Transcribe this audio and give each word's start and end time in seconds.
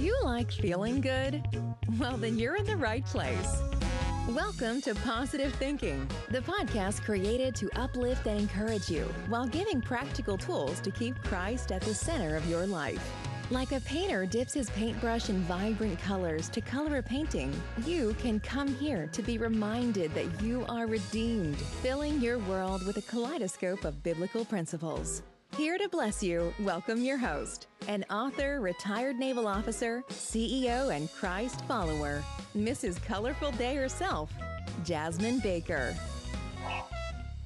you 0.00 0.16
like 0.24 0.50
feeling 0.50 1.02
good? 1.02 1.42
Well, 1.98 2.16
then 2.16 2.38
you're 2.38 2.56
in 2.56 2.64
the 2.64 2.76
right 2.76 3.04
place. 3.04 3.60
Welcome 4.30 4.80
to 4.82 4.94
Positive 4.94 5.52
Thinking, 5.54 6.08
the 6.30 6.40
podcast 6.40 7.02
created 7.02 7.54
to 7.56 7.68
uplift 7.78 8.26
and 8.26 8.40
encourage 8.40 8.88
you 8.88 9.02
while 9.28 9.46
giving 9.46 9.82
practical 9.82 10.38
tools 10.38 10.80
to 10.80 10.90
keep 10.90 11.22
Christ 11.22 11.70
at 11.70 11.82
the 11.82 11.92
center 11.92 12.34
of 12.34 12.48
your 12.48 12.66
life. 12.66 13.06
Like 13.50 13.72
a 13.72 13.80
painter 13.80 14.24
dips 14.24 14.54
his 14.54 14.70
paintbrush 14.70 15.28
in 15.28 15.40
vibrant 15.40 15.98
colors 15.98 16.48
to 16.50 16.62
color 16.62 16.98
a 16.98 17.02
painting, 17.02 17.52
you 17.84 18.14
can 18.14 18.40
come 18.40 18.68
here 18.76 19.06
to 19.08 19.22
be 19.22 19.36
reminded 19.36 20.14
that 20.14 20.42
you 20.42 20.64
are 20.68 20.86
redeemed, 20.86 21.58
filling 21.58 22.22
your 22.22 22.38
world 22.38 22.86
with 22.86 22.96
a 22.96 23.02
kaleidoscope 23.02 23.84
of 23.84 24.02
biblical 24.02 24.46
principles. 24.46 25.22
Here 25.56 25.76
to 25.76 25.88
bless 25.88 26.22
you, 26.22 26.54
welcome 26.60 27.02
your 27.02 27.18
host, 27.18 27.66
an 27.88 28.04
author, 28.08 28.60
retired 28.60 29.18
naval 29.18 29.46
officer, 29.46 30.02
CEO, 30.08 30.94
and 30.94 31.12
Christ 31.12 31.62
follower, 31.66 32.22
Mrs. 32.56 33.02
Colorful 33.02 33.50
Day 33.52 33.74
herself, 33.74 34.32
Jasmine 34.84 35.40
Baker. 35.40 35.94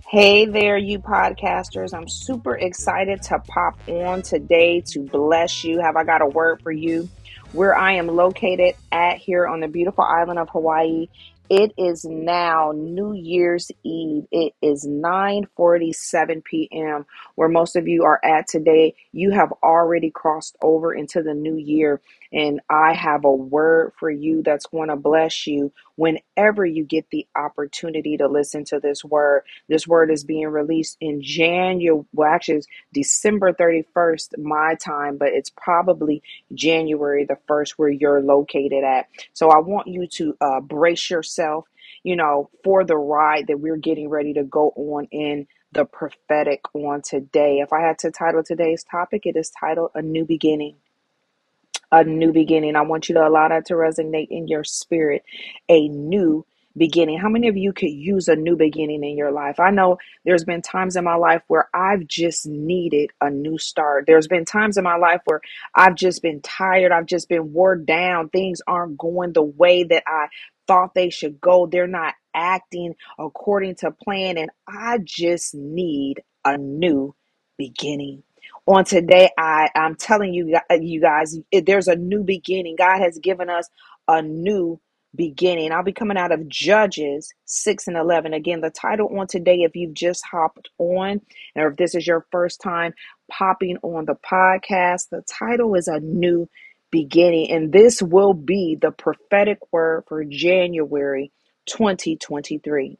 Hey 0.07 0.45
there, 0.45 0.77
you 0.77 1.01
podcasters. 1.01 1.93
I'm 1.93 2.09
super 2.09 2.57
excited 2.57 3.23
to 3.23 3.39
pop 3.41 3.81
on 3.89 4.23
today 4.23 4.83
to 4.89 5.01
bless 5.01 5.65
you. 5.65 5.81
Have 5.81 5.97
I 5.97 6.05
got 6.05 6.21
a 6.21 6.27
word 6.27 6.61
for 6.63 6.71
you? 6.71 7.09
Where 7.53 7.77
I 7.77 7.93
am 7.93 8.07
located 8.07 8.75
at 8.93 9.17
here 9.17 9.47
on 9.47 9.61
the 9.61 9.69
beautiful 9.69 10.05
island 10.05 10.39
of 10.39 10.51
Hawaii 10.51 11.09
it 11.51 11.73
is 11.79 12.05
now 12.05 12.73
New 12.75 13.13
Year's 13.15 13.71
Eve. 13.85 14.25
It 14.33 14.55
is 14.63 14.87
9:47 14.87 16.45
p.m. 16.45 17.07
where 17.37 17.49
most 17.49 17.77
of 17.77 17.89
you 17.89 18.05
are 18.05 18.21
at 18.25 18.49
today. 18.49 18.95
You 19.13 19.31
have 19.33 19.53
already 19.63 20.11
crossed 20.11 20.57
over 20.63 20.95
into 20.95 21.23
the 21.23 21.35
new 21.35 21.57
year 21.57 22.01
and 22.35 22.61
I 22.71 22.95
have 22.95 23.25
a 23.25 23.33
word 23.33 23.95
for 23.99 24.11
you 24.11 24.43
that's 24.45 24.67
going 24.67 24.91
to 24.91 24.97
bless 24.97 25.47
you 25.49 25.73
whenever 25.97 26.67
you 26.67 26.85
get 26.85 27.11
the 27.13 27.29
opportunity 27.37 28.19
to 28.19 28.29
listen 28.29 28.67
to 28.67 28.81
this 28.81 29.05
word. 29.05 29.45
This 29.69 29.89
word 29.89 30.13
is 30.13 30.25
being 30.25 30.49
released 30.49 30.99
in 31.01 31.23
January, 31.23 32.05
well 32.15 32.31
actually 32.35 32.57
it's 32.59 32.69
December 32.95 33.55
31st 33.55 34.39
my 34.39 34.77
time, 34.77 35.19
but 35.19 35.31
it's 35.31 35.51
probably 35.51 36.23
January 36.55 37.27
the 37.27 37.39
1st 37.49 37.73
where 37.79 37.91
you're 37.91 38.23
located 38.23 38.85
at. 38.85 39.09
So 39.35 39.51
I 39.51 39.61
want 39.61 39.89
you 39.89 40.09
to 40.09 40.39
uh, 40.43 40.61
brace 40.61 41.11
yourself 41.11 41.67
you 42.03 42.17
know, 42.17 42.51
for 42.65 42.85
the 42.85 42.97
ride 42.97 43.49
that 43.49 43.61
we're 43.61 43.77
getting 43.77 44.09
ready 44.09 44.35
to 44.35 44.45
go 44.45 44.73
on 44.77 45.07
in 45.11 45.47
the 45.73 45.85
prophetic 45.85 46.63
on 46.75 47.03
today. 47.03 47.59
If 47.61 47.73
I 47.73 47.81
had 47.83 47.99
to 48.01 48.11
title 48.11 48.43
today's 48.43 48.85
topic, 48.85 49.27
it 49.27 49.37
is 49.37 49.51
titled 49.51 49.91
A 49.95 50.03
New 50.03 50.25
Beginning. 50.25 50.77
A 51.93 52.05
new 52.05 52.33
beginning. 52.33 52.77
I 52.77 52.83
want 52.83 53.09
you 53.09 53.15
to 53.17 53.27
allow 53.27 53.49
that 53.49 53.67
to 53.67 53.75
resonate 53.75 54.29
in 54.31 54.49
your 54.49 54.65
spirit. 54.65 55.23
A 55.69 55.89
new 55.89 56.47
beginning. 56.77 57.19
How 57.19 57.29
many 57.29 57.49
of 57.49 57.57
you 57.57 57.73
could 57.73 57.91
use 57.91 58.29
a 58.29 58.37
new 58.37 58.57
beginning 58.57 59.05
in 59.05 59.17
your 59.17 59.33
life? 59.33 59.61
I 59.61 59.71
know 59.71 59.99
there's 60.25 60.45
been 60.45 60.63
times 60.63 60.97
in 60.97 61.05
my 61.05 61.15
life 61.15 61.43
where 61.49 61.69
I've 61.75 62.07
just 62.07 62.47
needed 62.47 63.11
a 63.21 63.31
new 63.31 63.59
start. 63.59 64.05
There's 64.07 64.27
been 64.29 64.45
times 64.45 64.77
in 64.77 64.85
my 64.85 64.97
life 64.97 65.21
where 65.25 65.41
I've 65.75 65.95
just 65.95 66.23
been 66.23 66.41
tired. 66.43 66.93
I've 66.93 67.07
just 67.07 67.29
been 67.29 67.53
worn 67.53 67.85
down. 67.85 68.29
Things 68.29 68.61
aren't 68.67 68.99
going 68.99 69.33
the 69.33 69.43
way 69.45 69.85
that 69.85 70.05
I 70.07 70.29
thought 70.67 70.95
they 70.95 71.11
should 71.11 71.41
go. 71.41 71.67
They're 71.67 71.87
not 71.87 72.15
acting 72.35 72.95
according 73.19 73.77
to 73.77 73.91
plan. 73.93 74.39
And 74.39 74.51
I 74.69 74.99
just 75.05 75.55
need 75.55 76.23
a 76.45 76.59
new 76.59 77.15
beginning. 77.59 78.23
On 78.67 78.87
today, 78.87 79.31
I, 79.39 79.71
I'm 79.77 79.97
telling 79.97 80.35
you, 80.35 80.59
uh, 80.71 80.77
you 80.81 81.03
guys, 81.03 81.39
there's 81.53 81.89
a 81.89 81.97
new 81.97 82.25
beginning. 82.25 82.77
God 82.79 83.01
has 83.01 83.19
given 83.19 83.51
us 83.51 83.69
a 84.09 84.23
new 84.23 84.81
beginning. 85.15 85.73
I'll 85.73 85.85
be 85.85 85.93
coming 85.93 86.17
out 86.17 86.33
of 86.33 86.49
Judges 86.49 87.35
6 87.45 87.89
and 87.89 87.99
11. 87.99 88.35
Again, 88.35 88.63
the 88.63 88.71
title 88.71 89.11
on 89.21 89.29
today, 89.29 89.59
if 89.65 89.77
you've 89.77 89.95
just 89.95 90.25
hopped 90.33 90.71
on, 90.79 91.21
or 91.57 91.69
if 91.69 91.77
this 91.77 91.95
is 91.95 92.09
your 92.09 92.27
first 92.33 92.63
time 92.63 92.95
popping 93.31 93.79
on 93.85 94.07
the 94.07 94.17
podcast, 94.17 95.11
the 95.11 95.23
title 95.29 95.77
is 95.77 95.91
A 95.91 96.01
New 96.01 96.49
beginning. 96.91 97.53
And 97.53 97.71
this 97.71 98.03
will 98.03 98.35
be 98.35 98.79
the 98.81 98.93
prophetic 98.93 99.59
word 99.73 100.05
for 100.09 100.25
January 100.25 101.33
2023. 101.69 102.99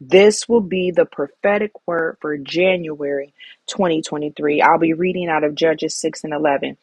This 0.00 0.48
will 0.48 0.62
be 0.62 0.92
the 0.92 1.06
prophetic 1.06 1.72
word 1.86 2.18
for 2.20 2.38
January 2.38 3.34
2023. 3.68 4.62
I'll 4.62 4.78
be 4.78 4.94
reading 4.94 5.28
out 5.28 5.44
of 5.44 5.54
Judges 5.56 5.96
6 6.00 6.24
and 6.24 6.34
11. 6.34 6.78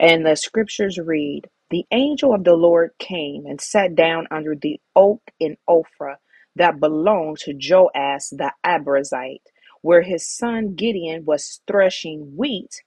And 0.00 0.26
the 0.26 0.36
scriptures 0.36 0.98
read 0.98 1.48
The 1.70 1.86
angel 1.92 2.34
of 2.34 2.44
the 2.44 2.54
Lord 2.56 2.92
came 2.98 3.46
and 3.46 3.60
sat 3.60 3.96
down 3.96 4.28
under 4.30 4.56
the 4.56 4.80
oak 4.96 5.22
in 5.40 5.56
Ophrah 5.68 6.16
that 6.56 6.80
belonged 6.80 7.38
to 7.40 7.54
Joash 7.54 8.28
the 8.32 8.52
Abiezrite, 8.64 9.42
where 9.82 10.02
his 10.02 10.28
son 10.28 10.74
Gideon 10.76 11.24
was 11.26 11.60
threshing 11.66 12.36
wheat 12.36 12.82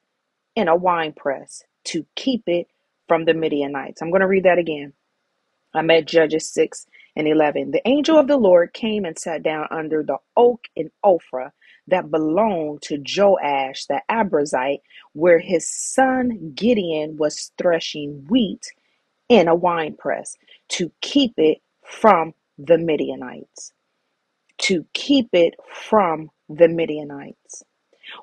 in 0.55 0.67
a 0.69 0.75
winepress 0.77 1.63
to 1.85 2.05
keep 2.15 2.43
it 2.47 2.67
from 3.07 3.25
the 3.25 3.35
Midianites. 3.35 4.01
I'm 4.01 4.11
going 4.11 4.21
to 4.21 4.27
read 4.27 4.45
that 4.45 4.59
again. 4.59 4.93
I'm 5.75 5.91
at 5.91 6.07
Judges 6.07 6.51
6 6.53 6.87
and 7.15 7.27
11. 7.27 7.71
The 7.71 7.87
angel 7.87 8.19
of 8.19 8.27
the 8.27 8.37
Lord 8.37 8.73
came 8.73 9.05
and 9.05 9.17
sat 9.19 9.43
down 9.43 9.67
under 9.71 10.03
the 10.03 10.17
oak 10.37 10.65
in 10.75 10.91
Ophrah 11.05 11.51
that 11.87 12.11
belonged 12.11 12.83
to 12.83 13.03
Joash 13.05 13.85
the 13.87 14.01
Abiezrite, 14.11 14.81
where 15.13 15.39
his 15.39 15.69
son 15.69 16.53
Gideon 16.55 17.17
was 17.17 17.51
threshing 17.59 18.25
wheat 18.29 18.65
in 19.29 19.47
a 19.47 19.55
winepress 19.55 20.37
to 20.69 20.91
keep 21.01 21.33
it 21.37 21.59
from 21.85 22.33
the 22.57 22.77
Midianites. 22.77 23.73
To 24.63 24.85
keep 24.93 25.29
it 25.33 25.55
from 25.69 26.31
the 26.49 26.69
Midianites. 26.69 27.63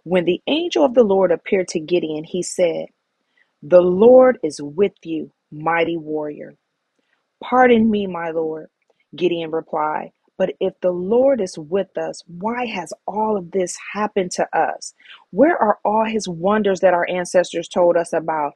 When 0.04 0.24
the 0.26 0.42
angel 0.48 0.84
of 0.84 0.94
the 0.94 1.04
Lord 1.04 1.32
appeared 1.32 1.68
to 1.68 1.80
Gideon, 1.80 2.24
he 2.24 2.42
said, 2.42 2.86
the 3.62 3.82
Lord 3.82 4.38
is 4.44 4.62
with 4.62 4.94
you, 5.04 5.32
mighty 5.52 5.96
warrior. 5.98 6.54
Pardon 7.42 7.90
me, 7.90 8.06
my 8.06 8.30
Lord, 8.30 8.68
Gideon 9.16 9.50
replied. 9.50 10.12
But 10.38 10.54
if 10.60 10.74
the 10.82 10.90
Lord 10.92 11.40
is 11.40 11.58
with 11.58 11.96
us, 11.98 12.22
why 12.26 12.66
has 12.66 12.92
all 13.06 13.36
of 13.36 13.52
this 13.52 13.76
happened 13.94 14.32
to 14.32 14.46
us? 14.58 14.94
Where 15.30 15.56
are 15.56 15.78
all 15.84 16.04
his 16.06 16.28
wonders 16.28 16.80
that 16.80 16.94
our 16.94 17.08
ancestors 17.08 17.68
told 17.68 17.96
us 17.96 18.12
about 18.12 18.54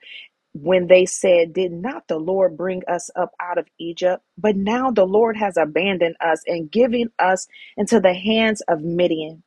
when 0.54 0.88
they 0.88 1.06
said, 1.06 1.54
Did 1.54 1.72
not 1.72 2.08
the 2.08 2.18
Lord 2.18 2.56
bring 2.56 2.82
us 2.88 3.10
up 3.16 3.32
out 3.40 3.58
of 3.58 3.68
Egypt? 3.78 4.22
But 4.38 4.56
now 4.56 4.90
the 4.90 5.06
Lord 5.06 5.36
has 5.38 5.56
abandoned 5.58 6.16
us 6.20 6.42
and 6.46 6.70
given 6.70 7.10
us 7.20 7.48
into 7.76 8.00
the 8.00 8.14
hands 8.14 8.62
of 8.68 8.82
Midian. 8.82 9.42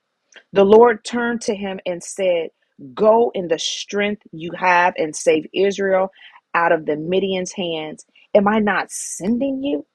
The 0.53 0.65
Lord 0.65 1.05
turned 1.05 1.41
to 1.43 1.55
him 1.55 1.79
and 1.85 2.03
said, 2.03 2.49
Go 2.93 3.31
in 3.35 3.49
the 3.49 3.59
strength 3.59 4.23
you 4.31 4.51
have 4.57 4.93
and 4.97 5.15
save 5.15 5.45
Israel 5.53 6.11
out 6.55 6.71
of 6.71 6.85
the 6.85 6.95
Midian's 6.95 7.51
hands. 7.53 8.05
Am 8.33 8.47
I 8.47 8.59
not 8.59 8.91
sending 8.91 9.63
you? 9.63 9.85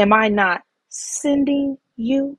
Am 0.00 0.12
I 0.14 0.28
not 0.28 0.62
sending 0.90 1.78
you? 1.96 2.38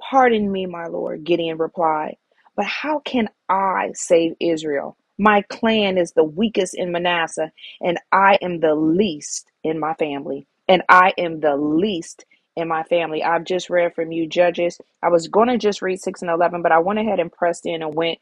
Pardon 0.00 0.52
me, 0.52 0.66
my 0.66 0.86
Lord, 0.88 1.24
Gideon 1.24 1.58
replied. 1.58 2.16
But 2.56 2.66
how 2.66 3.00
can 3.00 3.30
I 3.50 3.92
save 3.94 4.34
Israel? 4.40 4.98
My 5.18 5.42
clan 5.44 5.98
is 5.98 6.12
the 6.12 6.24
weakest 6.24 6.74
in 6.76 6.92
Manasseh, 6.92 7.52
and 7.82 7.98
I 8.12 8.38
am 8.42 8.60
the 8.60 8.76
least 8.76 9.50
in 9.64 9.80
my 9.80 9.94
family. 9.94 10.46
And 10.68 10.82
I 10.90 11.14
am 11.18 11.40
the 11.40 11.56
least 11.56 12.26
in 12.56 12.68
my 12.68 12.84
family. 12.84 13.24
I've 13.24 13.44
just 13.44 13.70
read 13.70 13.94
from 13.94 14.12
you, 14.12 14.28
Judges. 14.28 14.80
I 15.02 15.10
was 15.10 15.28
going 15.28 15.48
to 15.48 15.58
just 15.58 15.82
read 15.82 16.00
6 16.02 16.22
and 16.22 16.30
11, 16.32 16.62
but 16.62 16.72
I 16.72 16.80
went 16.80 17.00
ahead 17.00 17.20
and 17.20 17.32
pressed 17.32 17.66
in 17.66 17.82
and 17.82 17.94
went 17.94 18.18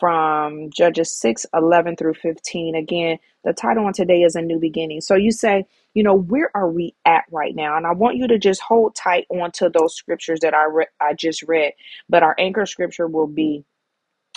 from 0.00 0.70
Judges 0.70 1.14
6 1.14 1.46
11 1.54 1.96
through 1.96 2.14
15. 2.16 2.76
Again, 2.76 3.18
the 3.44 3.54
title 3.54 3.86
on 3.86 3.94
today 3.94 4.22
is 4.22 4.36
A 4.36 4.42
New 4.42 4.60
Beginning. 4.60 5.00
So 5.02 5.16
you 5.16 5.32
say, 5.32 5.66
you 5.98 6.04
know, 6.04 6.14
where 6.16 6.50
are 6.56 6.70
we 6.70 6.94
at 7.06 7.24
right 7.32 7.56
now? 7.56 7.76
And 7.76 7.86
I 7.86 7.92
want 7.92 8.18
you 8.18 8.28
to 8.28 8.38
just 8.38 8.62
hold 8.62 8.96
tight 8.96 9.26
onto 9.30 9.68
those 9.70 9.96
scriptures 9.96 10.40
that 10.42 10.54
I, 10.54 10.66
re- 10.66 10.86
I 11.02 11.14
just 11.14 11.42
read. 11.44 11.72
But 12.08 12.22
our 12.22 12.36
anchor 12.38 12.66
scripture 12.66 13.08
will 13.08 13.26
be 13.28 13.64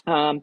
um, 0.08 0.42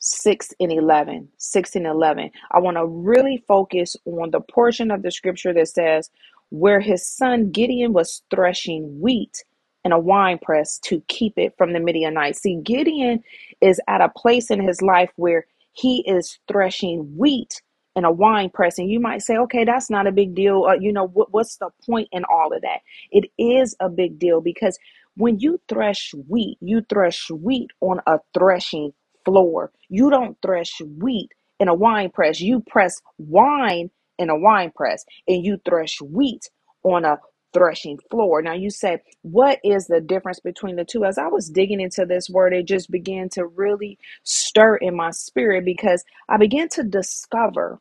6 0.00 0.50
and 0.60 0.72
11. 0.72 1.30
6 1.38 1.76
and 1.76 1.86
11. 1.86 2.30
I 2.52 2.60
want 2.60 2.78
to 2.78 2.86
really 2.86 3.44
focus 3.48 3.96
on 4.06 4.32
the 4.32 4.42
portion 4.42 4.92
of 4.92 5.02
the 5.02 5.12
scripture 5.12 5.54
that 5.54 5.68
says, 5.68 6.10
where 6.50 6.80
his 6.80 7.06
son 7.06 7.50
Gideon 7.52 7.94
was 7.94 8.22
threshing 8.34 9.00
wheat 9.00 9.44
in 9.84 9.92
a 9.92 10.00
wine 10.00 10.38
press 10.40 10.78
to 10.80 11.02
keep 11.08 11.34
it 11.38 11.54
from 11.58 11.74
the 11.74 11.80
Midianites. 11.80 12.42
See, 12.42 12.60
Gideon 12.62 13.22
is 13.62 13.80
at 13.88 14.02
a 14.02 14.10
place 14.10 14.50
in 14.50 14.60
his 14.62 14.82
life 14.82 15.10
where 15.16 15.46
he 15.72 16.04
is 16.08 16.38
threshing 16.48 17.16
wheat 17.16 17.62
in 17.96 18.04
a 18.04 18.12
wine 18.12 18.50
press. 18.50 18.78
And 18.78 18.90
you 18.90 19.00
might 19.00 19.22
say, 19.22 19.36
okay, 19.38 19.64
that's 19.64 19.90
not 19.90 20.06
a 20.06 20.12
big 20.12 20.34
deal. 20.34 20.66
You 20.80 20.92
know, 20.92 21.06
what, 21.08 21.32
what's 21.32 21.56
the 21.56 21.70
point 21.86 22.08
in 22.12 22.24
all 22.24 22.52
of 22.54 22.62
that? 22.62 22.80
It 23.10 23.30
is 23.38 23.76
a 23.80 23.88
big 23.88 24.18
deal 24.18 24.40
because 24.40 24.78
when 25.16 25.38
you 25.38 25.60
thresh 25.68 26.14
wheat, 26.28 26.58
you 26.60 26.82
thresh 26.88 27.30
wheat 27.30 27.70
on 27.80 28.00
a 28.06 28.18
threshing 28.34 28.92
floor. 29.24 29.72
You 29.88 30.10
don't 30.10 30.36
thresh 30.42 30.80
wheat 30.80 31.30
in 31.60 31.68
a 31.68 31.74
wine 31.74 32.10
press. 32.10 32.40
You 32.40 32.60
press 32.68 33.00
wine 33.18 33.90
in 34.18 34.30
a 34.30 34.38
wine 34.38 34.72
press 34.74 35.04
and 35.28 35.44
you 35.44 35.58
thresh 35.68 36.00
wheat 36.00 36.50
on 36.84 37.04
a 37.04 37.18
threshing 37.54 37.98
floor. 38.10 38.42
Now 38.42 38.54
you 38.54 38.70
say, 38.70 39.00
what 39.22 39.60
is 39.64 39.86
the 39.88 40.00
difference 40.00 40.40
between 40.40 40.76
the 40.76 40.84
two? 40.84 41.04
As 41.04 41.18
I 41.18 41.28
was 41.28 41.50
digging 41.50 41.80
into 41.80 42.06
this 42.06 42.30
word, 42.30 42.54
it 42.54 42.66
just 42.66 42.90
began 42.90 43.28
to 43.30 43.46
really 43.46 43.98
stir 44.24 44.76
in 44.76 44.96
my 44.96 45.12
spirit 45.12 45.64
because 45.64 46.04
I 46.28 46.38
began 46.38 46.68
to 46.70 46.84
discover 46.84 47.78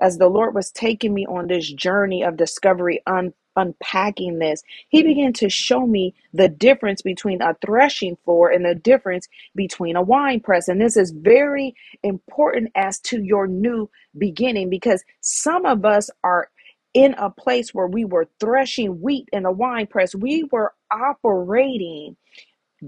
as 0.00 0.18
the 0.18 0.28
Lord 0.28 0.54
was 0.54 0.70
taking 0.70 1.14
me 1.14 1.26
on 1.26 1.46
this 1.46 1.70
journey 1.72 2.22
of 2.22 2.36
discovery, 2.36 3.02
un- 3.06 3.32
unpacking 3.56 4.38
this, 4.38 4.62
He 4.90 5.02
began 5.02 5.32
to 5.34 5.48
show 5.48 5.86
me 5.86 6.14
the 6.34 6.48
difference 6.48 7.00
between 7.00 7.40
a 7.40 7.54
threshing 7.64 8.16
floor 8.24 8.50
and 8.50 8.64
the 8.66 8.74
difference 8.74 9.28
between 9.54 9.96
a 9.96 10.02
wine 10.02 10.40
press. 10.40 10.68
And 10.68 10.80
this 10.80 10.96
is 10.98 11.10
very 11.12 11.74
important 12.02 12.70
as 12.74 13.00
to 13.00 13.22
your 13.22 13.46
new 13.46 13.88
beginning 14.18 14.68
because 14.68 15.02
some 15.22 15.64
of 15.64 15.86
us 15.86 16.10
are 16.22 16.50
in 16.96 17.14
a 17.18 17.30
place 17.30 17.74
where 17.74 17.88
we 17.88 18.06
were 18.06 18.26
threshing 18.40 19.02
wheat 19.02 19.28
in 19.34 19.44
a 19.46 19.52
wine 19.52 19.86
press. 19.86 20.16
We 20.16 20.48
were 20.50 20.72
operating, 20.90 22.16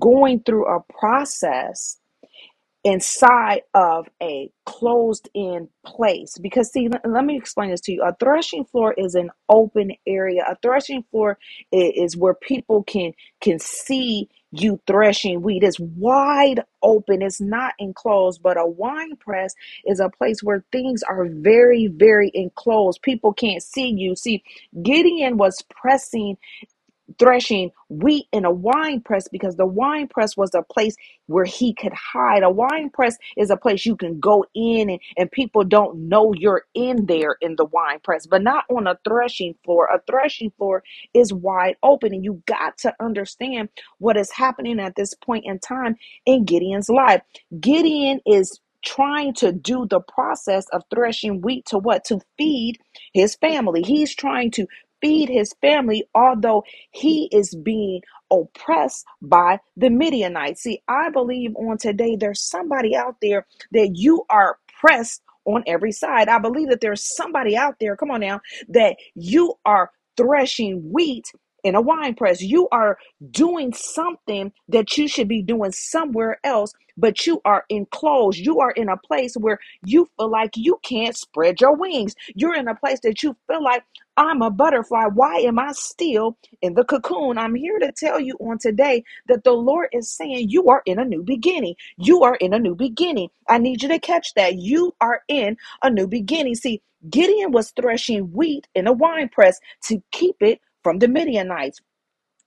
going 0.01 0.43
through 0.45 0.67
a 0.67 0.81
process 0.99 1.99
inside 2.85 3.63
of 3.75 4.09
a 4.23 4.51
closed 4.67 5.29
in 5.35 5.69
place. 5.87 6.39
Because 6.41 6.73
see 6.73 6.89
let, 6.89 7.09
let 7.09 7.25
me 7.25 7.37
explain 7.37 7.71
this 7.71 7.83
to 7.83 7.93
you. 7.93 8.03
A 8.03 8.15
threshing 8.21 8.65
floor 8.67 8.95
is 8.99 9.15
an 9.15 9.31
open 9.49 9.93
area. 10.07 10.45
A 10.49 10.57
threshing 10.63 11.05
floor 11.11 11.39
is, 11.73 11.93
is 12.15 12.17
where 12.17 12.35
people 12.35 12.85
can 12.85 13.13
can 13.41 13.59
see 13.61 14.29
you 14.53 14.81
threshing 14.87 15.43
wheat 15.43 15.63
it's 15.65 15.81
wide 15.81 16.63
open. 16.83 17.23
It's 17.23 17.41
not 17.41 17.75
enclosed 17.79 18.43
but 18.43 18.59
a 18.59 18.67
wine 18.67 19.17
press 19.17 19.55
is 19.87 20.01
a 20.01 20.11
place 20.11 20.43
where 20.43 20.65
things 20.73 21.03
are 21.05 21.27
very 21.27 21.89
very 21.89 22.31
enclosed. 22.35 23.03
People 23.03 23.33
can't 23.33 23.63
see 23.63 23.89
you. 23.91 24.17
See 24.17 24.43
gideon 24.83 25.39
was 25.39 25.63
pressing 25.71 26.39
threshing 27.19 27.71
wheat 27.89 28.27
in 28.33 28.45
a 28.45 28.51
wine 28.53 29.01
press 29.03 29.29
because 29.29 29.57
the 29.57 29.67
wine 29.67 30.09
press 30.09 30.37
was 30.37 30.53
a 30.55 30.63
place 30.63 30.97
where 31.27 31.45
he 31.47 31.75
could 31.75 31.93
hide. 31.95 32.43
A 32.43 32.51
wine 32.51 32.91
press 32.91 33.17
is 33.37 33.51
a 33.51 33.57
place 33.57 33.87
you 33.87 33.97
can 33.97 34.21
go 34.21 34.45
in 34.55 34.91
and, 34.91 35.01
and 35.19 35.31
people 35.33 35.65
don't 35.65 36.09
know 36.09 36.35
you're 36.35 36.65
in 36.75 37.07
there 37.07 37.37
in 37.41 37.57
the 37.57 37.67
wine 37.67 38.01
press, 38.05 38.27
but 38.27 38.43
not 38.43 38.65
on 38.71 38.87
a 38.87 38.99
threshing 39.09 39.55
floor. 39.65 39.87
A 39.87 40.01
threshing 40.11 40.53
floor 40.59 40.83
is 41.15 41.33
wide 41.33 41.77
open, 41.83 42.15
and 42.15 42.25
you 42.25 42.43
got 42.47 42.79
to 42.79 42.95
understand 43.01 43.69
what 43.99 44.17
is 44.17 44.33
happening 44.33 44.81
at 44.81 44.97
this 44.97 45.15
point 45.15 45.45
in 45.47 45.59
time 45.59 45.97
in 46.27 46.45
Gideon's 46.45 46.89
life. 46.91 47.23
Gideon 47.61 48.21
is 48.27 48.61
trying 48.85 49.35
to 49.35 49.53
do 49.53 49.87
the 49.91 50.01
process 50.01 50.67
of 50.73 50.83
threshing 50.95 51.41
wheat 51.41 51.67
to 51.67 51.79
what? 51.79 52.05
To 52.07 52.21
feed 52.39 52.79
his 53.15 53.37
family. 53.37 53.83
He's 53.83 54.15
trying 54.15 54.51
to 54.53 54.67
feed 55.01 55.29
his 55.29 55.55
family, 55.61 56.05
although 56.15 56.65
he 56.91 57.29
is 57.33 57.55
being 57.55 58.03
oppressed 58.31 59.05
by 59.23 59.59
the 59.77 59.91
Midianites. 59.91 60.63
See, 60.63 60.83
I 60.89 61.11
believe 61.11 61.55
on 61.57 61.79
today 61.79 62.17
there's 62.17 62.43
somebody 62.43 62.97
out 62.97 63.17
there 63.23 63.47
that 63.73 63.93
you 63.95 64.25
are 64.31 64.59
pressed 64.81 65.23
on 65.45 65.65
every 65.67 65.93
side. 65.93 66.29
I 66.29 66.39
believe 66.39 66.69
that 66.69 66.81
there's 66.81 67.17
somebody 67.17 67.57
out 67.57 67.77
there, 67.81 67.97
come 67.97 68.11
on 68.11 68.21
now, 68.21 68.41
that 68.69 68.97
you 69.15 69.55
are 69.65 69.91
threshing 70.17 70.93
wheat 70.93 71.33
in 71.65 71.75
a 71.75 71.81
wine 71.81 72.15
press. 72.15 72.43
You 72.43 72.69
are 72.73 72.99
doing 73.31 73.73
something 73.75 74.53
that 74.69 74.97
you 74.99 75.09
should 75.09 75.29
be 75.29 75.43
doing 75.43 75.73
somewhere 75.73 76.41
else, 76.45 76.73
but 76.97 77.27
you 77.27 77.41
are 77.45 77.65
enclosed. 77.71 78.39
You 78.39 78.61
are 78.61 78.73
in 78.73 78.89
a 78.89 78.97
place 78.97 79.35
where 79.37 79.59
you 79.85 80.09
feel 80.19 80.31
like 80.31 80.53
you 80.57 80.79
can't 80.85 81.17
spread 81.17 81.61
your 81.61 81.77
wings. 81.77 82.15
You're 82.35 82.55
in 82.57 82.69
a 82.69 82.75
place 82.75 83.01
that 83.03 83.23
you 83.23 83.37
feel 83.49 83.63
like 83.63 83.85
I'm 84.17 84.43
a 84.43 84.51
butterfly. 84.51 85.07
Why 85.15 85.37
am 85.41 85.59
I 85.59 85.73
still 85.73 86.39
in 86.63 86.75
the 86.75 86.85
cocoon? 86.85 87.39
I'm 87.39 87.55
here 87.55 87.79
to 87.81 87.93
tell 87.93 88.21
you 88.21 88.37
on 88.41 88.59
today 88.59 89.05
that 89.29 89.45
the 89.45 89.53
Lord 89.53 89.89
is 89.93 90.11
saying 90.11 90.51
you 90.51 90.69
are 90.69 90.83
in 90.87 90.99
a 90.99 91.05
new 91.05 91.23
beginning. 91.23 91.77
You 91.99 92.23
are 92.25 92.37
in 92.37 92.55
a 92.55 92.59
new 92.59 92.75
beginning. 92.77 93.31
I 93.49 93.59
need 93.59 93.83
you 93.83 93.89
to 93.91 93.99
catch 94.01 94.35
that. 94.35 94.57
You 94.57 94.95
are 95.01 95.23
in 95.29 95.57
a 95.83 95.91
new 95.91 96.09
beginning. 96.09 96.57
See, 96.57 96.83
Gideon 97.11 97.53
was 97.53 97.73
threshing 97.73 98.33
wheat 98.33 98.69
in 98.75 98.87
a 98.87 98.93
wine 98.93 99.29
press 99.31 99.61
to 99.89 100.03
keep 100.13 100.37
it 100.41 100.61
from 100.89 101.01
the 101.01 101.09
Midianites. 101.09 101.83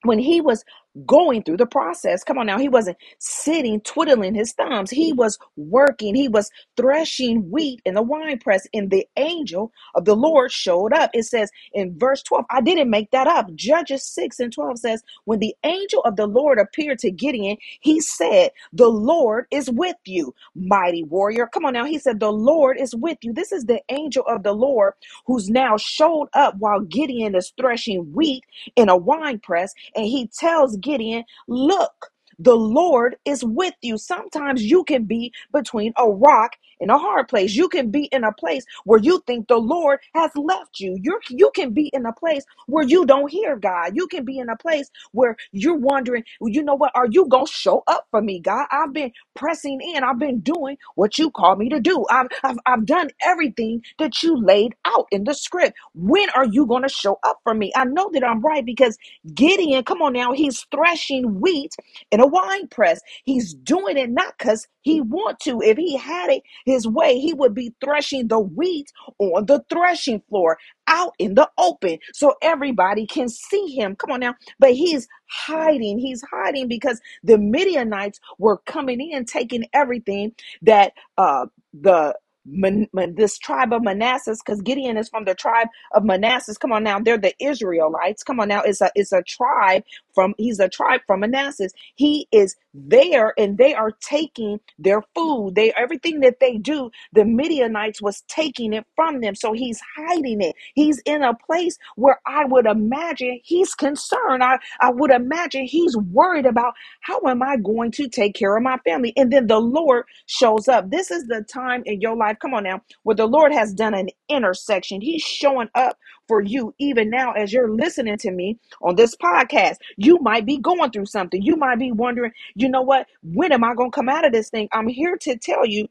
When 0.01 0.17
he 0.17 0.41
was 0.41 0.65
going 1.05 1.43
through 1.43 1.57
the 1.57 1.67
process. 1.67 2.23
Come 2.23 2.39
on 2.39 2.47
now, 2.47 2.59
he 2.59 2.69
wasn't 2.69 2.97
sitting 3.19 3.81
twiddling 3.81 4.35
his 4.35 4.53
thumbs. 4.53 4.91
He 4.91 5.13
was 5.13 5.39
working. 5.57 6.15
He 6.15 6.29
was 6.29 6.51
threshing 6.77 7.51
wheat 7.51 7.81
in 7.85 7.95
the 7.95 8.01
wine 8.01 8.39
press, 8.39 8.67
and 8.73 8.91
the 8.91 9.07
angel 9.17 9.71
of 9.95 10.05
the 10.05 10.15
Lord 10.15 10.51
showed 10.51 10.93
up. 10.93 11.11
It 11.13 11.23
says 11.25 11.51
in 11.73 11.97
verse 11.99 12.23
12, 12.23 12.45
I 12.51 12.61
didn't 12.61 12.89
make 12.89 13.11
that 13.11 13.27
up. 13.27 13.53
Judges 13.55 14.05
6 14.05 14.39
and 14.39 14.53
12 14.53 14.79
says, 14.79 15.03
When 15.25 15.39
the 15.39 15.55
angel 15.63 16.01
of 16.03 16.15
the 16.15 16.27
Lord 16.27 16.59
appeared 16.59 16.99
to 17.01 17.11
Gideon, 17.11 17.57
he 17.81 18.01
said, 18.01 18.51
The 18.73 18.89
Lord 18.89 19.47
is 19.51 19.69
with 19.71 19.97
you, 20.05 20.33
mighty 20.55 21.03
warrior. 21.03 21.47
Come 21.47 21.65
on 21.65 21.73
now, 21.73 21.85
he 21.85 21.99
said, 21.99 22.19
The 22.19 22.31
Lord 22.33 22.77
is 22.79 22.95
with 22.95 23.19
you. 23.21 23.33
This 23.33 23.51
is 23.51 23.65
the 23.65 23.81
angel 23.89 24.25
of 24.27 24.43
the 24.43 24.53
Lord 24.53 24.93
who's 25.27 25.49
now 25.49 25.77
showed 25.77 26.29
up 26.33 26.55
while 26.57 26.81
Gideon 26.81 27.35
is 27.35 27.53
threshing 27.57 28.13
wheat 28.13 28.45
in 28.75 28.89
a 28.89 28.97
wine 28.97 29.39
press 29.39 29.73
and 29.95 30.05
he 30.05 30.27
tells 30.27 30.77
Gideon, 30.81 31.23
Look, 31.47 32.10
the 32.41 32.55
Lord 32.55 33.17
is 33.25 33.43
with 33.45 33.75
you. 33.83 33.97
Sometimes 33.99 34.63
you 34.63 34.85
can 34.85 35.05
be 35.05 35.33
between 35.53 35.93
a 35.97 36.09
rock 36.09 36.53
and 36.81 36.91
a 36.91 36.99
hard 36.99 37.29
place. 37.29 37.55
You 37.55 37.69
can 37.69 37.91
be 37.91 38.05
in 38.13 38.25
a 38.25 38.33
place 38.33 38.65
where 38.85 38.99
you 38.99 39.23
think 39.27 39.49
the 39.49 39.57
Lord 39.57 39.99
has 40.15 40.31
left 40.35 40.79
you. 40.79 40.97
You 41.01 41.19
you 41.31 41.51
can 41.55 41.73
be 41.73 41.89
in 41.93 42.05
a 42.07 42.13
place 42.13 42.45
where 42.67 42.85
you 42.85 43.05
don't 43.07 43.31
hear 43.31 43.57
God. 43.57 43.93
You 43.95 44.07
can 44.07 44.25
be 44.25 44.39
in 44.39 44.49
a 44.49 44.57
place 44.57 44.89
where 45.13 45.38
you're 45.53 45.77
wondering, 45.77 46.25
well, 46.41 46.51
you 46.51 46.63
know 46.63 46.75
what? 46.75 46.93
Are 46.95 47.07
you 47.09 47.27
going 47.27 47.47
to 47.47 47.53
show 47.53 47.83
up 47.88 48.07
for 48.11 48.21
me, 48.21 48.41
God? 48.41 48.67
I've 48.71 48.93
been 48.93 49.13
pressing 49.35 49.81
in. 49.81 50.03
I've 50.03 50.19
been 50.19 50.41
doing 50.41 50.77
what 50.95 51.19
you 51.19 51.31
called 51.31 51.59
me 51.59 51.69
to 51.71 51.81
do. 51.81 52.05
I've, 52.11 52.27
I've, 52.43 52.57
I've 52.67 52.88
done 52.88 53.11
everything 53.23 53.83
that 53.99 54.23
you 54.23 54.38
laid 54.38 54.75
out 54.85 55.07
in 55.11 55.25
the 55.25 55.35
script. 55.35 55.77
When 55.95 56.29
are 56.31 56.45
you 56.47 56.67
going 56.67 56.83
to 56.83 56.89
show 56.89 57.19
up 57.23 57.39
for 57.45 57.55
me? 57.55 57.73
I 57.75 57.85
know 57.85 58.11
that 58.13 58.25
I'm 58.25 58.41
right 58.41 58.65
because 58.65 58.97
Gideon, 59.33 59.85
come 59.85 60.03
on 60.03 60.13
now, 60.13 60.33
he's 60.33 60.65
threshing 60.71 61.41
wheat 61.41 61.75
in 62.11 62.21
a 62.21 62.27
wine 62.31 62.69
press. 62.69 63.01
He's 63.25 63.55
doing 63.55 63.97
it 63.97 64.11
not 64.11 64.35
because 64.39 64.67
he 64.81 65.01
want 65.01 65.41
to. 65.41 65.61
If 65.61 65.77
he 65.77 65.97
had 65.97 66.31
it 66.31 66.43
his 66.65 66.87
way, 66.87 67.19
he 67.19 67.33
would 67.35 67.55
be 67.55 67.73
threshing 67.83 68.29
the 68.29 68.39
wheat 68.39 68.91
on 69.19 69.47
the 69.47 69.63
threshing 69.71 70.21
floor 70.29 70.59
out 70.87 71.13
in 71.19 71.35
the 71.35 71.50
open 71.59 72.00
so 72.13 72.35
everybody 72.43 73.07
can 73.07 73.29
see 73.29 73.67
him. 73.75 73.95
Come 73.97 74.11
on 74.11 74.21
now. 74.21 74.35
But 74.59 74.73
he's 74.73 75.07
hiding. 75.29 76.00
He's 76.00 76.23
hiding 76.31 76.69
because 76.69 77.01
the 77.23 77.39
Midianites 77.39 78.19
were 78.39 78.59
coming 78.67 79.01
in, 79.01 79.25
taking 79.25 79.65
everything 79.73 80.33
that 80.63 80.93
uh 81.17 81.47
the 81.73 82.15
Man, 82.45 82.88
Man- 82.93 83.15
this 83.15 83.38
tribe 83.39 83.73
of 83.73 83.83
Manassas, 83.83 84.39
because 84.45 84.61
Gideon 84.63 84.97
is 84.97 85.09
from 85.09 85.25
the 85.25 85.35
tribe 85.35 85.67
of 85.93 86.03
Manassas. 86.05 86.57
Come 86.57 86.73
on 86.73 86.83
now, 86.83 87.00
they're 87.00 87.17
the 87.19 87.35
Israelites. 87.39 88.23
Come 88.23 88.39
on 88.39 88.50
now, 88.50 88.63
it's 88.63 88.81
a 88.81 88.91
it's 88.95 89.13
a 89.13 89.23
tribe 89.23 89.83
from 90.15 90.36
he's 90.38 90.60
a 90.60 90.70
tribe 90.70 91.01
from 91.08 91.22
Manasseh. 91.22 91.70
He 91.96 92.27
is 92.32 92.56
there, 92.74 93.34
and 93.38 93.58
they 93.58 93.74
are 93.75 93.91
taking 94.01 94.60
their 94.80 95.03
food. 95.15 95.53
They 95.56 95.74
everything 95.74 96.22
that 96.22 96.39
they 96.39 96.58
do, 96.58 96.91
the 97.13 97.25
Midianites 97.25 98.01
was 98.01 98.24
taking 98.30 98.74
it 98.74 98.86
from 98.96 99.22
them. 99.22 99.36
So 99.36 99.53
he's 99.53 99.82
hiding 99.98 100.41
it. 100.41 100.56
He's 100.75 101.00
in 101.06 101.24
a 101.24 101.36
place 101.36 101.77
where 101.98 102.22
I 102.27 102.46
would 102.46 102.68
imagine 102.68 103.39
he's 103.44 103.74
concerned. 103.75 104.44
I 104.44 104.60
I 104.82 104.91
would 104.91 105.12
imagine 105.12 105.65
he's 105.65 105.98
worried 105.98 106.46
about 106.48 106.74
how 107.01 107.20
am 107.27 107.44
I 107.44 107.58
going 107.58 107.91
to 107.94 108.08
take 108.10 108.36
care 108.36 108.56
of 108.58 108.63
my 108.63 108.77
family? 108.86 109.13
And 109.18 109.32
then 109.32 109.48
the 109.48 109.60
Lord 109.60 110.06
shows 110.27 110.68
up. 110.68 110.89
This 110.91 111.12
is 111.12 111.27
the 111.27 111.44
time 111.44 111.84
in 111.86 112.01
your 112.01 112.15
life, 112.15 112.38
come 112.41 112.53
on 112.53 112.63
now, 112.63 112.82
where 113.03 113.15
the 113.15 113.27
Lord 113.27 113.53
has 113.53 113.74
done 113.74 113.94
an 113.94 114.10
intersection. 114.30 115.01
He's 115.01 115.22
showing 115.24 115.70
up 115.75 115.98
for 116.27 116.41
you 116.41 116.73
even 116.79 117.09
now 117.09 117.33
as 117.33 117.53
you're 117.53 117.71
listening 117.71 118.17
to 118.19 118.31
me 118.31 118.59
on 118.81 118.95
this 118.95 119.15
podcast. 119.15 119.77
You 119.97 120.19
might 120.21 120.45
be 120.45 120.57
going 120.57 120.91
through 120.91 121.07
something. 121.07 121.41
You 121.41 121.57
might 121.57 121.79
be 121.79 121.91
wondering, 121.91 122.31
you 122.55 122.69
know 122.69 122.83
what? 122.83 123.07
When 123.23 123.51
am 123.51 123.63
I 123.63 123.75
going 123.75 123.91
to 123.91 123.95
come 123.95 124.09
out 124.09 124.25
of 124.25 124.33
this 124.33 124.49
thing? 124.49 124.69
I'm 124.73 124.87
here 124.89 125.17
to 125.21 125.37
tell 125.37 125.65
you 125.65 125.87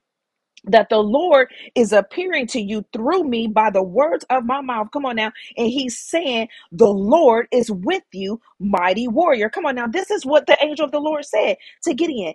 that 0.66 0.88
the 0.90 0.98
Lord 0.98 1.48
is 1.74 1.92
appearing 1.92 2.46
to 2.48 2.60
you 2.60 2.84
through 2.92 3.24
me 3.24 3.48
by 3.48 3.70
the 3.70 3.82
words 3.82 4.24
of 4.30 4.44
my 4.44 4.60
mouth. 4.60 4.88
Come 4.92 5.06
on 5.06 5.16
now. 5.16 5.32
And 5.56 5.68
he's 5.68 5.98
saying, 5.98 6.48
The 6.72 6.88
Lord 6.88 7.48
is 7.52 7.70
with 7.70 8.04
you, 8.12 8.40
mighty 8.60 9.08
warrior. 9.08 9.50
Come 9.50 9.66
on 9.66 9.76
now. 9.76 9.86
This 9.88 10.10
is 10.10 10.26
what 10.26 10.46
the 10.46 10.58
angel 10.64 10.86
of 10.86 10.92
the 10.92 11.00
Lord 11.00 11.24
said 11.24 11.56
to 11.84 11.94
Gideon. 11.94 12.34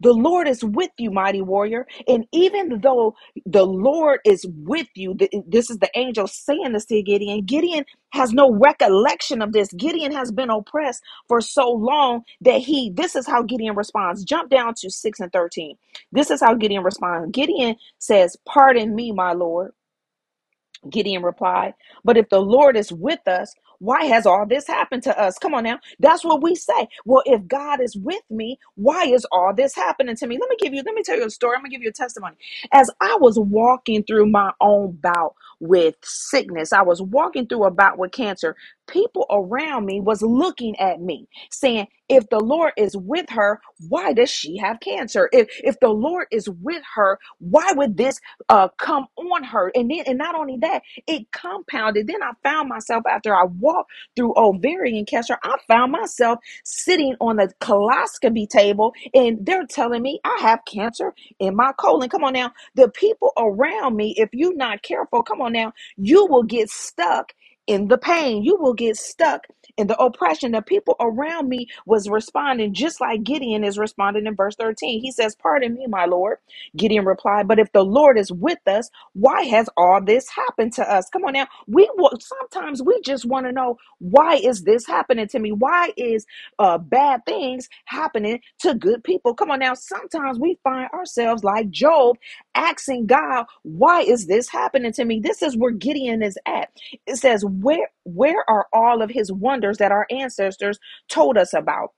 The 0.00 0.12
Lord 0.12 0.48
is 0.48 0.64
with 0.64 0.90
you, 0.98 1.10
mighty 1.10 1.42
warrior. 1.42 1.86
And 2.08 2.26
even 2.32 2.80
though 2.82 3.16
the 3.46 3.64
Lord 3.66 4.20
is 4.26 4.46
with 4.48 4.88
you, 4.94 5.16
th- 5.16 5.32
this 5.48 5.70
is 5.70 5.78
the 5.78 5.90
angel 5.96 6.28
saying 6.28 6.72
this 6.74 6.86
to 6.86 7.02
Gideon. 7.02 7.44
Gideon 7.46 7.84
has 8.12 8.32
no 8.32 8.52
recollection 8.52 9.42
of 9.42 9.52
this. 9.52 9.72
Gideon 9.74 10.12
has 10.12 10.32
been 10.32 10.50
oppressed 10.50 11.02
for 11.28 11.40
so 11.42 11.70
long 11.70 12.22
that 12.42 12.60
he, 12.60 12.92
this 12.94 13.16
is 13.16 13.26
how 13.26 13.42
Gideon 13.42 13.76
responds. 13.76 14.24
Jump 14.24 14.50
down 14.50 14.74
to 14.78 14.90
6 14.90 15.20
and 15.20 15.32
13. 15.32 15.76
This 16.12 16.30
is 16.30 16.40
how 16.42 16.54
Gideon 16.54 16.84
responds. 16.84 17.30
Gideon 17.32 17.76
says, 17.98 18.36
Pardon 18.46 18.94
me, 18.94 19.12
my 19.12 19.32
Lord. 19.34 19.72
Gideon 20.90 21.22
replied, 21.22 21.74
But 22.04 22.16
if 22.16 22.28
the 22.28 22.40
Lord 22.40 22.76
is 22.76 22.92
with 22.92 23.26
us, 23.28 23.54
why 23.80 24.04
has 24.06 24.26
all 24.26 24.46
this 24.46 24.66
happened 24.66 25.04
to 25.04 25.18
us? 25.20 25.38
Come 25.38 25.54
on 25.54 25.64
now. 25.64 25.80
That's 26.00 26.24
what 26.24 26.42
we 26.42 26.54
say. 26.56 26.88
Well, 27.04 27.22
if 27.26 27.46
God 27.48 27.80
is 27.80 27.96
with 27.96 28.22
me, 28.30 28.58
why 28.76 29.04
is 29.06 29.26
all 29.32 29.54
this 29.54 29.74
happening 29.74 30.16
to 30.16 30.26
me? 30.26 30.38
Let 30.40 30.50
me 30.50 30.56
give 30.60 30.74
you, 30.74 30.82
let 30.84 30.94
me 30.94 31.02
tell 31.02 31.18
you 31.18 31.26
a 31.26 31.30
story. 31.30 31.56
I'm 31.56 31.62
gonna 31.62 31.70
give 31.70 31.82
you 31.82 31.90
a 31.90 31.92
testimony. 31.92 32.36
As 32.72 32.90
I 33.00 33.16
was 33.20 33.38
walking 33.38 34.04
through 34.04 34.26
my 34.26 34.52
own 34.60 34.92
bout 35.02 35.34
with 35.60 35.96
sickness, 36.02 36.72
I 36.72 36.82
was 36.82 37.02
walking 37.02 37.46
through 37.46 37.64
a 37.64 37.70
bout 37.70 37.98
with 37.98 38.12
cancer. 38.12 38.56
People 38.88 39.26
around 39.30 39.86
me 39.86 40.00
was 40.00 40.22
looking 40.22 40.78
at 40.80 41.00
me 41.00 41.28
saying, 41.50 41.88
if 42.08 42.28
the 42.30 42.40
Lord 42.40 42.72
is 42.76 42.96
with 42.96 43.30
her, 43.30 43.60
why 43.88 44.12
does 44.14 44.30
she 44.30 44.58
have 44.58 44.80
cancer? 44.80 45.28
If 45.32 45.48
if 45.64 45.80
the 45.80 45.88
Lord 45.90 46.28
is 46.30 46.48
with 46.48 46.82
her, 46.94 47.18
why 47.40 47.72
would 47.76 47.96
this 47.96 48.20
uh 48.48 48.68
come 48.78 49.06
on 49.16 49.44
her? 49.44 49.72
And 49.74 49.90
then 49.90 50.04
and 50.06 50.18
not 50.18 50.36
only 50.36 50.58
that, 50.62 50.82
it 51.06 51.32
compounded. 51.32 52.06
Then 52.08 52.22
I 52.22 52.32
found 52.44 52.68
myself 52.68 53.04
after 53.10 53.34
I 53.34 53.44
walked 53.44 53.92
through 54.16 54.34
ovarian 54.36 55.06
cancer, 55.06 55.38
I 55.44 55.56
found 55.68 55.92
myself 55.92 56.40
sitting 56.64 57.16
on 57.20 57.36
the 57.36 57.52
coloscopy 57.60 58.46
table 58.46 58.94
and 59.14 59.44
they're 59.46 59.66
telling 59.66 60.02
me 60.02 60.20
I 60.24 60.38
have 60.42 60.60
cancer 60.66 61.14
in 61.38 61.56
my 61.56 61.72
colon. 61.78 62.08
Come 62.10 62.24
on 62.24 62.34
now. 62.34 62.52
The 62.74 62.88
people 62.90 63.32
around 63.38 63.96
me, 63.96 64.14
if 64.18 64.30
you're 64.32 64.56
not 64.56 64.82
careful, 64.82 65.22
come 65.22 65.42
on 65.42 65.45
now, 65.50 65.72
you 65.96 66.26
will 66.26 66.44
get 66.44 66.70
stuck 66.70 67.32
in 67.66 67.88
the 67.88 67.98
pain. 67.98 68.44
You 68.44 68.56
will 68.56 68.74
get 68.74 68.96
stuck 68.96 69.42
in 69.76 69.86
the 69.86 69.96
oppression. 69.98 70.52
The 70.52 70.62
people 70.62 70.96
around 71.00 71.48
me 71.48 71.68
was 71.86 72.08
responding 72.10 72.74
just 72.74 73.00
like 73.00 73.24
Gideon 73.24 73.64
is 73.64 73.78
responding 73.78 74.26
in 74.26 74.36
verse 74.36 74.56
13. 74.56 75.00
He 75.02 75.12
says, 75.12 75.36
Pardon 75.36 75.74
me, 75.74 75.86
my 75.88 76.06
Lord. 76.06 76.38
Gideon 76.76 77.04
replied, 77.06 77.48
But 77.48 77.58
if 77.58 77.72
the 77.72 77.84
Lord 77.84 78.18
is 78.18 78.32
with 78.32 78.58
us, 78.66 78.90
why 79.14 79.44
has 79.44 79.68
all 79.76 80.02
this 80.04 80.28
happened 80.30 80.74
to 80.74 80.90
us? 80.90 81.08
Come 81.10 81.24
on 81.24 81.34
now. 81.34 81.46
We 81.66 81.90
will 81.96 82.12
sometimes 82.20 82.82
we 82.82 83.00
just 83.02 83.26
want 83.26 83.46
to 83.46 83.52
know 83.52 83.78
why 83.98 84.36
is 84.36 84.62
this 84.62 84.86
happening 84.86 85.28
to 85.28 85.38
me? 85.38 85.52
Why 85.52 85.92
is 85.96 86.26
uh 86.58 86.78
bad 86.78 87.24
things 87.26 87.68
happening 87.86 88.40
to 88.60 88.74
good 88.74 89.04
people? 89.04 89.34
Come 89.34 89.50
on 89.50 89.60
now. 89.60 89.74
Sometimes 89.74 90.38
we 90.38 90.58
find 90.64 90.90
ourselves 90.92 91.44
like 91.44 91.70
Job 91.70 92.16
asking 92.56 93.06
God, 93.08 93.46
why 93.64 94.02
is 94.02 94.26
this 94.28 94.48
happening 94.50 94.92
to 94.94 95.06
me? 95.06 95.20
This 95.20 95.42
is 95.42 95.56
where 95.56 95.72
Gideon 95.72 96.22
is 96.22 96.38
at. 96.46 96.70
It 97.06 97.18
says, 97.18 97.44
Where 97.46 97.90
where 98.04 98.44
are 98.50 98.66
all 98.74 99.02
of 99.02 99.10
his 99.10 99.32
wonders 99.32 99.78
that 99.78 99.92
our 99.92 100.08
ancestors 100.10 100.80
told 101.10 101.38
us 101.38 101.54
about? 101.54 101.90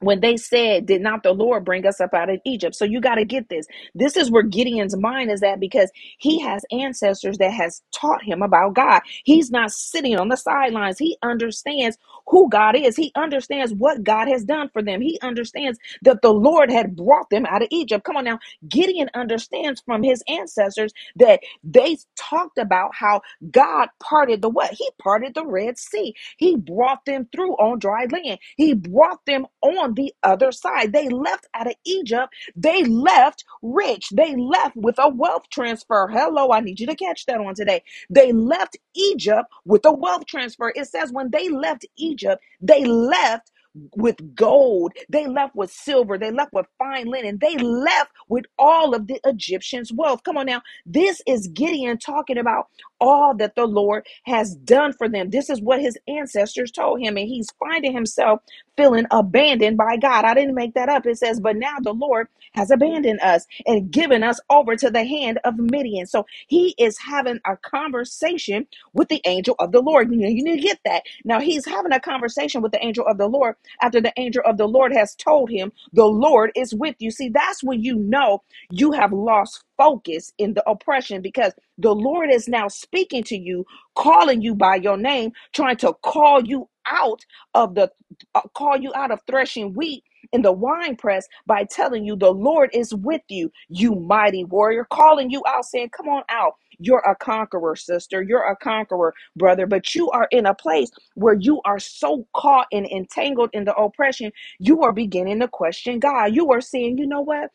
When 0.00 0.20
they 0.20 0.36
said, 0.38 0.86
Did 0.86 1.02
not 1.02 1.24
the 1.24 1.32
Lord 1.32 1.64
bring 1.64 1.86
us 1.86 2.00
up 2.00 2.14
out 2.14 2.30
of 2.30 2.40
Egypt? 2.46 2.76
So 2.76 2.86
you 2.86 3.00
got 3.00 3.16
to 3.16 3.26
get 3.26 3.50
this. 3.50 3.66
This 3.94 4.16
is 4.16 4.30
where 4.30 4.44
Gideon's 4.44 4.96
mind 4.96 5.32
is 5.32 5.42
at 5.44 5.60
because 5.60 5.90
he 6.18 6.40
has 6.40 6.64
ancestors 6.72 7.38
that 7.38 7.52
has 7.52 7.82
taught 7.94 8.24
him 8.24 8.42
about 8.42 8.74
God. 8.74 9.02
He's 9.24 9.50
not 9.50 9.72
sitting 9.72 10.18
on 10.18 10.28
the 10.28 10.36
sidelines. 10.38 10.98
He 10.98 11.18
understands 11.22 11.98
who 12.28 12.50
God 12.50 12.76
is. 12.76 12.96
He 12.96 13.12
understands 13.16 13.74
what 13.74 14.04
God 14.04 14.28
has 14.28 14.44
done 14.44 14.70
for 14.72 14.82
them. 14.82 15.02
He 15.02 15.18
understands 15.22 15.78
that 16.02 16.22
the 16.22 16.32
Lord 16.34 16.70
had 16.70 16.96
brought 16.96 17.30
them 17.30 17.46
out 17.46 17.62
of 17.62 17.68
Egypt. 17.72 18.04
Come 18.04 18.16
on 18.18 18.24
now. 18.24 18.40
Gideon 18.68 19.10
understands 19.14 19.82
from 19.86 20.02
his 20.04 20.22
ancestors 20.28 20.92
that 21.16 21.40
they 21.64 21.98
talked 22.16 22.58
about 22.58 22.92
how 22.94 23.22
God 23.50 23.88
parted 24.02 24.42
the 24.42 24.50
what? 24.50 24.72
He 24.72 24.90
parted 25.02 25.34
the 25.34 25.46
Red 25.46 25.78
Sea. 25.78 26.14
He 26.38 26.56
brought 26.56 27.04
them 27.06 27.28
through 27.34 27.54
on 27.54 27.78
dry 27.80 28.06
land. 28.10 28.38
He 28.56 28.74
brought 28.74 29.24
them 29.26 29.46
on 29.62 29.89
the 29.94 30.14
other 30.22 30.52
side. 30.52 30.92
They 30.92 31.08
left 31.08 31.48
out 31.54 31.68
of 31.68 31.74
Egypt. 31.84 32.34
They 32.56 32.84
left 32.84 33.44
rich. 33.62 34.10
They 34.10 34.36
left 34.36 34.76
with 34.76 34.96
a 34.98 35.08
wealth 35.10 35.48
transfer. 35.50 36.08
Hello, 36.12 36.52
I 36.52 36.60
need 36.60 36.80
you 36.80 36.86
to 36.88 36.96
catch 36.96 37.26
that 37.26 37.40
on 37.40 37.54
today. 37.54 37.82
They 38.10 38.32
left 38.32 38.78
Egypt 38.94 39.46
with 39.64 39.84
a 39.86 39.92
wealth 39.92 40.26
transfer. 40.26 40.72
It 40.74 40.86
says 40.88 41.12
when 41.12 41.30
they 41.30 41.48
left 41.48 41.86
Egypt, 41.96 42.42
they 42.60 42.84
left 42.84 43.52
with 43.96 44.34
gold. 44.34 44.92
They 45.10 45.26
left 45.28 45.54
with 45.54 45.70
silver. 45.70 46.18
They 46.18 46.30
left 46.32 46.52
with 46.52 46.66
fine 46.78 47.06
linen. 47.06 47.38
They 47.40 47.56
left 47.58 48.10
with 48.28 48.46
all 48.58 48.94
of 48.94 49.06
the 49.06 49.20
Egyptians' 49.24 49.92
wealth. 49.92 50.24
Come 50.24 50.38
on 50.38 50.46
now. 50.46 50.62
This 50.86 51.22
is 51.26 51.48
Gideon 51.48 51.98
talking 51.98 52.38
about 52.38 52.68
all 53.00 53.34
that 53.36 53.54
the 53.56 53.66
Lord 53.66 54.06
has 54.24 54.56
done 54.56 54.92
for 54.92 55.08
them. 55.08 55.30
This 55.30 55.50
is 55.50 55.60
what 55.60 55.80
his 55.80 55.98
ancestors 56.08 56.70
told 56.70 57.00
him. 57.00 57.16
And 57.16 57.28
he's 57.28 57.48
finding 57.60 57.92
himself 57.92 58.40
feeling 58.76 59.06
abandoned 59.10 59.76
by 59.76 59.96
God. 59.98 60.24
I 60.24 60.34
didn't 60.34 60.54
make 60.54 60.74
that 60.74 60.88
up. 60.88 61.06
It 61.06 61.18
says, 61.18 61.40
But 61.40 61.56
now 61.56 61.76
the 61.82 61.94
Lord 61.94 62.28
has 62.54 62.70
abandoned 62.70 63.20
us 63.20 63.46
and 63.66 63.90
given 63.90 64.22
us 64.22 64.40
over 64.50 64.76
to 64.76 64.90
the 64.90 65.04
hand 65.04 65.40
of 65.44 65.58
Midian. 65.58 66.06
So 66.06 66.26
he 66.48 66.74
is 66.78 66.98
having 66.98 67.40
a 67.46 67.56
conversation 67.58 68.66
with 68.94 69.08
the 69.08 69.22
angel 69.26 69.56
of 69.58 69.72
the 69.72 69.80
Lord. 69.80 70.12
You, 70.12 70.18
need 70.18 70.56
to 70.56 70.62
get 70.62 70.80
that. 70.84 71.04
Now 71.24 71.40
he's 71.40 71.66
having 71.66 71.92
a 71.92 72.00
conversation 72.00 72.62
with 72.62 72.72
the 72.72 72.84
angel 72.84 73.06
of 73.06 73.18
the 73.18 73.28
Lord 73.28 73.56
after 73.82 74.00
the 74.00 74.12
angel 74.18 74.42
of 74.46 74.58
the 74.58 74.68
Lord 74.68 74.92
has 74.92 75.14
told 75.16 75.50
him, 75.50 75.72
The 75.92 76.06
Lord 76.06 76.52
is 76.56 76.74
with 76.74 76.96
you. 76.98 77.10
See, 77.10 77.28
that's 77.30 77.62
when 77.62 77.82
you 77.82 77.96
know 77.96 78.42
you 78.70 78.92
have 78.92 79.12
lost 79.12 79.64
focus 79.80 80.32
in 80.38 80.54
the 80.54 80.70
oppression 80.70 81.22
because 81.22 81.54
the 81.78 81.94
Lord 81.96 82.30
is 82.32 82.48
now 82.48 82.68
speaking 82.68 83.24
to 83.24 83.38
you, 83.38 83.66
calling 83.96 84.42
you 84.42 84.54
by 84.54 84.76
your 84.76 84.98
name, 84.98 85.32
trying 85.54 85.78
to 85.78 85.94
call 86.04 86.44
you 86.44 86.68
out 86.86 87.22
of 87.54 87.74
the 87.76 87.90
uh, 88.36 88.42
call 88.54 88.78
you 88.78 88.92
out 88.94 89.12
of 89.12 89.20
threshing 89.28 89.74
wheat 89.74 90.04
in 90.32 90.42
the 90.42 90.52
wine 90.52 90.96
press 90.96 91.28
by 91.46 91.64
telling 91.64 92.06
you 92.06 92.16
the 92.16 92.32
Lord 92.32 92.70
is 92.74 92.94
with 92.94 93.22
you, 93.30 93.52
you 93.70 93.96
mighty 93.96 94.44
warrior, 94.44 94.86
calling 94.92 95.30
you 95.30 95.42
out, 95.48 95.66
saying, 95.66 95.90
Come 95.96 96.08
on 96.10 96.24
out. 96.30 96.54
You're 96.80 97.00
a 97.06 97.16
conqueror, 97.16 97.76
sister. 97.76 98.22
You're 98.22 98.50
a 98.50 98.56
conqueror, 98.56 99.14
brother. 99.36 99.66
But 99.66 99.94
you 99.96 100.10
are 100.12 100.28
in 100.32 100.46
a 100.46 100.54
place 100.54 100.90
where 101.16 101.34
you 101.36 101.62
are 101.66 101.80
so 101.80 102.26
caught 102.36 102.68
and 102.72 102.86
entangled 102.86 103.50
in 103.54 103.66
the 103.66 103.76
oppression, 103.76 104.32
you 104.60 104.82
are 104.82 104.92
beginning 104.94 105.40
to 105.40 105.48
question 105.48 106.00
God. 106.00 106.34
You 106.34 106.52
are 106.52 106.62
saying, 106.62 106.98
You 106.98 107.08
know 107.08 107.22
what? 107.22 107.50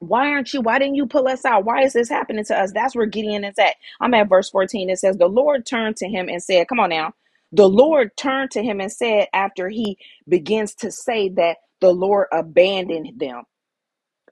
Why 0.00 0.28
aren't 0.28 0.54
you? 0.54 0.60
Why 0.60 0.78
didn't 0.78 0.96
you 0.96 1.06
pull 1.06 1.28
us 1.28 1.44
out? 1.44 1.64
Why 1.64 1.82
is 1.84 1.94
this 1.94 2.08
happening 2.10 2.44
to 2.46 2.60
us? 2.60 2.72
That's 2.72 2.96
where 2.96 3.06
Gideon 3.06 3.44
is 3.44 3.58
at. 3.58 3.76
I'm 4.00 4.14
at 4.14 4.28
verse 4.28 4.50
14. 4.50 4.90
It 4.90 4.98
says, 4.98 5.16
The 5.16 5.28
Lord 5.28 5.66
turned 5.66 5.96
to 5.98 6.08
him 6.08 6.28
and 6.28 6.42
said, 6.42 6.68
Come 6.68 6.80
on 6.80 6.90
now. 6.90 7.14
The 7.52 7.68
Lord 7.68 8.10
turned 8.16 8.50
to 8.52 8.62
him 8.62 8.80
and 8.80 8.92
said, 8.92 9.28
after 9.32 9.70
he 9.70 9.98
begins 10.28 10.74
to 10.76 10.92
say 10.92 11.30
that 11.30 11.58
the 11.80 11.92
Lord 11.92 12.26
abandoned 12.32 13.18
them, 13.18 13.44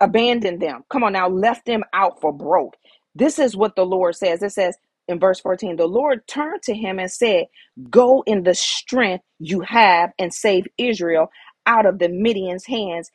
abandoned 0.00 0.62
them. 0.62 0.84
Come 0.90 1.04
on 1.04 1.14
now, 1.14 1.28
left 1.28 1.66
them 1.66 1.84
out 1.94 2.20
for 2.20 2.32
broke. 2.32 2.76
This 3.14 3.38
is 3.38 3.56
what 3.56 3.76
the 3.76 3.86
Lord 3.86 4.16
says. 4.16 4.42
It 4.42 4.52
says 4.52 4.76
in 5.08 5.20
verse 5.20 5.40
14, 5.40 5.76
the 5.76 5.86
Lord 5.86 6.26
turned 6.28 6.62
to 6.64 6.74
him 6.74 6.98
and 7.00 7.10
said, 7.10 7.46
Go 7.90 8.24
in 8.26 8.44
the 8.44 8.54
strength 8.54 9.24
you 9.40 9.62
have 9.62 10.12
and 10.18 10.34
save 10.34 10.66
Israel 10.78 11.30
out 11.66 11.86
of 11.86 11.98
the 12.00 12.08
Midian's 12.10 12.66
hands 12.66 13.10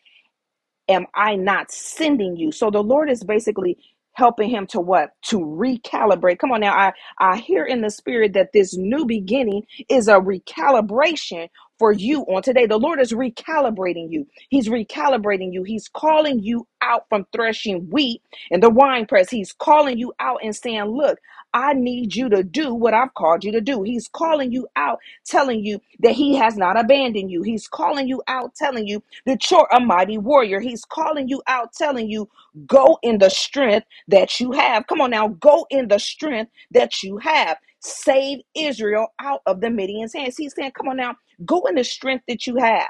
am 0.92 1.08
I 1.16 1.36
not 1.38 1.72
sending 1.72 2.38
you? 2.38 2.52
So 2.54 2.72
the 2.72 2.84
Lord 2.84 3.10
is 3.12 3.24
basically 3.24 3.78
helping 4.14 4.50
him 4.50 4.68
to 4.68 4.82
what? 4.82 5.12
To 5.28 5.40
recalibrate. 5.40 6.40
Come 6.40 6.52
on 6.54 6.62
now. 6.62 6.74
I, 6.76 6.94
I 7.20 7.38
hear 7.38 7.66
in 7.66 7.82
the 7.82 7.92
spirit 7.92 8.34
that 8.34 8.54
this 8.54 8.76
new 8.78 9.06
beginning 9.06 9.64
is 9.90 10.10
a 10.10 10.16
recalibration 10.16 11.50
for 11.80 11.94
you 11.94 12.24
on 12.24 12.44
today. 12.44 12.68
The 12.68 12.80
Lord 12.80 13.02
is 13.02 13.14
recalibrating 13.14 14.12
you. 14.12 14.28
He's 14.50 14.70
recalibrating 14.70 15.54
you. 15.54 15.64
He's 15.64 15.90
calling 15.90 16.40
you 16.40 16.68
out 16.82 17.06
from 17.10 17.28
threshing 17.34 17.90
wheat 17.92 18.22
in 18.52 18.62
the 18.62 18.70
wine 18.72 19.08
press. 19.08 19.30
He's 19.32 19.54
calling 19.54 19.98
you 19.98 20.14
out 20.20 20.42
and 20.44 20.56
saying, 20.56 20.86
look, 20.86 21.20
I 21.53 21.74
need 21.74 22.15
you 22.15 22.29
to 22.29 22.43
do 22.43 22.74
what 22.74 22.93
I've 22.96 23.13
called 23.15 23.43
you 23.43 23.51
to 23.53 23.62
do. 23.62 23.84
He's 23.84 24.10
calling 24.10 24.51
you 24.53 24.67
out, 24.77 25.00
telling 25.27 25.65
you 25.65 25.81
that 26.01 26.13
He 26.13 26.36
has 26.38 26.58
not 26.58 26.79
abandoned 26.79 27.31
you. 27.31 27.43
He's 27.43 27.67
calling 27.67 28.08
you 28.08 28.24
out, 28.27 28.55
telling 28.55 28.88
you 28.88 29.03
that 29.27 29.50
you're 29.51 29.67
a 29.72 29.81
mighty 29.81 30.17
warrior. 30.20 30.62
He's 30.62 30.86
calling 30.86 31.29
you 31.29 31.43
out, 31.48 31.74
telling 31.74 32.10
you, 32.10 32.29
go 32.67 33.00
in 33.03 33.20
the 33.20 33.29
strength 33.31 33.88
that 34.10 34.39
you 34.39 34.53
have. 34.53 34.88
Come 34.88 35.01
on 35.01 35.12
now, 35.12 35.29
go 35.29 35.67
in 35.72 35.89
the 35.89 36.00
strength 36.00 36.51
that 36.72 37.03
you 37.03 37.17
have. 37.20 37.58
Save 37.81 38.39
Israel 38.55 39.08
out 39.22 39.41
of 39.48 39.62
the 39.62 39.70
Midian's 39.72 40.13
hands. 40.13 40.38
He's 40.38 40.55
saying, 40.55 40.74
come 40.77 40.89
on 40.89 40.98
now, 40.98 41.15
go 41.46 41.63
in 41.70 41.75
the 41.75 41.86
strength 41.86 42.25
that 42.29 42.48
you 42.48 42.58
have. 42.58 42.89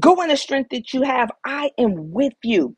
Go 0.00 0.20
in 0.22 0.28
the 0.28 0.36
strength 0.36 0.70
that 0.72 0.94
you 0.94 1.02
have. 1.02 1.30
I 1.44 1.70
am 1.78 2.12
with 2.12 2.34
you. 2.44 2.76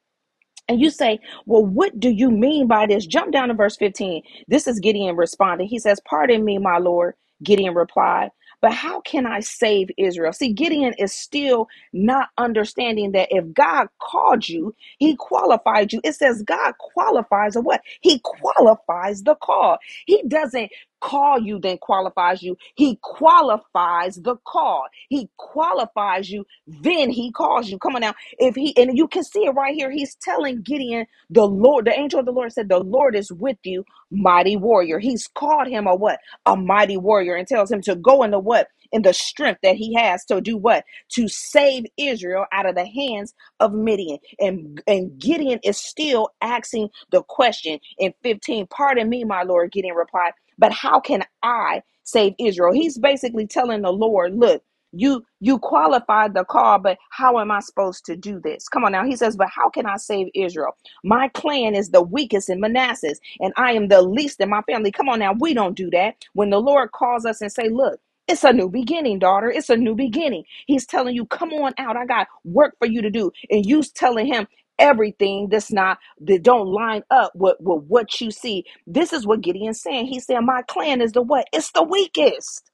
And 0.70 0.80
you 0.82 0.90
say, 0.90 1.20
Well, 1.46 1.66
what 1.66 2.00
do 2.00 2.10
you 2.10 2.30
mean 2.30 2.68
by 2.68 2.86
this? 2.86 3.06
Jump 3.06 3.32
down 3.32 3.50
to 3.50 3.54
verse 3.54 3.76
15. 3.78 4.24
This 4.48 4.68
is 4.68 4.80
Gideon 4.80 5.16
responding. 5.16 5.68
He 5.68 5.80
says, 5.80 6.00
Pardon 6.08 6.44
me, 6.44 6.58
my 6.58 6.78
Lord. 6.78 7.16
Gideon 7.44 7.74
replied, 7.74 8.30
But 8.62 8.72
how 8.74 9.02
can 9.02 9.26
I 9.26 9.42
save 9.42 9.90
Israel? 9.98 10.32
See, 10.34 10.54
Gideon 10.54 10.94
is 10.98 11.14
still 11.14 11.68
not 11.94 12.30
understanding 12.38 13.12
that 13.12 13.28
if 13.32 13.54
God 13.54 13.88
called 14.00 14.48
you, 14.48 14.74
he 14.98 15.16
qualified 15.16 15.92
you. 15.92 16.00
It 16.04 16.16
says 16.16 16.42
God 16.44 16.74
qualifies 16.80 17.56
a 17.56 17.62
what? 17.62 17.82
He 18.02 18.20
qualifies 18.24 19.24
the 19.24 19.36
call. 19.36 19.78
He 20.06 20.24
doesn't 20.28 20.72
call 21.00 21.40
you 21.40 21.58
then 21.60 21.78
qualifies 21.78 22.42
you. 22.42 22.56
He 22.76 22.98
qualifies 23.02 24.16
the 24.16 24.36
call. 24.46 24.86
He 25.10 25.30
qualifies 25.38 26.30
you, 26.30 26.46
then 26.66 27.10
he 27.10 27.32
calls 27.32 27.70
you. 27.70 27.78
Come 27.78 27.96
on 27.96 28.02
now. 28.02 28.14
If 28.38 28.56
he 28.56 28.76
and 28.76 28.96
you 28.96 29.08
can 29.08 29.24
see 29.24 29.44
it 29.46 29.50
right 29.52 29.74
here, 29.74 29.90
he's 29.90 30.16
telling 30.16 30.62
Gideon, 30.62 31.06
the 31.30 31.46
Lord, 31.46 31.86
the 31.86 31.98
angel 31.98 32.20
of 32.20 32.26
the 32.26 32.32
Lord 32.32 32.52
said, 32.52 32.68
The 32.70 32.80
Lord 32.80 33.16
is 33.16 33.32
with 33.32 33.58
you, 33.64 33.84
mighty 34.10 34.56
warrior. 34.56 34.98
He's 35.00 35.28
called 35.28 35.68
him 35.68 35.86
a 35.88 35.94
what? 35.96 36.20
A 36.46 36.56
mighty 36.56 36.98
warrior 36.98 37.36
and 37.36 37.48
tells 37.48 37.72
him 37.72 37.82
to 37.82 37.96
go 37.96 38.24
into 38.24 38.40
what? 38.40 38.68
In 38.92 39.02
the 39.02 39.14
strength 39.14 39.60
that 39.64 39.76
he 39.76 39.94
has 39.94 40.24
to 40.26 40.40
do 40.40 40.56
what? 40.56 40.84
To 41.14 41.28
save 41.28 41.86
Israel 41.98 42.46
out 42.52 42.66
of 42.68 42.76
the 42.76 42.86
hands 42.86 43.34
of 43.60 43.74
Midian. 43.74 44.18
And, 44.40 44.82
and 44.86 45.18
Gideon 45.18 45.60
is 45.64 45.78
still 45.78 46.30
asking 46.42 46.90
the 47.12 47.22
question 47.24 47.80
in 47.98 48.14
15. 48.22 48.68
Pardon 48.68 49.08
me, 49.08 49.24
my 49.24 49.42
Lord, 49.44 49.72
Gideon 49.72 49.96
replied, 49.96 50.32
but 50.60 50.72
how 50.72 51.00
can 51.00 51.24
I 51.44 51.82
save 52.04 52.34
Israel? 52.40 52.74
He's 52.74 52.98
basically 52.98 53.48
telling 53.48 53.82
the 53.82 53.92
Lord, 53.92 54.36
look, 54.38 54.64
you 54.92 55.24
you 55.40 55.58
qualified 55.60 56.34
the 56.34 56.44
call, 56.46 56.78
but 56.80 56.98
how 57.10 57.40
am 57.40 57.52
I 57.52 57.60
supposed 57.60 58.06
to 58.06 58.16
do 58.16 58.40
this? 58.40 58.68
Come 58.70 58.84
on 58.84 58.92
now. 58.92 59.04
He 59.06 59.16
says, 59.16 59.36
but 59.36 59.50
how 59.50 59.70
can 59.70 59.86
I 59.86 59.98
save 59.98 60.28
Israel? 60.34 60.78
My 61.04 61.28
clan 61.30 61.76
is 61.76 61.90
the 61.90 62.02
weakest 62.02 62.50
in 62.50 62.60
Manassas, 62.60 63.20
and 63.40 63.54
I 63.58 63.74
am 63.74 63.88
the 63.88 64.02
least 64.02 64.40
in 64.40 64.50
my 64.50 64.62
family. 64.62 64.92
Come 64.92 65.10
on 65.10 65.20
now. 65.20 65.34
We 65.38 65.54
don't 65.54 65.76
do 65.76 65.90
that. 65.92 66.16
When 66.34 66.50
the 66.50 66.60
Lord 66.60 66.92
calls 66.92 67.26
us 67.26 67.42
and 67.42 67.52
say, 67.52 67.70
look, 67.70 68.00
it's 68.28 68.44
a 68.44 68.54
new 68.54 68.70
beginning, 68.70 69.20
daughter. 69.20 69.50
It's 69.50 69.70
a 69.70 69.76
new 69.76 69.96
beginning. 69.96 70.44
He's 70.66 70.86
telling 70.86 71.16
you, 71.16 71.26
come 71.26 71.52
on 71.52 71.74
out. 71.78 71.96
I 71.98 72.06
got 72.06 72.28
work 72.44 72.76
for 72.78 72.86
you 72.86 73.02
to 73.02 73.10
do. 73.10 73.32
And 73.50 73.66
you's 73.66 73.90
telling 73.92 74.26
him 74.26 74.46
everything 74.80 75.48
that's 75.50 75.72
not 75.72 75.98
that 76.22 76.44
don't 76.44 76.68
line 76.68 77.04
up 77.10 77.32
with, 77.36 77.56
with 77.60 77.84
what 77.84 78.20
you 78.20 78.32
see. 78.32 78.64
This 78.86 79.12
is 79.14 79.26
what 79.26 79.42
Gideon's 79.42 79.82
saying. 79.82 80.08
He 80.08 80.20
said, 80.20 80.40
My 80.40 80.62
clan 80.64 81.02
is 81.02 81.12
the 81.12 81.22
what? 81.22 81.48
It's 81.52 81.72
the 81.72 81.84
weakest. 81.84 82.69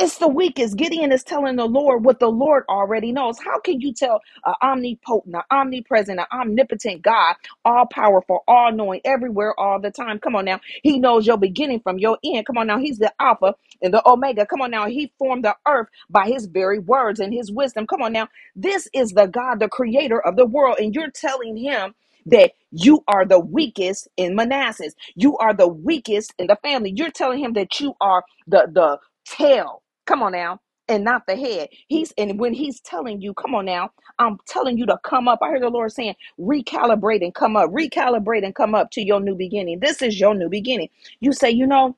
It's 0.00 0.18
the 0.18 0.28
weakest. 0.28 0.76
Gideon 0.76 1.12
is 1.12 1.24
telling 1.24 1.56
the 1.56 1.66
Lord 1.66 2.04
what 2.04 2.20
the 2.20 2.28
Lord 2.30 2.64
already 2.68 3.12
knows. 3.12 3.38
How 3.38 3.60
can 3.60 3.80
you 3.80 3.94
tell 3.94 4.22
an 4.44 4.54
omnipotent, 4.62 5.36
an 5.36 5.42
omnipresent, 5.52 6.20
an 6.20 6.26
omnipotent 6.32 7.02
God, 7.02 7.36
all 7.64 7.86
powerful, 7.86 8.44
all 8.48 8.72
knowing, 8.72 9.02
everywhere, 9.06 9.54
all 9.60 9.80
the 9.80 9.92
time? 9.92 10.18
Come 10.20 10.36
on 10.36 10.46
now. 10.46 10.60
He 10.82 10.98
knows 11.00 11.28
your 11.28 11.38
beginning 11.38 11.80
from 11.82 12.00
your 12.00 12.18
end. 12.24 12.46
Come 12.46 12.58
on 12.58 12.68
now. 12.68 12.78
He's 12.80 12.98
the 12.98 13.14
Alpha 13.20 13.54
and 13.82 13.94
the 13.94 14.02
Omega. 14.08 14.46
Come 14.46 14.62
on 14.62 14.72
now. 14.72 14.88
He 14.88 15.14
formed 15.20 15.46
the 15.46 15.56
earth 15.68 15.88
by 16.10 16.26
his 16.28 16.46
very 16.46 16.80
words 16.80 17.20
and 17.20 17.32
his 17.34 17.52
wisdom. 17.52 17.86
Come 17.86 18.02
on 18.02 18.12
now. 18.12 18.28
This 18.56 18.88
is 18.94 19.12
the 19.12 19.28
God, 19.28 19.60
the 19.60 19.68
creator 19.70 20.20
of 20.20 20.36
the 20.36 20.46
world. 20.46 20.78
And 20.80 20.94
you're 20.94 21.12
telling 21.12 21.56
him 21.56 21.94
that 22.26 22.52
you 22.72 23.04
are 23.08 23.26
the 23.26 23.40
weakest 23.40 24.08
in 24.18 24.36
Manassas. 24.36 24.94
You 25.16 25.38
are 25.38 25.54
the 25.54 25.68
weakest 25.68 26.34
in 26.38 26.48
the 26.48 26.58
family. 26.64 26.92
You're 26.96 27.12
telling 27.12 27.38
him 27.38 27.54
that 27.54 27.80
you 27.80 27.94
are 28.02 28.24
the 28.48 28.68
the 28.72 28.98
tail. 29.26 29.82
Come 30.10 30.24
on 30.24 30.32
now. 30.32 30.60
And 30.88 31.04
not 31.04 31.26
the 31.28 31.36
head. 31.36 31.70
He's 31.88 32.12
and 32.18 32.38
when 32.40 32.54
he's 32.54 32.80
telling 32.82 33.22
you, 33.22 33.34
come 33.34 33.56
on 33.56 33.66
now, 33.66 33.92
I'm 34.20 34.38
telling 34.48 34.78
you 34.78 34.86
to 34.88 34.98
come 35.04 35.28
up. 35.28 35.40
I 35.42 35.50
heard 35.50 35.62
the 35.62 35.70
Lord 35.70 35.92
saying, 35.92 36.16
recalibrate 36.40 37.24
and 37.24 37.34
come 37.34 37.56
up, 37.56 37.70
recalibrate 37.72 38.44
and 38.44 38.54
come 38.54 38.76
up 38.76 38.92
to 38.92 39.02
your 39.02 39.20
new 39.20 39.36
beginning. 39.36 39.80
This 39.80 40.02
is 40.02 40.20
your 40.20 40.34
new 40.36 40.50
beginning. 40.50 40.90
You 41.22 41.32
say, 41.32 41.50
you 41.52 41.66
know, 41.68 41.92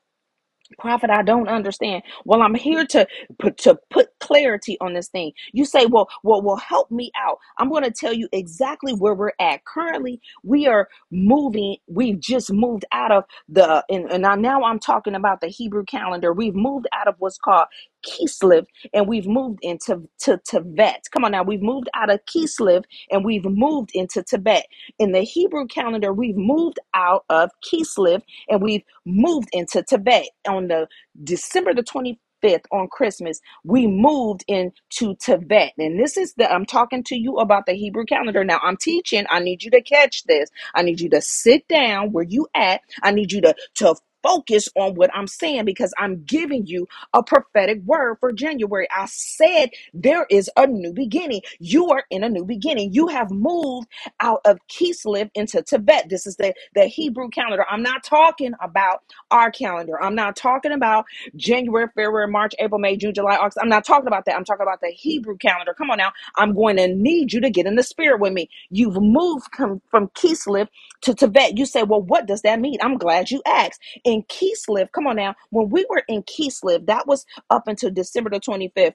Prophet, 0.78 1.10
I 1.10 1.22
don't 1.22 1.48
understand. 1.48 2.04
Well, 2.24 2.42
I'm 2.42 2.54
here 2.54 2.86
to 2.88 3.06
put 3.38 3.58
to 3.60 3.78
put 3.90 4.08
clarity 4.20 4.78
on 4.80 4.94
this 4.94 5.08
thing. 5.08 5.32
You 5.52 5.64
say, 5.64 5.86
well, 5.86 6.08
well, 6.24 6.42
well, 6.42 6.56
help 6.56 6.90
me 6.92 7.12
out. 7.16 7.38
I'm 7.58 7.70
going 7.70 7.84
to 7.84 7.92
tell 7.92 8.14
you 8.14 8.28
exactly 8.32 8.94
where 8.94 9.14
we're 9.14 9.32
at. 9.40 9.64
Currently, 9.66 10.20
we 10.44 10.68
are 10.68 10.88
moving. 11.10 11.76
We've 11.88 12.20
just 12.20 12.52
moved 12.52 12.86
out 12.92 13.12
of 13.12 13.24
the, 13.48 13.84
and, 13.90 14.10
and 14.12 14.42
now 14.42 14.64
I'm 14.64 14.78
talking 14.80 15.16
about 15.16 15.40
the 15.42 15.48
Hebrew 15.48 15.84
calendar. 15.84 16.32
We've 16.32 16.56
moved 16.56 16.86
out 16.92 17.08
of 17.08 17.16
what's 17.18 17.38
called 17.38 17.68
Kislev, 18.06 18.66
and 18.94 19.08
we've 19.08 19.26
moved 19.26 19.60
into 19.62 20.08
to 20.20 20.38
Tevet. 20.50 21.10
Come 21.12 21.24
on 21.24 21.32
now, 21.32 21.42
we've 21.42 21.62
moved 21.62 21.88
out 21.94 22.10
of 22.10 22.20
Kislev 22.26 22.84
and 23.10 23.24
we've 23.24 23.44
moved 23.44 23.90
into 23.94 24.22
Tevet. 24.22 24.62
In 24.98 25.12
the 25.12 25.22
Hebrew 25.22 25.66
calendar, 25.66 26.12
we've 26.12 26.36
moved 26.36 26.78
out 26.94 27.24
of 27.30 27.50
Kislev 27.64 28.22
and 28.48 28.62
we've 28.62 28.84
moved 29.06 29.48
into 29.52 29.82
Tevet. 29.82 30.26
On 30.48 30.68
the 30.68 30.88
December 31.24 31.74
the 31.74 31.82
25th 31.84 32.64
on 32.72 32.88
Christmas, 32.88 33.40
we 33.64 33.86
moved 33.86 34.44
into 34.48 35.16
Tevet. 35.16 35.70
And 35.78 35.98
this 36.00 36.16
is 36.16 36.34
the 36.34 36.50
I'm 36.52 36.66
talking 36.66 37.04
to 37.04 37.16
you 37.16 37.36
about 37.36 37.66
the 37.66 37.74
Hebrew 37.74 38.04
calendar. 38.04 38.44
Now 38.44 38.60
I'm 38.62 38.76
teaching. 38.76 39.26
I 39.30 39.40
need 39.40 39.62
you 39.62 39.70
to 39.72 39.82
catch 39.82 40.24
this. 40.24 40.50
I 40.74 40.82
need 40.82 41.00
you 41.00 41.10
to 41.10 41.20
sit 41.22 41.68
down 41.68 42.12
where 42.12 42.24
you 42.24 42.48
at. 42.54 42.82
I 43.02 43.12
need 43.12 43.32
you 43.32 43.40
to 43.42 43.54
to 43.76 43.96
focus 44.22 44.68
on 44.76 44.94
what 44.96 45.10
I'm 45.14 45.26
saying 45.28 45.66
because 45.66 45.94
I'm 45.98 46.24
giving 46.24 46.66
you 46.66 46.88
a 47.14 47.22
prophetic 47.22 47.82
word 47.84 48.18
for 48.20 48.32
January. 48.32 48.88
I 48.96 49.06
said 49.06 49.70
there 49.94 50.26
is 50.30 50.50
a 50.56 50.66
new 50.66 50.92
beginning. 50.92 51.42
You 51.58 51.90
are 51.90 52.04
in 52.10 52.24
a 52.24 52.28
new 52.28 52.44
beginning. 52.44 52.92
You 52.92 53.08
have 53.08 53.30
moved 53.30 53.88
out 54.20 54.40
of 54.44 54.58
Kislev 54.68 55.30
into 55.34 55.62
Tevet. 55.62 56.08
This 56.08 56.26
is 56.26 56.36
the, 56.36 56.54
the 56.74 56.86
Hebrew 56.86 57.28
calendar. 57.30 57.64
I'm 57.70 57.82
not 57.82 58.04
talking 58.04 58.52
about 58.62 59.02
our 59.30 59.50
calendar. 59.50 60.02
I'm 60.02 60.14
not 60.14 60.36
talking 60.36 60.72
about 60.72 61.06
January, 61.36 61.88
February, 61.88 62.28
March, 62.28 62.54
April, 62.58 62.78
May, 62.80 62.96
June, 62.96 63.14
July, 63.14 63.36
August. 63.36 63.58
I'm 63.60 63.68
not 63.68 63.84
talking 63.84 64.06
about 64.06 64.24
that. 64.26 64.36
I'm 64.36 64.44
talking 64.44 64.62
about 64.64 64.80
the 64.80 64.90
Hebrew 64.90 65.36
calendar. 65.38 65.74
Come 65.74 65.90
on 65.90 65.98
now. 65.98 66.12
I'm 66.36 66.54
going 66.54 66.76
to 66.76 66.88
need 66.88 67.32
you 67.32 67.40
to 67.40 67.50
get 67.50 67.66
in 67.66 67.76
the 67.76 67.82
spirit 67.82 68.20
with 68.20 68.32
me. 68.32 68.48
You've 68.70 69.00
moved 69.00 69.50
com- 69.52 69.82
from 69.90 70.08
Kislev 70.10 70.68
to 71.02 71.14
Tevet. 71.14 71.58
You 71.58 71.66
say, 71.66 71.82
well, 71.82 72.02
what 72.02 72.26
does 72.26 72.42
that 72.42 72.60
mean? 72.60 72.78
I'm 72.82 72.98
glad 72.98 73.30
you 73.30 73.42
asked. 73.46 73.80
In 74.12 74.24
Kislev, 74.24 74.92
come 74.92 75.08
on 75.08 75.16
now. 75.16 75.36
When 75.50 75.70
we 75.70 75.86
were 75.90 76.04
in 76.08 76.24
Kislev, 76.24 76.86
that 76.86 77.08
was 77.08 77.26
up 77.50 77.68
until 77.68 77.90
December 77.92 78.30
the 78.30 78.40
25th 78.40 78.92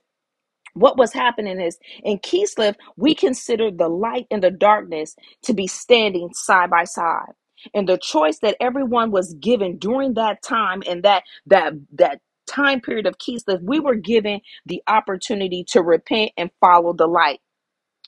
what 0.74 0.98
was 0.98 1.14
happening 1.14 1.60
is 1.60 1.78
in 2.04 2.20
Kislev, 2.20 2.76
we 2.98 3.16
considered 3.16 3.78
the 3.78 3.90
light 3.90 4.28
and 4.32 4.44
the 4.44 4.52
darkness 4.52 5.16
to 5.44 5.54
be 5.54 5.68
standing 5.68 6.30
side 6.34 6.70
by 6.70 6.86
side. 6.86 7.34
And 7.74 7.88
the 7.88 7.98
choice 7.98 8.40
that 8.40 8.58
everyone 8.60 9.12
was 9.12 9.36
given 9.36 9.78
during 9.78 10.16
that 10.16 10.42
time 10.42 10.82
and 10.90 11.04
that 11.04 11.24
that 11.48 11.74
that 11.94 12.22
time 12.48 12.82
period 12.82 13.06
of 13.06 13.20
Kislev, 13.20 13.62
we 13.62 13.80
were 13.80 13.96
given 13.96 14.42
the 14.66 14.82
opportunity 14.88 15.64
to 15.70 15.82
repent 15.84 16.32
and 16.38 16.50
follow 16.60 16.94
the 16.94 17.08
light. 17.08 17.40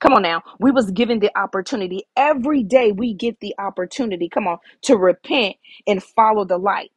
Come 0.02 0.13
on 0.13 0.24
now. 0.24 0.43
We 0.60 0.72
was 0.72 0.91
given 0.91 1.19
the 1.19 1.32
opportunity. 1.38 2.04
Every 2.17 2.63
day 2.63 2.91
we 2.93 3.13
get 3.15 3.39
the 3.41 3.56
opportunity, 3.60 4.30
come 4.30 4.48
on, 4.48 4.60
to 4.84 4.98
repent 4.98 5.58
and 5.88 6.04
follow 6.04 6.45
the 6.45 6.58
light. 6.60 6.91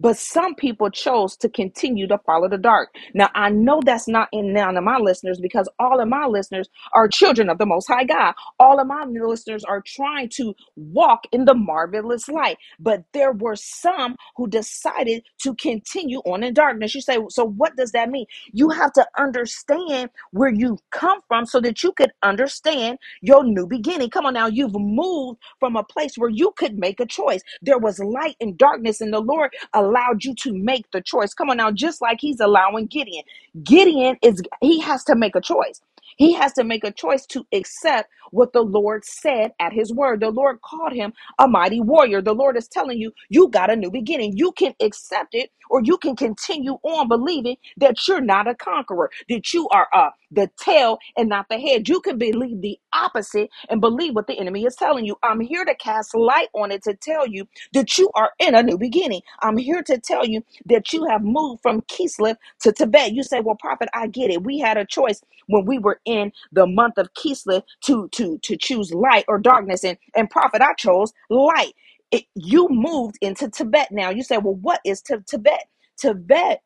But 0.00 0.16
some 0.16 0.54
people 0.54 0.90
chose 0.90 1.36
to 1.38 1.48
continue 1.48 2.06
to 2.08 2.18
follow 2.18 2.48
the 2.48 2.58
dark. 2.58 2.94
Now, 3.14 3.30
I 3.34 3.50
know 3.50 3.80
that's 3.84 4.08
not 4.08 4.28
in 4.32 4.52
none 4.52 4.76
of 4.76 4.84
my 4.84 4.98
listeners 4.98 5.40
because 5.40 5.68
all 5.78 6.00
of 6.00 6.08
my 6.08 6.26
listeners 6.26 6.68
are 6.94 7.08
children 7.08 7.48
of 7.50 7.58
the 7.58 7.66
Most 7.66 7.88
High 7.88 8.04
God. 8.04 8.34
All 8.60 8.80
of 8.80 8.86
my 8.86 9.04
listeners 9.04 9.64
are 9.64 9.82
trying 9.84 10.28
to 10.30 10.54
walk 10.76 11.24
in 11.32 11.44
the 11.46 11.54
marvelous 11.54 12.28
light. 12.28 12.58
But 12.78 13.04
there 13.12 13.32
were 13.32 13.56
some 13.56 14.16
who 14.36 14.48
decided 14.48 15.24
to 15.42 15.54
continue 15.56 16.20
on 16.20 16.42
in 16.44 16.54
darkness. 16.54 16.94
You 16.94 17.00
say, 17.00 17.18
so 17.28 17.44
what 17.44 17.76
does 17.76 17.92
that 17.92 18.10
mean? 18.10 18.26
You 18.52 18.70
have 18.70 18.92
to 18.94 19.06
understand 19.18 20.10
where 20.32 20.52
you 20.52 20.78
come 20.90 21.20
from 21.28 21.46
so 21.46 21.60
that 21.60 21.82
you 21.82 21.92
could 21.92 22.12
understand 22.22 22.98
your 23.20 23.44
new 23.44 23.66
beginning. 23.66 24.10
Come 24.10 24.26
on 24.26 24.34
now, 24.34 24.46
you've 24.46 24.74
moved 24.74 25.40
from 25.58 25.76
a 25.76 25.84
place 25.84 26.16
where 26.16 26.30
you 26.30 26.52
could 26.56 26.78
make 26.78 27.00
a 27.00 27.06
choice. 27.06 27.42
There 27.62 27.78
was 27.78 27.98
light 27.98 28.36
and 28.40 28.56
darkness, 28.56 29.00
and 29.00 29.12
the 29.12 29.20
Lord 29.20 29.50
allowed 29.88 30.24
you 30.24 30.34
to 30.36 30.54
make 30.54 30.90
the 30.92 31.02
choice. 31.02 31.34
Come 31.34 31.50
on 31.50 31.58
now, 31.58 31.72
just 31.72 32.02
like 32.02 32.18
he's 32.20 32.40
allowing 32.40 32.86
Gideon. 32.88 33.24
Gideon 33.64 34.18
is 34.22 34.42
he 34.62 34.80
has 34.80 35.04
to 35.06 35.16
make 35.16 35.36
a 35.36 35.42
choice. 35.42 35.80
He 36.18 36.34
has 36.34 36.52
to 36.54 36.64
make 36.64 36.84
a 36.84 36.92
choice 36.92 37.26
to 37.28 37.46
accept 37.54 38.10
what 38.32 38.52
the 38.54 38.62
Lord 38.62 39.04
said 39.04 39.52
at 39.60 39.72
his 39.72 39.92
word. 39.94 40.20
The 40.20 40.30
Lord 40.30 40.60
called 40.62 40.94
him 40.94 41.12
a 41.40 41.48
mighty 41.48 41.80
warrior. 41.80 42.22
The 42.22 42.34
Lord 42.34 42.56
is 42.56 42.68
telling 42.68 42.98
you, 42.98 43.12
you 43.30 43.48
got 43.50 43.70
a 43.70 43.76
new 43.76 43.90
beginning. 43.90 44.34
You 44.36 44.52
can 44.52 44.74
accept 44.82 45.34
it 45.34 45.50
or 45.70 45.82
you 45.84 45.98
can 45.98 46.16
continue 46.16 46.78
on 46.84 47.08
believing 47.08 47.56
that 47.78 47.96
you're 48.08 48.22
not 48.22 48.48
a 48.48 48.56
conqueror, 48.56 49.10
that 49.30 49.54
you 49.54 49.68
are 49.70 49.88
uh, 49.94 50.10
the 50.30 50.50
tail 50.58 50.98
and 51.16 51.28
not 51.28 51.46
the 51.50 51.58
head. 51.58 51.88
You 51.88 52.00
can 52.00 52.18
believe 52.18 52.60
the 52.62 52.78
opposite 52.94 53.50
and 53.70 53.80
believe 53.80 54.14
what 54.14 54.26
the 54.28 54.38
enemy 54.38 54.64
is 54.66 54.76
telling 54.76 55.04
you. 55.06 55.16
I'm 55.22 55.40
here 55.40 55.64
to 55.64 55.74
cast 55.76 56.16
light 56.16 56.48
on 56.54 56.72
it 56.72 56.82
to 56.84 56.94
tell 56.94 57.26
you 57.28 57.48
that 57.74 57.98
you 57.98 58.10
are 58.14 58.32
in 58.38 58.54
a 58.54 58.62
new 58.62 58.78
beginning. 58.78 59.22
I'm 59.42 59.56
here 59.58 59.82
to 59.84 59.98
tell 59.98 60.26
you 60.26 60.44
that 60.66 60.92
you 60.92 61.06
have 61.06 61.22
moved 61.22 61.62
from 61.62 61.82
Kislev 61.82 62.36
to 62.62 62.72
Tevet. 62.72 63.14
You 63.14 63.22
say, 63.24 63.40
Well, 63.40 63.56
prophet, 63.56 63.88
I 63.94 64.08
get 64.08 64.30
it. 64.30 64.44
We 64.44 64.58
had 64.58 64.76
a 64.78 64.86
choice 64.86 65.22
when 65.48 65.66
we 65.66 65.78
were 65.78 66.00
in 66.04 66.32
the 66.52 66.66
month 66.66 66.98
of 66.98 67.14
Kislev 67.14 67.62
to 67.86 68.08
to 68.12 68.38
to 68.38 68.56
choose 68.56 68.92
light 68.94 69.24
or 69.28 69.38
darkness. 69.38 69.84
And 69.84 69.98
and 70.16 70.30
prophet, 70.30 70.62
I 70.62 70.74
chose 70.74 71.12
light. 71.30 71.72
It, 72.12 72.24
you 72.34 72.68
moved 72.70 73.18
into 73.22 73.48
Tevet 73.48 73.88
now. 73.90 74.10
You 74.10 74.22
say, 74.22 74.38
Well, 74.38 74.54
what 74.56 74.80
is 74.84 75.02
Tevet? 75.02 75.58
Tevet 76.02 76.58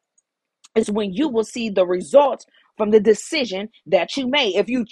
is 0.77 0.91
when 0.91 1.13
you 1.13 1.29
will 1.29 1.45
see 1.45 1.71
the 1.71 1.87
results 1.87 2.47
from 2.79 2.91
the 2.91 3.01
decision 3.01 3.71
that 3.87 4.17
you 4.17 4.29
made. 4.29 4.57
If 4.57 4.69
you 4.69 4.87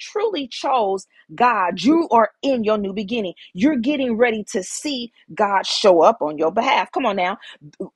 truly 0.00 0.48
chose 0.48 1.06
God, 1.34 1.82
you 1.82 2.08
are 2.10 2.32
in 2.42 2.64
your 2.64 2.78
new 2.78 2.92
beginning. 2.94 3.34
You're 3.54 3.76
getting 3.78 4.18
ready 4.18 4.44
to 4.52 4.62
see 4.62 5.12
God 5.34 5.66
show 5.66 6.02
up 6.02 6.22
on 6.22 6.38
your 6.38 6.52
behalf. 6.52 6.92
Come 6.92 7.06
on 7.06 7.16
now. 7.16 7.38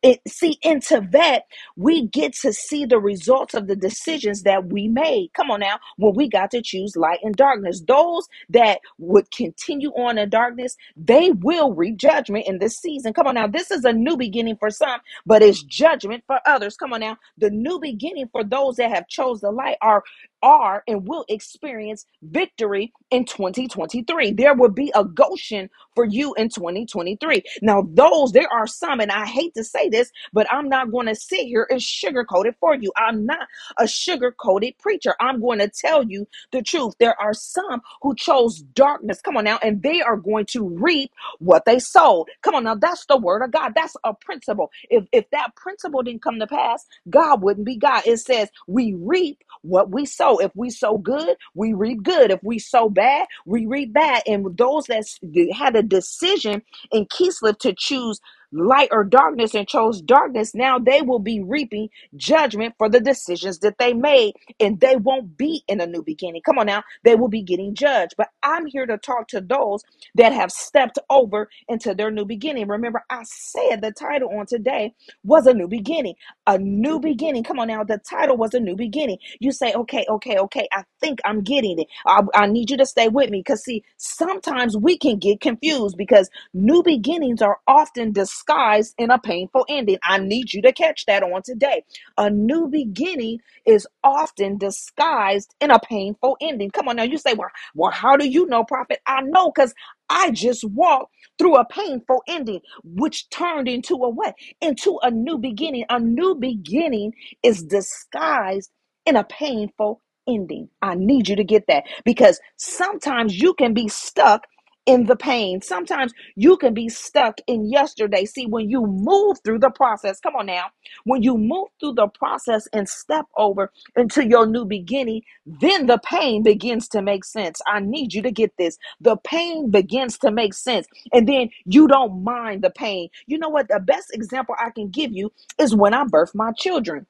It, 0.02 0.20
see, 0.28 0.58
into 0.62 1.06
that, 1.12 1.44
we 1.76 2.06
get 2.08 2.34
to 2.42 2.52
see 2.52 2.86
the 2.86 2.98
results 3.00 3.54
of 3.54 3.68
the 3.68 3.76
decisions 3.76 4.44
that 4.44 4.66
we 4.66 4.88
made. 4.88 5.32
Come 5.34 5.50
on 5.50 5.60
now. 5.60 5.78
When 5.98 6.14
we 6.14 6.28
got 6.28 6.50
to 6.52 6.62
choose 6.62 6.96
light 6.96 7.20
and 7.22 7.36
darkness, 7.36 7.82
those 7.86 8.26
that 8.50 8.80
would 8.98 9.30
continue 9.32 9.90
on 9.90 10.18
in 10.18 10.30
darkness, 10.30 10.76
they 10.96 11.32
will 11.32 11.74
reap 11.74 11.98
judgment 11.98 12.46
in 12.48 12.58
this 12.58 12.76
season. 12.78 13.12
Come 13.14 13.28
on 13.28 13.36
now. 13.36 13.48
This 13.48 13.70
is 13.70 13.84
a 13.84 13.92
new 13.92 14.16
beginning 14.16 14.56
for 14.58 14.70
some, 14.70 15.00
but 15.26 15.42
it's 15.42 15.62
judgment 15.62 16.24
for 16.26 16.40
others. 16.46 16.76
Come 16.76 16.92
on 16.94 17.00
now. 17.00 17.18
The 17.38 17.50
new 17.50 17.80
beginning 17.80 18.28
for 18.32 18.44
those 18.44 18.76
that 18.76 18.90
have 18.90 19.05
chose 19.08 19.40
the 19.40 19.50
light 19.50 19.78
are 19.82 20.02
are 20.42 20.84
and 20.88 21.08
will 21.08 21.24
experience 21.28 22.06
victory 22.22 22.92
in 23.10 23.24
2023. 23.26 24.32
There 24.32 24.54
will 24.54 24.70
be 24.70 24.92
a 24.94 25.04
Goshen 25.04 25.70
for 25.94 26.04
you 26.04 26.34
in 26.34 26.48
2023. 26.50 27.42
Now, 27.62 27.88
those, 27.92 28.32
there 28.32 28.52
are 28.52 28.66
some, 28.66 29.00
and 29.00 29.12
I 29.12 29.26
hate 29.26 29.54
to 29.54 29.64
say 29.64 29.88
this, 29.88 30.10
but 30.32 30.46
I'm 30.52 30.68
not 30.68 30.92
going 30.92 31.06
to 31.06 31.14
sit 31.14 31.46
here 31.46 31.66
and 31.70 31.80
sugarcoat 31.80 32.46
it 32.46 32.56
for 32.60 32.74
you. 32.76 32.92
I'm 32.96 33.26
not 33.26 33.48
a 33.78 33.88
sugar 33.88 34.32
coated 34.32 34.78
preacher. 34.78 35.14
I'm 35.20 35.40
going 35.40 35.58
to 35.60 35.68
tell 35.68 36.04
you 36.04 36.28
the 36.52 36.62
truth. 36.62 36.94
There 37.00 37.20
are 37.20 37.34
some 37.34 37.82
who 38.02 38.14
chose 38.14 38.60
darkness. 38.74 39.20
Come 39.22 39.36
on 39.36 39.44
now, 39.44 39.58
and 39.62 39.82
they 39.82 40.02
are 40.02 40.16
going 40.16 40.46
to 40.46 40.68
reap 40.68 41.12
what 41.38 41.64
they 41.64 41.78
sowed. 41.78 42.26
Come 42.42 42.54
on 42.54 42.64
now, 42.64 42.74
that's 42.74 43.06
the 43.06 43.16
word 43.16 43.42
of 43.42 43.50
God. 43.52 43.72
That's 43.74 43.96
a 44.04 44.14
principle. 44.14 44.70
If 44.90 45.04
if 45.12 45.28
that 45.30 45.54
principle 45.56 46.02
didn't 46.02 46.22
come 46.22 46.38
to 46.40 46.46
pass, 46.46 46.84
God 47.10 47.42
wouldn't 47.42 47.66
be 47.66 47.76
God. 47.76 48.02
It 48.06 48.18
says 48.18 48.48
we 48.66 48.94
reap 48.94 49.42
what 49.62 49.90
we 49.90 50.06
sow. 50.06 50.25
If 50.34 50.50
we 50.54 50.70
sow 50.70 50.98
good, 50.98 51.36
we 51.54 51.72
reap 51.72 52.02
good. 52.02 52.30
If 52.30 52.40
we 52.42 52.58
sow 52.58 52.88
bad, 52.88 53.26
we 53.46 53.66
reap 53.66 53.92
bad. 53.92 54.22
And 54.26 54.56
those 54.56 54.86
that 54.86 55.06
had 55.54 55.76
a 55.76 55.82
decision 55.82 56.62
in 56.92 57.06
Kislev 57.06 57.58
to 57.60 57.72
choose 57.72 58.20
light 58.56 58.90
or 58.92 59.04
darkness 59.04 59.54
and 59.54 59.68
chose 59.68 60.02
darkness, 60.02 60.54
now 60.54 60.78
they 60.80 61.02
will 61.02 61.20
be 61.20 61.40
reaping 61.42 61.90
judgment 62.16 62.74
for 62.78 62.90
the 62.90 63.00
decisions 63.00 63.60
that 63.60 63.78
they 63.78 63.94
made, 63.94 64.34
and 64.60 64.80
they 64.80 64.96
won't 64.96 65.38
be 65.38 65.64
in 65.68 65.80
a 65.80 65.86
new 65.86 66.02
beginning. 66.04 66.42
Come 66.44 66.58
on 66.58 66.66
now, 66.66 66.84
they 67.04 67.16
will 67.16 67.28
be 67.28 67.42
getting 67.42 67.74
judged. 67.74 68.14
But 68.18 68.28
I'm 68.42 68.66
here 68.66 68.86
to 68.86 68.98
talk 68.98 69.28
to 69.30 69.42
those 69.42 69.82
that 70.16 70.32
have 70.34 70.52
stepped 70.52 70.98
over 71.10 71.48
into 71.68 71.94
their 71.94 72.12
new 72.12 72.26
beginning. 72.26 72.68
Remember, 72.68 73.02
I 73.10 73.22
said 73.24 73.82
the 73.82 73.92
title 73.92 74.30
on 74.38 74.46
today 74.46 74.94
was 75.24 75.46
a 75.46 75.54
new 75.54 75.68
beginning. 75.68 76.16
A 76.46 76.58
new 76.58 77.00
beginning. 77.00 77.44
Come 77.44 77.60
on 77.60 77.68
now, 77.68 77.84
the 77.84 77.98
title 77.98 78.38
was 78.38 78.54
a 78.54 78.60
new 78.60 78.76
beginning. 78.76 79.18
You 79.40 79.52
say, 79.52 79.72
okay, 79.74 80.06
okay, 80.08 80.38
okay, 80.38 80.68
I 80.72 80.84
think 81.00 81.20
I'm 81.26 81.42
getting 81.42 81.80
it. 81.80 81.88
I, 82.06 82.22
I 82.34 82.46
need 82.48 82.70
you 82.70 82.78
to 82.78 82.86
stay 82.86 83.08
with 83.08 83.30
me 83.30 83.40
because, 83.40 83.64
see, 83.64 83.84
sometimes 83.98 84.76
we 84.76 84.98
can 84.98 85.18
get 85.18 85.40
confused 85.40 85.96
because 85.98 86.30
new 86.54 86.82
beginnings 86.82 87.42
are 87.42 87.58
often 87.68 88.12
disguised 88.46 88.94
in 88.98 89.10
a 89.10 89.18
painful 89.18 89.64
ending. 89.68 89.98
I 90.02 90.18
need 90.18 90.52
you 90.52 90.62
to 90.62 90.72
catch 90.72 91.06
that 91.06 91.22
on 91.22 91.42
today. 91.44 91.84
A 92.18 92.30
new 92.30 92.68
beginning 92.68 93.40
is 93.66 93.86
often 94.04 94.58
disguised 94.58 95.54
in 95.60 95.70
a 95.70 95.78
painful 95.80 96.36
ending. 96.40 96.70
Come 96.70 96.88
on 96.88 96.96
now, 96.96 97.04
you 97.04 97.18
say, 97.18 97.34
well, 97.34 97.50
well 97.74 97.92
how 97.92 98.16
do 98.16 98.28
you 98.28 98.46
know, 98.46 98.64
prophet? 98.64 99.00
I 99.06 99.22
know 99.22 99.52
because 99.54 99.74
I 100.10 100.30
just 100.30 100.64
walked 100.64 101.12
through 101.38 101.56
a 101.56 101.66
painful 101.66 102.22
ending, 102.28 102.60
which 102.84 103.28
turned 103.30 103.68
into 103.68 103.94
a 103.94 104.08
what? 104.10 104.34
Into 104.60 104.98
a 105.02 105.10
new 105.10 105.38
beginning. 105.38 105.84
A 105.90 105.98
new 106.00 106.34
beginning 106.34 107.12
is 107.42 107.64
disguised 107.64 108.70
in 109.06 109.16
a 109.16 109.24
painful 109.24 110.02
ending. 110.28 110.68
I 110.82 110.94
need 110.96 111.28
you 111.28 111.36
to 111.36 111.44
get 111.44 111.66
that 111.68 111.84
because 112.04 112.40
sometimes 112.56 113.40
you 113.40 113.54
can 113.54 113.74
be 113.74 113.88
stuck 113.88 114.42
in 114.86 115.06
the 115.06 115.16
pain. 115.16 115.62
Sometimes 115.62 116.12
you 116.36 116.58
can 116.58 116.74
be 116.74 116.88
stuck 116.90 117.38
in 117.48 117.70
yesterday. 117.70 118.26
See, 118.26 118.46
when 118.46 118.70
you 118.70 118.86
move 118.86 119.38
through 119.44 119.60
the 119.60 119.70
process, 119.70 120.20
come 120.20 120.36
on 120.36 120.46
now, 120.46 120.66
when 121.04 121.22
you 121.22 121.38
move 121.38 121.68
through 121.80 121.94
the 121.94 122.08
process 122.08 122.68
and 122.72 122.88
step 122.88 123.26
over 123.36 123.72
into 123.96 124.26
your 124.26 124.46
new 124.46 124.66
beginning, 124.66 125.22
then 125.46 125.86
the 125.86 125.98
pain 125.98 126.42
begins 126.44 126.88
to 126.90 127.02
make 127.02 127.24
sense. 127.24 127.60
I 127.66 127.80
need 127.80 128.14
you 128.14 128.22
to 128.22 128.32
get 128.32 128.52
this. 128.58 128.78
The 129.00 129.16
pain 129.18 129.70
begins 129.70 130.18
to 130.20 130.32
make 130.32 130.54
sense, 130.54 130.86
and 131.12 131.28
then 131.28 131.50
you 131.66 131.88
don't 131.88 132.24
mind 132.24 132.62
the 132.64 132.70
pain. 132.70 133.10
You 133.26 133.38
know 133.38 133.50
what? 133.50 133.68
The 133.68 133.80
best 133.80 134.08
example 134.14 134.56
I 134.58 134.70
can 134.70 134.90
give 134.90 135.12
you 135.12 135.32
is 135.60 135.74
when 135.76 135.94
I 135.94 136.04
birthed 136.04 136.34
my 136.36 136.52
children. 136.58 137.06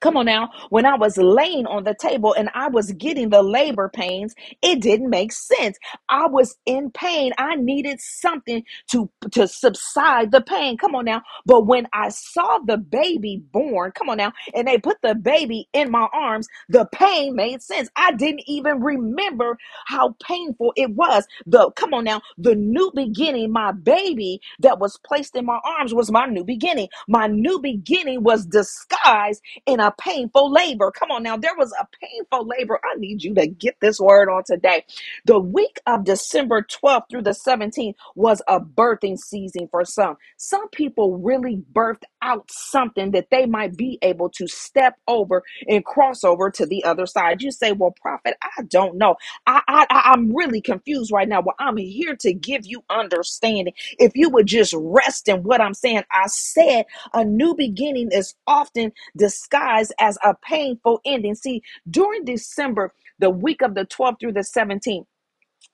Come 0.00 0.16
on 0.18 0.26
now. 0.26 0.50
When 0.70 0.86
I 0.86 0.96
was 0.96 1.18
laying 1.18 1.66
on 1.66 1.84
the 1.84 1.96
table 2.00 2.34
and 2.38 2.50
I 2.54 2.68
was 2.68 2.92
getting 2.94 3.30
the 3.30 3.42
labor 3.42 3.90
pains, 3.94 4.34
it 4.62 4.80
didn't 4.82 5.10
make 5.10 5.32
sense. 5.32 5.78
I 6.10 6.28
was 6.28 6.56
in 6.66 6.92
pain. 6.92 7.32
I 7.38 7.56
needed 7.56 8.00
something 8.00 8.64
to, 8.92 9.10
to 9.32 9.48
subside 9.48 10.32
the 10.32 10.42
pain. 10.42 10.78
Come 10.78 10.94
on 10.96 11.06
now. 11.06 11.22
But 11.46 11.66
when 11.66 11.88
I 11.94 12.10
saw 12.10 12.60
the 12.66 12.78
baby 12.78 13.42
born, 13.52 13.92
come 13.92 14.10
on 14.10 14.18
now, 14.18 14.34
and 14.54 14.68
they 14.68 14.78
put 14.78 14.98
the 15.02 15.16
baby 15.16 15.68
in 15.74 15.90
my 15.90 16.08
arms, 16.14 16.48
the 16.70 16.86
pain 16.94 17.36
made 17.36 17.62
sense. 17.62 17.90
I 17.96 18.12
didn't 18.12 18.44
even 18.48 18.82
remember 18.82 19.58
how 19.88 20.16
painful 20.24 20.74
it 20.76 20.92
was. 20.92 21.26
The 21.46 21.72
come 21.72 21.94
on 21.94 22.04
now, 22.04 22.22
the 22.38 22.56
new 22.56 22.92
beginning, 22.94 23.52
my 23.52 23.72
baby 23.72 24.40
that 24.60 24.80
was 24.80 24.98
placed 25.06 25.36
in 25.36 25.46
my 25.46 25.60
arms 25.64 25.94
was 25.94 26.12
my 26.12 26.26
new 26.26 26.44
beginning. 26.44 26.88
My 27.08 27.28
new 27.28 27.60
beginning 27.60 28.24
was 28.24 28.46
disguised 28.46 29.36
in 29.66 29.80
a 29.80 29.83
painful 29.92 30.52
labor. 30.52 30.90
Come 30.92 31.10
on 31.10 31.22
now, 31.22 31.36
there 31.36 31.56
was 31.56 31.72
a 31.80 31.86
painful 32.02 32.46
labor. 32.46 32.80
I 32.84 32.98
need 32.98 33.24
you 33.24 33.34
to 33.36 33.46
get 33.46 33.76
this 33.80 34.00
word 34.00 34.28
on 34.30 34.44
today. 34.46 34.84
The 35.26 35.38
week 35.40 35.78
of 35.86 36.04
December 36.04 36.62
12th 36.64 37.04
through 37.10 37.22
the 37.22 37.30
17th 37.30 37.94
was 38.16 38.42
a 38.48 38.60
birthing 38.60 39.18
season 39.18 39.68
for 39.70 39.84
some. 39.84 40.16
Some 40.38 40.68
people 40.70 41.18
really 41.18 41.62
birthed 41.74 42.04
out 42.22 42.50
something 42.50 43.12
that 43.12 43.28
they 43.30 43.46
might 43.46 43.76
be 43.76 43.98
able 44.02 44.30
to 44.30 44.48
step 44.48 44.96
over 45.08 45.44
and 45.68 45.84
cross 45.84 46.24
over 46.24 46.50
to 46.50 46.66
the 46.66 46.84
other 46.84 47.06
side. 47.06 47.42
You 47.42 47.52
say, 47.52 47.72
Well, 47.72 47.94
prophet, 48.00 48.36
I 48.42 48.62
don't 48.68 48.96
know. 48.98 49.16
I, 49.46 49.62
I 49.68 49.86
I'm 50.14 50.34
really 50.34 50.62
confused 50.62 51.12
right 51.12 51.28
now. 51.28 51.42
Well, 51.42 51.56
I'm 51.60 51.78
here 51.78 52.16
to 52.20 52.34
give 52.34 52.66
you 52.66 52.84
understanding. 52.90 53.74
If 53.98 54.12
you 54.16 54.30
would 54.30 54.46
just 54.46 54.74
rest 54.76 55.28
in 55.28 55.44
what 55.44 55.60
I'm 55.62 55.74
saying, 55.74 56.04
I 56.12 56.26
said 56.28 56.86
a 57.14 57.24
new 57.24 57.54
beginning 57.56 58.10
is 58.12 58.34
often 58.46 58.92
disguised 59.16 59.73
as 60.00 60.18
a 60.24 60.34
painful 60.42 61.00
ending. 61.06 61.34
See, 61.34 61.62
during 61.90 62.24
December, 62.24 62.92
the 63.18 63.30
week 63.30 63.62
of 63.62 63.74
the 63.74 63.86
12th 63.86 64.20
through 64.20 64.32
the 64.34 64.40
17th, 64.40 65.06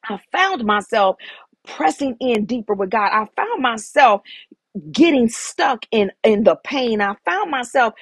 I 0.08 0.20
found 0.32 0.64
myself 0.64 1.16
pressing 1.66 2.16
in 2.20 2.46
deeper 2.46 2.74
with 2.74 2.90
God. 2.90 3.10
I 3.12 3.26
found 3.36 3.62
myself 3.62 4.22
getting 4.92 5.28
stuck 5.28 5.84
in 5.92 6.12
in 6.24 6.44
the 6.44 6.56
pain. 6.64 7.00
I 7.02 7.16
found 7.26 7.50
myself 7.50 7.94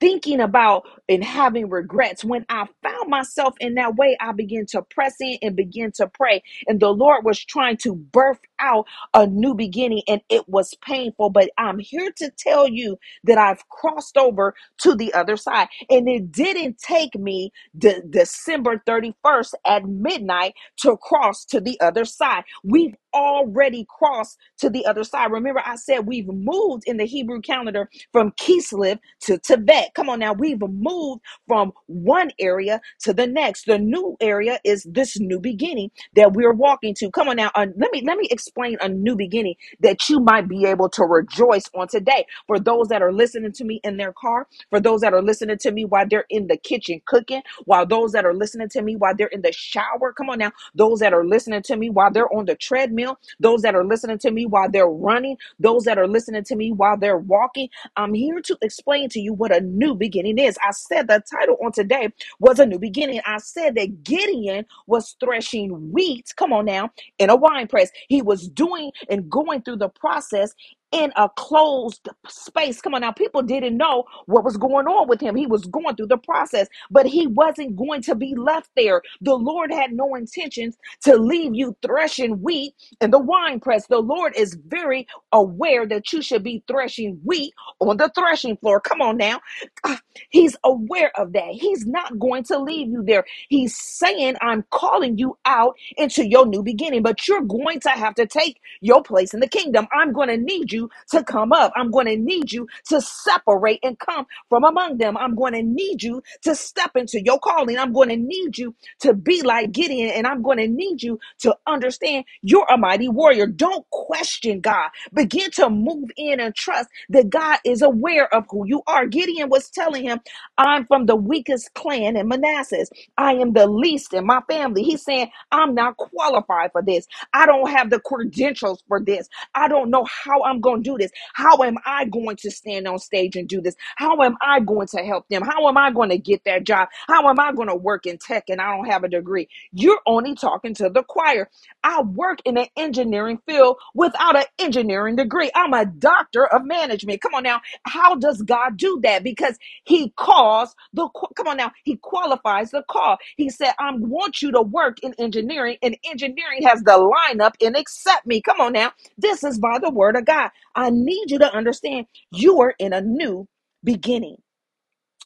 thinking 0.00 0.40
about 0.40 0.84
and 1.08 1.24
having 1.24 1.70
regrets. 1.70 2.24
When 2.24 2.46
I 2.48 2.66
found 2.82 3.08
myself 3.10 3.54
in 3.60 3.74
that 3.74 3.96
way, 3.96 4.16
I 4.20 4.32
began 4.32 4.66
to 4.68 4.82
press 4.82 5.16
in 5.20 5.38
and 5.42 5.56
begin 5.56 5.92
to 5.94 6.08
pray. 6.08 6.42
And 6.68 6.80
the 6.80 6.90
Lord 6.90 7.24
was 7.24 7.44
trying 7.44 7.78
to 7.78 7.94
birth 7.94 8.40
out 8.60 8.86
a 9.14 9.26
new 9.26 9.54
beginning, 9.54 10.02
and 10.08 10.20
it 10.30 10.48
was 10.48 10.74
painful. 10.82 11.30
But 11.30 11.50
I'm 11.58 11.78
here 11.80 12.12
to 12.18 12.30
tell 12.38 12.68
you 12.68 12.98
that 13.24 13.38
I've 13.38 13.68
crossed 13.68 14.16
over 14.16 14.54
to 14.78 14.94
the 14.94 15.12
other 15.14 15.36
side. 15.36 15.68
And 15.90 16.08
it 16.08 16.32
didn't 16.32 16.78
take 16.78 17.14
me 17.18 17.52
de- 17.78 18.02
December 18.08 18.82
31st 18.86 19.54
at 19.66 19.84
midnight 19.86 20.54
to 20.78 20.96
cross 20.96 21.44
to 21.46 21.60
the 21.60 21.80
other 21.80 22.04
side. 22.04 22.44
We've 22.64 22.94
already 23.14 23.86
crossed 23.88 24.38
to 24.58 24.70
the 24.70 24.86
other 24.86 25.04
side. 25.04 25.32
Remember, 25.32 25.62
I 25.64 25.76
said 25.76 26.06
we've 26.06 26.28
moved 26.28 26.84
in 26.86 26.96
the 26.96 27.04
Hebrew 27.06 27.40
calendar 27.40 27.88
from 28.12 28.32
Kislev 28.32 28.98
to 29.22 29.38
Tevet. 29.38 29.94
Come 29.94 30.08
on 30.08 30.20
now, 30.20 30.32
we've 30.32 30.60
moved 30.60 31.22
from 31.48 31.72
one 31.86 32.30
area 32.40 32.80
to 33.00 33.12
the 33.12 33.26
next. 33.26 33.66
The 33.66 33.78
new 33.78 34.16
area 34.20 34.60
is 34.64 34.84
this 34.90 35.18
new 35.20 35.40
beginning 35.40 35.90
that 36.16 36.32
we're 36.34 36.52
walking 36.54 36.94
to. 36.96 37.10
Come 37.10 37.28
on 37.28 37.36
now, 37.36 37.50
uh, 37.54 37.66
let 37.76 37.92
me 37.92 38.02
let 38.06 38.18
me 38.18 38.28
explain 38.50 38.78
a 38.82 38.88
new 38.88 39.16
beginning 39.16 39.54
that 39.80 40.08
you 40.08 40.20
might 40.20 40.48
be 40.48 40.66
able 40.66 40.88
to 40.90 41.04
rejoice 41.04 41.64
on 41.74 41.88
today. 41.88 42.26
For 42.46 42.58
those 42.60 42.88
that 42.88 43.02
are 43.02 43.12
listening 43.12 43.52
to 43.52 43.64
me 43.64 43.80
in 43.84 43.96
their 43.96 44.12
car, 44.12 44.48
for 44.70 44.80
those 44.80 45.02
that 45.02 45.14
are 45.14 45.22
listening 45.22 45.58
to 45.58 45.72
me 45.72 45.84
while 45.84 46.06
they're 46.08 46.26
in 46.30 46.48
the 46.48 46.56
kitchen 46.56 47.00
cooking, 47.06 47.42
while 47.66 47.86
those 47.86 48.12
that 48.12 48.24
are 48.24 48.34
listening 48.34 48.68
to 48.70 48.82
me 48.82 48.96
while 48.96 49.14
they're 49.16 49.28
in 49.28 49.42
the 49.42 49.52
shower. 49.52 50.12
Come 50.16 50.30
on 50.30 50.38
now, 50.40 50.52
those 50.74 51.00
that 51.00 51.14
are 51.14 51.26
listening 51.26 51.62
to 51.64 51.76
me 51.76 51.90
while 51.90 52.12
they're 52.12 52.32
on 52.34 52.46
the 52.46 52.56
treadmill, 52.56 53.18
those 53.40 53.62
that 53.62 53.74
are 53.76 53.84
listening 53.84 54.18
to 54.20 54.30
me 54.30 54.46
while 54.46 54.70
they're 54.70 54.88
running, 54.88 55.36
those 55.60 55.84
that 55.84 55.98
are 55.98 56.08
listening 56.08 56.44
to 56.44 56.56
me 56.56 56.72
while 56.72 56.98
they're 56.98 57.18
walking. 57.18 57.68
I'm 57.96 58.14
here 58.14 58.40
to 58.42 58.58
explain 58.62 59.08
to 59.10 59.20
you 59.20 59.34
what 59.34 59.54
a 59.56 59.60
new 59.60 59.94
beginning 59.94 60.38
is. 60.38 60.58
I 60.62 60.72
said 60.72 61.08
the 61.08 61.22
title 61.30 61.58
on 61.64 61.72
today 61.72 62.10
was 62.40 62.58
a 62.60 62.66
new 62.66 62.78
beginning. 62.78 63.20
I 63.26 63.38
said 63.38 63.74
that 63.76 64.04
Gideon 64.04 64.66
was 64.86 65.16
threshing 65.20 65.92
wheat, 65.92 66.32
come 66.36 66.52
on 66.52 66.66
now, 66.66 66.90
in 67.18 67.30
a 67.30 67.36
wine 67.36 67.68
press. 67.68 67.90
He 68.08 68.22
was 68.22 68.39
doing 68.48 68.90
and 69.08 69.30
going 69.30 69.62
through 69.62 69.76
the 69.76 69.88
process 69.88 70.52
in 70.92 71.12
a 71.16 71.28
closed 71.36 72.08
space. 72.28 72.80
Come 72.82 72.94
on 72.94 73.02
now, 73.02 73.12
people 73.12 73.42
didn't 73.42 73.76
know 73.76 74.04
what 74.26 74.44
was 74.44 74.56
going 74.56 74.86
on 74.86 75.08
with 75.08 75.20
him. 75.20 75.36
He 75.36 75.46
was 75.46 75.66
going 75.66 75.96
through 75.96 76.08
the 76.08 76.18
process, 76.18 76.68
but 76.90 77.06
he 77.06 77.26
wasn't 77.26 77.76
going 77.76 78.02
to 78.02 78.14
be 78.14 78.34
left 78.36 78.70
there. 78.76 79.02
The 79.22 79.34
Lord 79.34 79.72
had 79.72 79.92
no 79.92 80.14
intentions 80.14 80.78
to 81.04 81.16
leave 81.16 81.54
you 81.54 81.76
threshing 81.82 82.42
wheat 82.42 82.74
in 83.00 83.10
the 83.10 83.18
wine 83.18 83.60
press. 83.60 83.86
The 83.88 83.98
Lord 84.00 84.34
is 84.36 84.58
very 84.68 85.06
aware 85.32 85.86
that 85.86 86.12
you 86.12 86.22
should 86.22 86.44
be 86.44 86.64
threshing 86.68 87.20
wheat 87.24 87.54
on 87.80 87.96
the 87.98 88.10
threshing 88.16 88.56
floor. 88.58 88.80
Come 88.80 89.02
on 89.02 89.16
now. 89.18 89.40
Ah, 89.84 90.00
He's 90.30 90.56
aware 90.64 91.12
of 91.18 91.32
that. 91.34 91.50
He's 91.52 91.86
not 91.86 92.18
going 92.18 92.44
to 92.44 92.58
leave 92.58 92.88
you 92.88 93.02
there. 93.04 93.24
He's 93.48 93.76
saying, 93.76 94.36
I'm 94.40 94.64
calling 94.70 95.18
you 95.18 95.38
out 95.44 95.76
into 95.96 96.26
your 96.26 96.46
new 96.46 96.62
beginning, 96.62 97.02
but 97.02 97.26
you're 97.28 97.42
going 97.42 97.80
to 97.80 97.90
have 97.90 98.14
to 98.16 98.26
take 98.26 98.60
your 98.80 99.02
place 99.02 99.34
in 99.34 99.40
the 99.40 99.48
kingdom. 99.48 99.86
I'm 99.92 100.12
going 100.12 100.28
to 100.28 100.36
need 100.36 100.72
you 100.72 100.79
to 101.10 101.22
come 101.24 101.52
up. 101.52 101.72
I'm 101.76 101.90
going 101.90 102.06
to 102.06 102.16
need 102.16 102.52
you 102.52 102.68
to 102.88 103.00
separate 103.00 103.80
and 103.82 103.98
come 103.98 104.26
from 104.48 104.64
among 104.64 104.98
them. 104.98 105.16
I'm 105.16 105.34
going 105.34 105.54
to 105.54 105.62
need 105.62 106.02
you 106.02 106.22
to 106.42 106.54
step 106.54 106.92
into 106.96 107.20
your 107.22 107.38
calling. 107.38 107.78
I'm 107.78 107.92
going 107.92 108.08
to 108.10 108.16
need 108.16 108.58
you 108.58 108.74
to 109.00 109.14
be 109.14 109.42
like 109.42 109.72
Gideon, 109.72 110.10
and 110.10 110.26
I'm 110.26 110.42
going 110.42 110.58
to 110.58 110.68
need 110.68 111.02
you 111.02 111.18
to 111.40 111.56
understand 111.66 112.24
you're 112.42 112.66
a 112.70 112.76
mighty 112.78 113.08
warrior. 113.08 113.46
Don't 113.46 113.88
question 113.90 114.60
God. 114.60 114.90
Begin 115.12 115.50
to 115.52 115.70
move 115.70 116.10
in 116.16 116.40
and 116.40 116.54
trust 116.54 116.88
that 117.10 117.30
God 117.30 117.58
is 117.64 117.82
aware 117.82 118.32
of 118.34 118.46
who 118.50 118.66
you 118.66 118.82
are. 118.86 119.06
Gideon 119.06 119.48
was 119.50 119.70
telling 119.70 120.04
him, 120.04 120.20
I'm 120.58 120.86
from 120.86 121.06
the 121.06 121.16
weakest 121.16 121.74
clan 121.74 122.16
in 122.16 122.28
Manassas. 122.28 122.90
I 123.18 123.34
am 123.34 123.52
the 123.52 123.66
least 123.66 124.14
in 124.14 124.26
my 124.26 124.40
family. 124.48 124.82
He's 124.82 125.04
saying, 125.04 125.30
I'm 125.52 125.74
not 125.74 125.96
qualified 125.96 126.72
for 126.72 126.82
this. 126.82 127.06
I 127.32 127.46
don't 127.46 127.70
have 127.70 127.90
the 127.90 128.00
credentials 128.00 128.82
for 128.88 129.00
this. 129.00 129.28
I 129.54 129.68
don't 129.68 129.90
know 129.90 130.04
how 130.04 130.42
I'm 130.44 130.60
going 130.60 130.69
to 130.78 130.82
do 130.82 130.96
this. 130.98 131.10
How 131.34 131.62
am 131.64 131.76
I 131.86 132.06
going 132.06 132.36
to 132.38 132.50
stand 132.50 132.88
on 132.88 132.98
stage 132.98 133.36
and 133.36 133.48
do 133.48 133.60
this? 133.60 133.74
How 133.96 134.20
am 134.22 134.36
I 134.42 134.60
going 134.60 134.88
to 134.88 134.98
help 135.04 135.28
them? 135.28 135.42
How 135.42 135.68
am 135.68 135.76
I 135.78 135.92
going 135.92 136.10
to 136.10 136.18
get 136.18 136.44
that 136.44 136.64
job? 136.64 136.88
How 137.08 137.28
am 137.28 137.40
I 137.40 137.52
going 137.52 137.68
to 137.68 137.76
work 137.76 138.06
in 138.06 138.18
tech 138.18 138.44
and 138.48 138.60
I 138.60 138.76
don't 138.76 138.86
have 138.86 139.04
a 139.04 139.08
degree? 139.08 139.48
You're 139.72 140.00
only 140.06 140.34
talking 140.34 140.74
to 140.76 140.90
the 140.90 141.04
choir. 141.04 141.50
I 141.84 142.02
work 142.02 142.40
in 142.44 142.56
an 142.58 142.66
engineering 142.76 143.40
field 143.46 143.78
without 143.94 144.36
an 144.36 144.44
engineering 144.58 145.16
degree. 145.16 145.50
I'm 145.54 145.74
a 145.74 145.86
doctor 145.86 146.46
of 146.46 146.64
management. 146.64 147.22
Come 147.22 147.34
on 147.34 147.42
now. 147.44 147.60
How 147.84 148.16
does 148.16 148.42
God 148.42 148.76
do 148.76 149.00
that? 149.04 149.24
Because 149.24 149.58
he 149.84 150.10
calls 150.16 150.74
the, 150.92 151.08
come 151.36 151.48
on 151.48 151.56
now, 151.56 151.72
he 151.84 151.96
qualifies 151.96 152.70
the 152.70 152.84
call. 152.90 153.18
He 153.36 153.50
said, 153.50 153.72
I 153.78 153.92
want 153.96 154.42
you 154.42 154.52
to 154.52 154.62
work 154.62 154.98
in 155.02 155.14
engineering, 155.18 155.78
and 155.82 155.96
engineering 156.04 156.62
has 156.64 156.82
the 156.82 156.92
lineup 156.92 157.54
and 157.62 157.76
accept 157.76 158.26
me. 158.26 158.42
Come 158.42 158.60
on 158.60 158.72
now. 158.74 158.92
This 159.18 159.44
is 159.44 159.58
by 159.58 159.78
the 159.80 159.90
word 159.90 160.16
of 160.16 160.24
God. 160.26 160.50
I 160.76 160.90
need 160.90 161.30
you 161.30 161.38
to 161.40 161.54
understand 161.54 162.06
you 162.32 162.60
are 162.60 162.74
in 162.78 162.92
a 162.92 163.00
new 163.00 163.46
beginning 163.84 164.36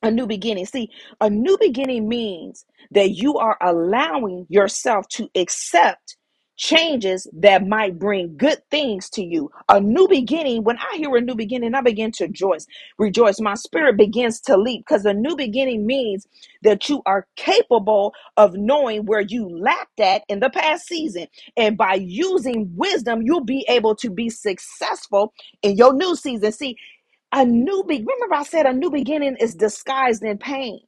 a 0.03 0.11
new 0.11 0.27
beginning. 0.27 0.67
See, 0.67 0.91
a 1.21 1.31
new 1.31 1.57
beginning 1.61 2.09
means 2.09 2.65
that 2.93 3.11
you 3.13 3.39
are 3.39 3.57
allowing 3.63 4.47
yourself 4.49 5.09
to 5.11 5.29
accept 5.35 6.17
changes 6.57 7.29
that 7.35 7.67
might 7.67 7.99
bring 7.99 8.37
good 8.37 8.59
things 8.71 9.11
to 9.11 9.25
you. 9.25 9.51
A 9.71 9.81
new 9.81 10.09
beginning, 10.09 10.65
when 10.65 10.79
I 10.79 10.97
hear 10.99 11.17
a 11.17 11.21
new 11.21 11.35
beginning, 11.37 11.75
I 11.75 11.83
begin 11.83 12.13
to 12.15 12.25
rejoice. 12.27 12.67
Rejoice. 12.99 13.41
My 13.41 13.55
spirit 13.55 13.97
begins 13.99 14.41
to 14.43 14.57
leap 14.57 14.85
because 14.87 15.05
a 15.07 15.15
new 15.15 15.37
beginning 15.37 15.87
means 15.87 16.27
that 16.63 16.89
you 16.89 17.03
are 17.07 17.27
capable 17.37 18.15
of 18.37 18.55
knowing 18.55 19.07
where 19.07 19.23
you 19.23 19.49
lacked 19.49 20.01
at 20.01 20.25
in 20.29 20.41
the 20.41 20.51
past 20.51 20.87
season. 20.87 21.29
And 21.57 21.77
by 21.77 21.95
using 21.95 22.73
wisdom, 22.77 23.23
you'll 23.23 23.45
be 23.45 23.67
able 23.69 23.97
to 23.97 24.11
be 24.11 24.31
successful 24.31 25.35
in 25.63 25.77
your 25.77 25.95
new 25.95 26.17
season. 26.17 26.53
See, 26.53 26.77
a 27.33 27.45
new 27.47 27.85
be 27.85 27.99
remember 27.99 28.35
I 28.37 28.45
said 28.45 28.67
a 28.67 28.75
new 28.75 28.91
beginning 28.91 29.37
is 29.41 29.55
disguised 29.55 30.25
in 30.25 30.39
pain. 30.39 30.81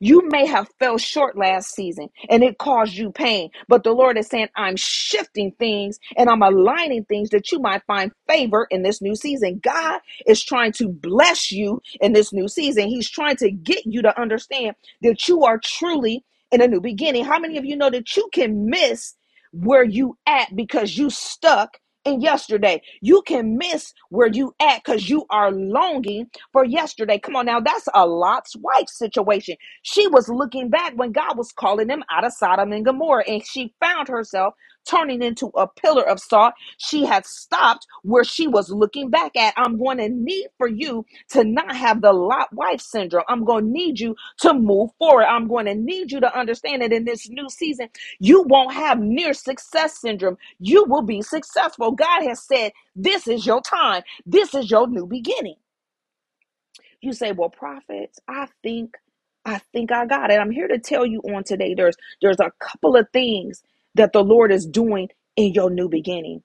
You 0.00 0.28
may 0.30 0.46
have 0.46 0.68
fell 0.78 0.98
short 0.98 1.38
last 1.38 1.74
season 1.74 2.08
and 2.30 2.42
it 2.44 2.58
caused 2.58 2.94
you 2.94 3.12
pain, 3.12 3.50
but 3.68 3.84
the 3.84 3.92
Lord 3.92 4.18
is 4.18 4.28
saying, 4.28 4.48
I'm 4.56 4.76
shifting 4.76 5.52
things 5.58 5.98
and 6.16 6.30
I'm 6.30 6.42
aligning 6.42 7.04
things 7.04 7.30
that 7.30 7.52
you 7.52 7.60
might 7.60 7.84
find 7.86 8.12
favor 8.28 8.66
in 8.70 8.82
this 8.82 9.02
new 9.02 9.16
season. 9.16 9.60
God 9.62 10.00
is 10.26 10.42
trying 10.44 10.72
to 10.74 10.88
bless 10.88 11.52
you 11.52 11.82
in 12.00 12.12
this 12.12 12.32
new 12.32 12.48
season. 12.48 12.88
He's 12.88 13.10
trying 13.10 13.36
to 13.38 13.50
get 13.50 13.86
you 13.86 14.02
to 14.02 14.20
understand 14.20 14.76
that 15.02 15.28
you 15.28 15.44
are 15.44 15.58
truly 15.62 16.24
in 16.52 16.62
a 16.62 16.68
new 16.68 16.80
beginning. 16.80 17.24
How 17.24 17.38
many 17.38 17.58
of 17.58 17.64
you 17.64 17.76
know 17.76 17.90
that 17.90 18.16
you 18.16 18.28
can 18.32 18.66
miss 18.70 19.14
where 19.52 19.84
you 19.84 20.16
at 20.26 20.54
because 20.54 20.98
you 20.98 21.10
stuck 21.10 21.78
in 22.04 22.20
yesterday? 22.20 22.82
You 23.02 23.22
can 23.22 23.58
miss 23.58 23.94
where 24.10 24.28
you 24.28 24.54
at 24.60 24.84
because 24.84 25.08
you 25.10 25.26
are 25.30 25.52
longing 25.52 26.28
for 26.52 26.64
yesterday. 26.64 27.18
Come 27.18 27.36
on 27.36 27.46
now, 27.46 27.60
that's 27.60 27.88
a 27.94 28.06
Lot's 28.06 28.56
wife 28.56 28.88
situation. 28.88 29.56
She 29.82 30.08
was 30.08 30.28
looking 30.28 30.70
back 30.70 30.94
when 30.96 31.12
God 31.12 31.38
was 31.38 31.52
calling 31.52 31.88
them 31.88 32.04
out 32.10 32.24
of 32.24 32.32
Sodom 32.32 32.72
and 32.72 32.84
Gomorrah, 32.84 33.24
and 33.28 33.44
she 33.46 33.74
found 33.80 34.08
herself 34.08 34.54
turning 34.88 35.22
into 35.22 35.48
a 35.56 35.68
pillar 35.68 36.08
of 36.08 36.20
salt. 36.20 36.54
She 36.78 37.04
had 37.06 37.26
stopped 37.26 37.86
where 38.02 38.24
she 38.24 38.48
was 38.48 38.70
looking 38.70 39.10
back 39.10 39.36
at. 39.36 39.54
I'm 39.56 39.78
going 39.78 39.98
to 39.98 40.08
need 40.10 40.48
for 40.58 40.68
you 40.68 41.06
to 41.30 41.44
not 41.44 41.76
have 41.76 42.02
the 42.02 42.12
Lot 42.12 42.52
wife 42.54 42.80
syndrome. 42.80 43.24
I'm 43.28 43.44
going 43.44 43.66
to 43.66 43.70
need 43.70 44.00
you 44.00 44.16
to 44.40 44.54
move 44.54 44.90
forward. 44.98 45.24
I'm 45.26 45.48
going 45.48 45.66
to 45.66 45.74
need 45.74 46.12
you 46.12 46.20
to 46.20 46.38
understand 46.38 46.82
that 46.82 46.92
in 46.92 47.04
this 47.04 47.28
new 47.28 47.48
season, 47.50 47.88
you 48.20 48.44
won't 48.48 48.74
have 48.74 49.00
near 49.00 49.34
success 49.34 50.00
syndrome. 50.00 50.38
You 50.60 50.84
will 50.86 51.02
be 51.02 51.22
successful. 51.22 51.92
God 51.92 52.24
has 52.24 52.42
said, 52.44 52.72
This 52.96 53.28
is 53.28 53.46
your 53.46 53.62
time, 53.62 54.02
this 54.26 54.54
is 54.54 54.70
your 54.70 54.88
new 54.88 55.06
beginning. 55.06 55.56
You 57.02 57.12
say, 57.12 57.32
Well, 57.32 57.50
prophets, 57.50 58.20
I 58.28 58.48
think. 58.62 58.94
I 59.46 59.60
think 59.72 59.92
I 59.92 60.06
got 60.06 60.30
it. 60.30 60.40
I'm 60.40 60.50
here 60.52 60.68
to 60.68 60.78
tell 60.78 61.06
you 61.06 61.20
on 61.20 61.44
today 61.44 61.74
there's 61.74 61.96
there's 62.22 62.40
a 62.40 62.52
couple 62.60 62.96
of 62.96 63.08
things 63.12 63.62
that 63.96 64.12
the 64.12 64.24
Lord 64.24 64.52
is 64.52 64.66
doing 64.66 65.08
in 65.36 65.54
your 65.54 65.70
new 65.70 65.88
beginning 65.88 66.40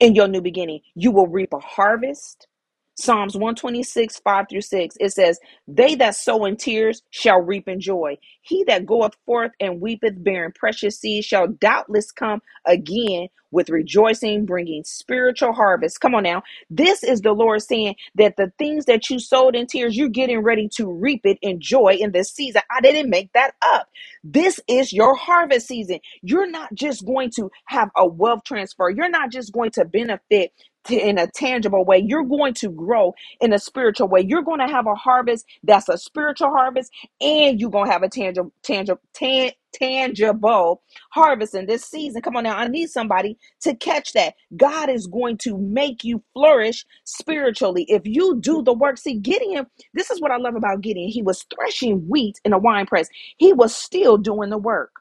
in 0.00 0.16
your 0.16 0.28
new 0.28 0.42
beginning. 0.42 0.82
You 0.96 1.12
will 1.12 1.28
reap 1.28 1.54
a 1.54 1.60
harvest. 1.60 2.48
Psalms 2.96 3.34
126, 3.36 4.18
5 4.20 4.46
through 4.50 4.62
6. 4.62 4.96
It 5.00 5.12
says, 5.12 5.40
They 5.68 5.96
that 5.96 6.16
sow 6.16 6.44
in 6.46 6.56
tears 6.56 7.02
shall 7.10 7.40
reap 7.40 7.68
in 7.68 7.80
joy. 7.80 8.18
He 8.42 8.64
that 8.64 8.86
goeth 8.86 9.16
forth 9.26 9.52
and 9.60 9.80
weepeth, 9.80 10.22
bearing 10.22 10.52
precious 10.52 11.00
seed, 11.00 11.24
shall 11.24 11.48
doubtless 11.48 12.12
come 12.12 12.42
again 12.66 13.28
with 13.52 13.70
rejoicing, 13.70 14.46
bringing 14.46 14.84
spiritual 14.84 15.52
harvest. 15.52 16.00
Come 16.00 16.14
on 16.14 16.24
now. 16.24 16.42
This 16.70 17.04
is 17.04 17.22
the 17.22 17.32
Lord 17.32 17.62
saying 17.62 17.96
that 18.16 18.36
the 18.36 18.52
things 18.58 18.86
that 18.86 19.10
you 19.10 19.18
sowed 19.20 19.56
in 19.56 19.66
tears, 19.66 19.96
you're 19.96 20.08
getting 20.10 20.40
ready 20.40 20.68
to 20.76 20.90
reap 20.92 21.22
it 21.24 21.38
in 21.42 21.60
joy 21.60 21.96
in 22.00 22.12
this 22.12 22.30
season. 22.30 22.62
I 22.76 22.82
didn't 22.82 23.10
make 23.10 23.32
that 23.34 23.54
up. 23.62 23.88
This 24.24 24.60
is 24.68 24.92
your 24.92 25.16
harvest 25.16 25.68
season. 25.68 26.00
You're 26.22 26.50
not 26.50 26.74
just 26.74 27.06
going 27.06 27.30
to 27.36 27.50
have 27.66 27.90
a 27.96 28.06
wealth 28.06 28.44
transfer, 28.44 28.90
you're 28.90 29.10
not 29.10 29.32
just 29.32 29.52
going 29.52 29.70
to 29.72 29.84
benefit 29.86 30.52
to- 30.88 30.96
in 31.00 31.18
a 31.18 31.28
tangible 31.28 31.84
way. 31.84 31.98
You're 31.98 32.24
going 32.24 32.54
to 32.56 32.70
grow 32.70 33.14
in 33.40 33.52
a 33.54 33.60
spiritual 33.60 34.08
way. 34.08 34.22
You're 34.22 34.42
going 34.42 34.60
to 34.60 34.68
have 34.68 34.86
a 34.88 34.96
harvest 34.96 35.46
that's 35.64 35.88
a 35.90 35.98
spiritual 35.98 36.50
harvest, 36.50 36.92
and 37.20 37.60
you're 37.60 37.70
going 37.70 37.86
to 37.86 37.92
have 37.92 38.04
a 38.04 38.10
tangible, 38.10 38.52
tangible, 38.62 39.00
tan, 39.14 39.52
tangible 39.74 40.82
harvest 41.12 41.54
in 41.54 41.66
this 41.66 41.84
season. 41.84 42.22
Come 42.22 42.36
on 42.36 42.44
now, 42.44 42.56
I 42.58 42.68
need 42.68 42.88
somebody 42.90 43.38
to 43.62 43.74
catch 43.76 44.14
that. 44.14 44.34
God 44.56 44.90
is 44.90 45.06
going 45.06 45.38
to 45.40 45.58
make 45.58 46.04
you 46.04 46.22
flourish 46.34 46.86
spiritually 47.04 47.86
if 47.88 48.02
you 48.06 48.38
do 48.40 48.62
the 48.62 48.74
work. 48.74 48.98
See, 48.98 49.18
Gideon, 49.18 49.66
this 49.94 50.10
is 50.10 50.20
what 50.20 50.32
I 50.32 50.38
love 50.38 50.56
about 50.56 50.82
Gideon. 50.82 51.10
He 51.10 51.22
was 51.22 51.44
threshing 51.54 52.08
wheat 52.08 52.40
in 52.44 52.54
a 52.54 52.58
wine 52.58 52.86
press. 52.86 53.08
He 53.38 53.52
was 53.52 53.76
still 53.76 54.18
doing 54.18 54.50
the 54.50 54.58
work. 54.58 54.92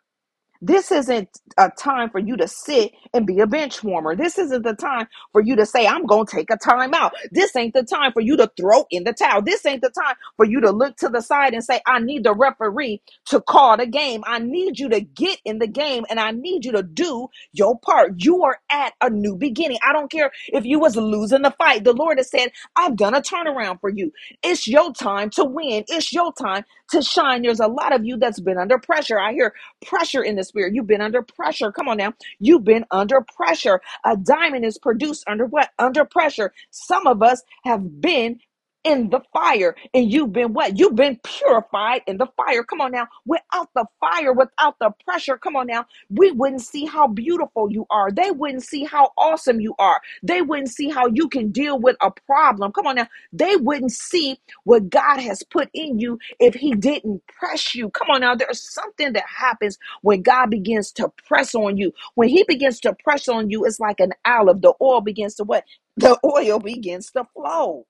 This 0.62 0.92
isn't 0.92 1.30
a 1.58 1.72
time 1.72 2.10
for 2.12 2.20
you 2.20 2.38
to 2.38 2.48
sit 2.48 2.94
and 3.14 3.28
be 3.28 3.40
a 3.40 3.48
bench 3.48 3.84
warmer. 3.84 4.16
This 4.16 4.38
isn't 4.40 4.64
the 4.64 4.76
time 4.76 5.08
for 5.32 5.42
you 5.42 5.56
to 5.58 5.66
say, 5.66 5.88
I'm 5.88 6.06
going 6.06 6.28
to 6.28 6.36
take 6.36 6.52
a 6.52 6.58
time 6.58 6.94
out. 6.94 7.14
This 7.32 7.56
ain't 7.56 7.74
the 7.74 7.84
time 7.84 8.14
for 8.14 8.22
you 8.22 8.38
to 8.38 8.52
throw 8.58 8.86
in 8.92 9.06
the 9.06 9.14
towel. 9.14 9.42
This 9.42 9.66
ain't 9.66 9.82
the 9.82 9.90
time 9.92 10.16
for 10.38 10.46
you 10.46 10.62
to 10.62 10.72
look 10.72 10.98
to 10.98 11.10
the 11.10 11.22
side 11.22 11.54
and 11.54 11.64
say, 11.64 11.82
I 11.88 12.00
need 12.00 12.24
the 12.26 12.34
referee 12.36 13.02
to 13.28 13.42
call 13.42 13.78
the 13.78 13.88
game. 13.88 14.24
I 14.28 14.40
need 14.40 14.80
you 14.80 14.90
to 14.90 15.02
get 15.02 15.40
in 15.46 15.60
the 15.60 15.68
game 15.68 16.06
and 16.10 16.20
I 16.20 16.32
need 16.32 16.66
you 16.66 16.74
to 16.74 16.84
do 16.84 17.30
your 17.54 17.80
part. 17.80 18.14
You 18.18 18.44
are 18.44 18.60
at 18.72 18.94
a 19.02 19.10
new 19.10 19.38
beginning. 19.38 19.80
I 19.88 19.94
don't 19.94 20.12
care 20.12 20.32
if 20.50 20.66
you 20.66 20.80
was 20.80 20.98
losing 20.98 21.44
the 21.44 21.52
fight. 21.52 21.84
The 21.84 21.94
Lord 21.94 22.18
has 22.20 22.30
said, 22.32 22.50
I've 22.76 22.98
done 22.98 23.16
a 23.16 23.22
turnaround 23.22 23.82
for 23.82 23.90
you. 23.90 24.12
It's 24.44 24.68
your 24.68 24.94
time 24.94 25.30
to 25.32 25.46
win. 25.46 25.86
It's 25.88 26.14
your 26.14 26.34
time 26.34 26.66
to 26.92 27.02
shine. 27.02 27.44
There's 27.44 27.60
a 27.60 27.68
lot 27.68 27.94
of 27.94 28.06
you 28.06 28.18
that's 28.18 28.40
been 28.40 28.58
under 28.58 28.80
pressure. 28.80 29.20
I 29.20 29.34
hear 29.34 29.54
pressure 29.86 30.24
in 30.24 30.36
the 30.36 30.44
spirit. 30.44 30.76
You've 30.76 30.88
been 30.88 31.02
under 31.02 31.22
pressure. 31.24 31.72
Come 31.72 31.88
on 31.90 31.98
now. 31.98 32.14
You've 32.40 32.64
been 32.66 32.86
under 32.92 33.26
pressure. 33.38 33.82
A 34.06 34.18
diamond 34.18 34.66
is 34.66 34.78
produced 34.78 35.24
under 35.28 35.46
what? 35.46 35.70
Under 35.80 36.06
pressure. 36.06 36.54
Some 36.72 37.08
of 37.08 37.24
us 37.24 37.44
have 37.66 38.02
been 38.02 38.40
in 38.86 39.12
the 39.12 39.22
fire 39.34 39.76
and 39.96 40.12
you've 40.14 40.34
been 40.34 40.54
what? 40.54 40.80
You've 40.80 40.96
been 40.96 41.20
purified 41.24 42.04
in 42.08 42.20
the 42.20 42.28
fire. 42.38 42.64
Come 42.64 42.82
on 42.82 42.94
now. 42.94 43.08
Without 43.28 43.70
the 43.76 43.88
fire, 44.02 44.34
without 44.34 44.80
the 44.80 44.92
pressure, 45.06 45.38
come 45.40 45.58
on 45.58 45.68
now. 45.68 45.88
We 46.12 46.32
wouldn't 46.32 46.64
see 46.64 46.86
how 46.88 47.08
beautiful 47.10 47.72
you 47.72 47.88
are. 47.92 48.12
They 48.12 48.32
wouldn't 48.32 48.64
see 48.64 48.86
how 48.86 49.12
awesome 49.18 49.62
you 49.62 49.76
are. 49.80 50.02
They 50.24 50.44
wouldn't 50.44 50.70
see 50.72 50.90
how 50.92 51.08
you 51.08 51.30
can 51.30 51.52
deal 51.52 51.80
with 51.80 51.98
a 52.02 52.12
problem. 52.28 52.74
Come 52.74 52.88
on 52.88 52.98
now. 52.98 53.10
They 53.34 53.58
wouldn't 53.58 53.94
see 53.94 54.40
what 54.66 54.90
God 54.90 55.20
has 55.22 55.44
put 55.44 55.70
in 55.76 56.00
you 56.00 56.20
if 56.40 56.56
He 56.56 56.74
didn't 56.76 57.24
press 57.28 57.76
you. 57.76 57.92
Come 57.92 58.10
on 58.12 58.22
now. 58.22 58.36
There's 58.36 58.62
something 58.74 59.14
that 59.14 59.26
happens 59.28 59.80
when 60.04 60.24
God 60.24 60.52
begins 60.52 60.94
to 60.94 61.10
press 61.28 61.56
on 61.56 61.78
you. 61.78 61.94
When 62.16 62.30
He 62.30 62.46
begins 62.48 62.82
to 62.82 62.96
press 63.04 63.30
on 63.30 63.52
you, 63.52 63.66
it's 63.66 63.82
like 63.82 64.02
an 64.02 64.14
olive. 64.26 64.62
The 64.62 64.74
oil 64.82 65.02
begins 65.02 65.36
to 65.38 65.46
what? 65.46 65.66
The 65.98 66.20
oil 66.26 66.60
begins 66.60 67.12
to 67.12 67.26
flow. 67.36 67.86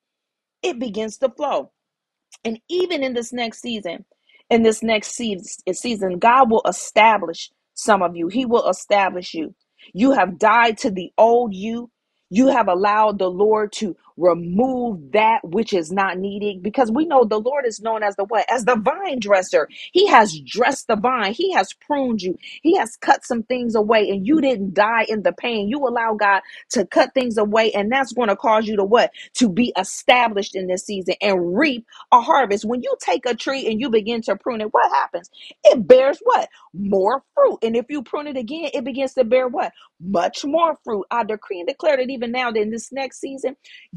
It 0.66 0.80
begins 0.80 1.20
to 1.20 1.30
flow. 1.30 1.72
And 2.44 2.60
even 2.70 3.04
in 3.04 3.14
this 3.14 3.34
next 3.34 3.62
season, 3.62 4.06
in 4.50 4.64
this 4.64 4.84
next 4.84 5.16
season, 5.16 6.20
God 6.20 6.50
will 6.52 6.64
establish 6.68 7.52
some 7.76 8.02
of 8.02 8.16
you. 8.16 8.28
He 8.28 8.46
will 8.46 8.68
establish 8.70 9.34
you. 9.34 9.56
You 9.94 10.12
have 10.12 10.40
died 10.40 10.78
to 10.80 10.92
the 10.92 11.12
old 11.18 11.54
you. 11.54 11.92
You 12.30 12.48
have 12.48 12.68
allowed 12.68 13.20
the 13.20 13.30
Lord 13.30 13.72
to 13.74 13.96
remove 14.18 15.12
that 15.14 15.40
which 15.44 15.74
is 15.74 15.92
not 15.92 16.18
needed 16.18 16.62
because 16.64 16.92
we 16.92 17.06
know 17.06 17.24
the 17.26 17.40
Lord 17.40 17.66
is 17.66 17.82
known 17.82 18.04
as 18.04 18.16
the 18.16 18.26
what? 18.26 18.46
As 18.50 18.66
the 18.66 18.76
vine 18.76 19.20
dresser. 19.20 19.68
He 19.92 20.08
has 20.08 20.40
dressed 20.40 20.88
the 20.88 20.96
vine. 20.96 21.34
He 21.34 21.54
has 21.54 21.74
pruned 21.74 22.22
you. 22.22 22.38
He 22.62 22.78
has 22.78 22.98
cut 22.98 23.26
some 23.26 23.44
things 23.44 23.76
away 23.76 24.10
and 24.10 24.26
you 24.28 24.42
didn't 24.42 24.74
die 24.74 25.06
in 25.10 25.24
the 25.24 25.34
pain. 25.34 25.70
You 25.70 25.80
allow 25.88 26.16
God 26.16 26.42
to 26.72 26.86
cut 26.86 27.14
things 27.14 27.38
away 27.38 27.72
and 27.74 27.92
that's 27.92 28.14
going 28.14 28.30
to 28.30 28.36
cause 28.36 28.68
you 28.68 28.78
to 28.78 28.84
what? 28.86 29.12
To 29.36 29.50
be 29.50 29.74
established 29.78 30.56
in 30.56 30.68
this 30.68 30.86
season 30.86 31.16
and 31.22 31.58
reap 31.58 31.86
a 32.12 32.22
harvest. 32.22 32.66
When 32.66 32.84
you 32.84 32.96
take 33.02 33.26
a 33.26 33.36
tree 33.36 33.68
and 33.68 33.80
you 33.82 33.90
begin 33.90 34.22
to 34.24 34.36
prune 34.36 34.62
it, 34.62 34.74
what 34.74 34.92
happens? 34.92 35.30
It 35.64 35.88
bears 35.88 36.20
what? 36.24 36.50
More 36.74 37.24
fruit. 37.36 37.60
And 37.64 37.76
if 37.76 37.86
you 37.90 38.04
prune 38.04 38.28
it 38.28 38.38
again, 38.38 38.72
it 38.74 38.86
begins 38.86 39.16
to 39.16 39.24
bear 39.26 39.48
what? 39.48 39.74
Much 40.02 40.46
more 40.46 40.78
fruit. 40.84 41.06
I 41.12 41.24
decree 41.24 41.60
and 41.60 41.68
declare 41.68 41.98
that 41.98 42.10
even 42.12 42.32
now 42.32 42.52
that 42.52 42.60
in 42.62 42.72
this 42.72 42.92
next 42.92 43.22
season, 43.22 43.54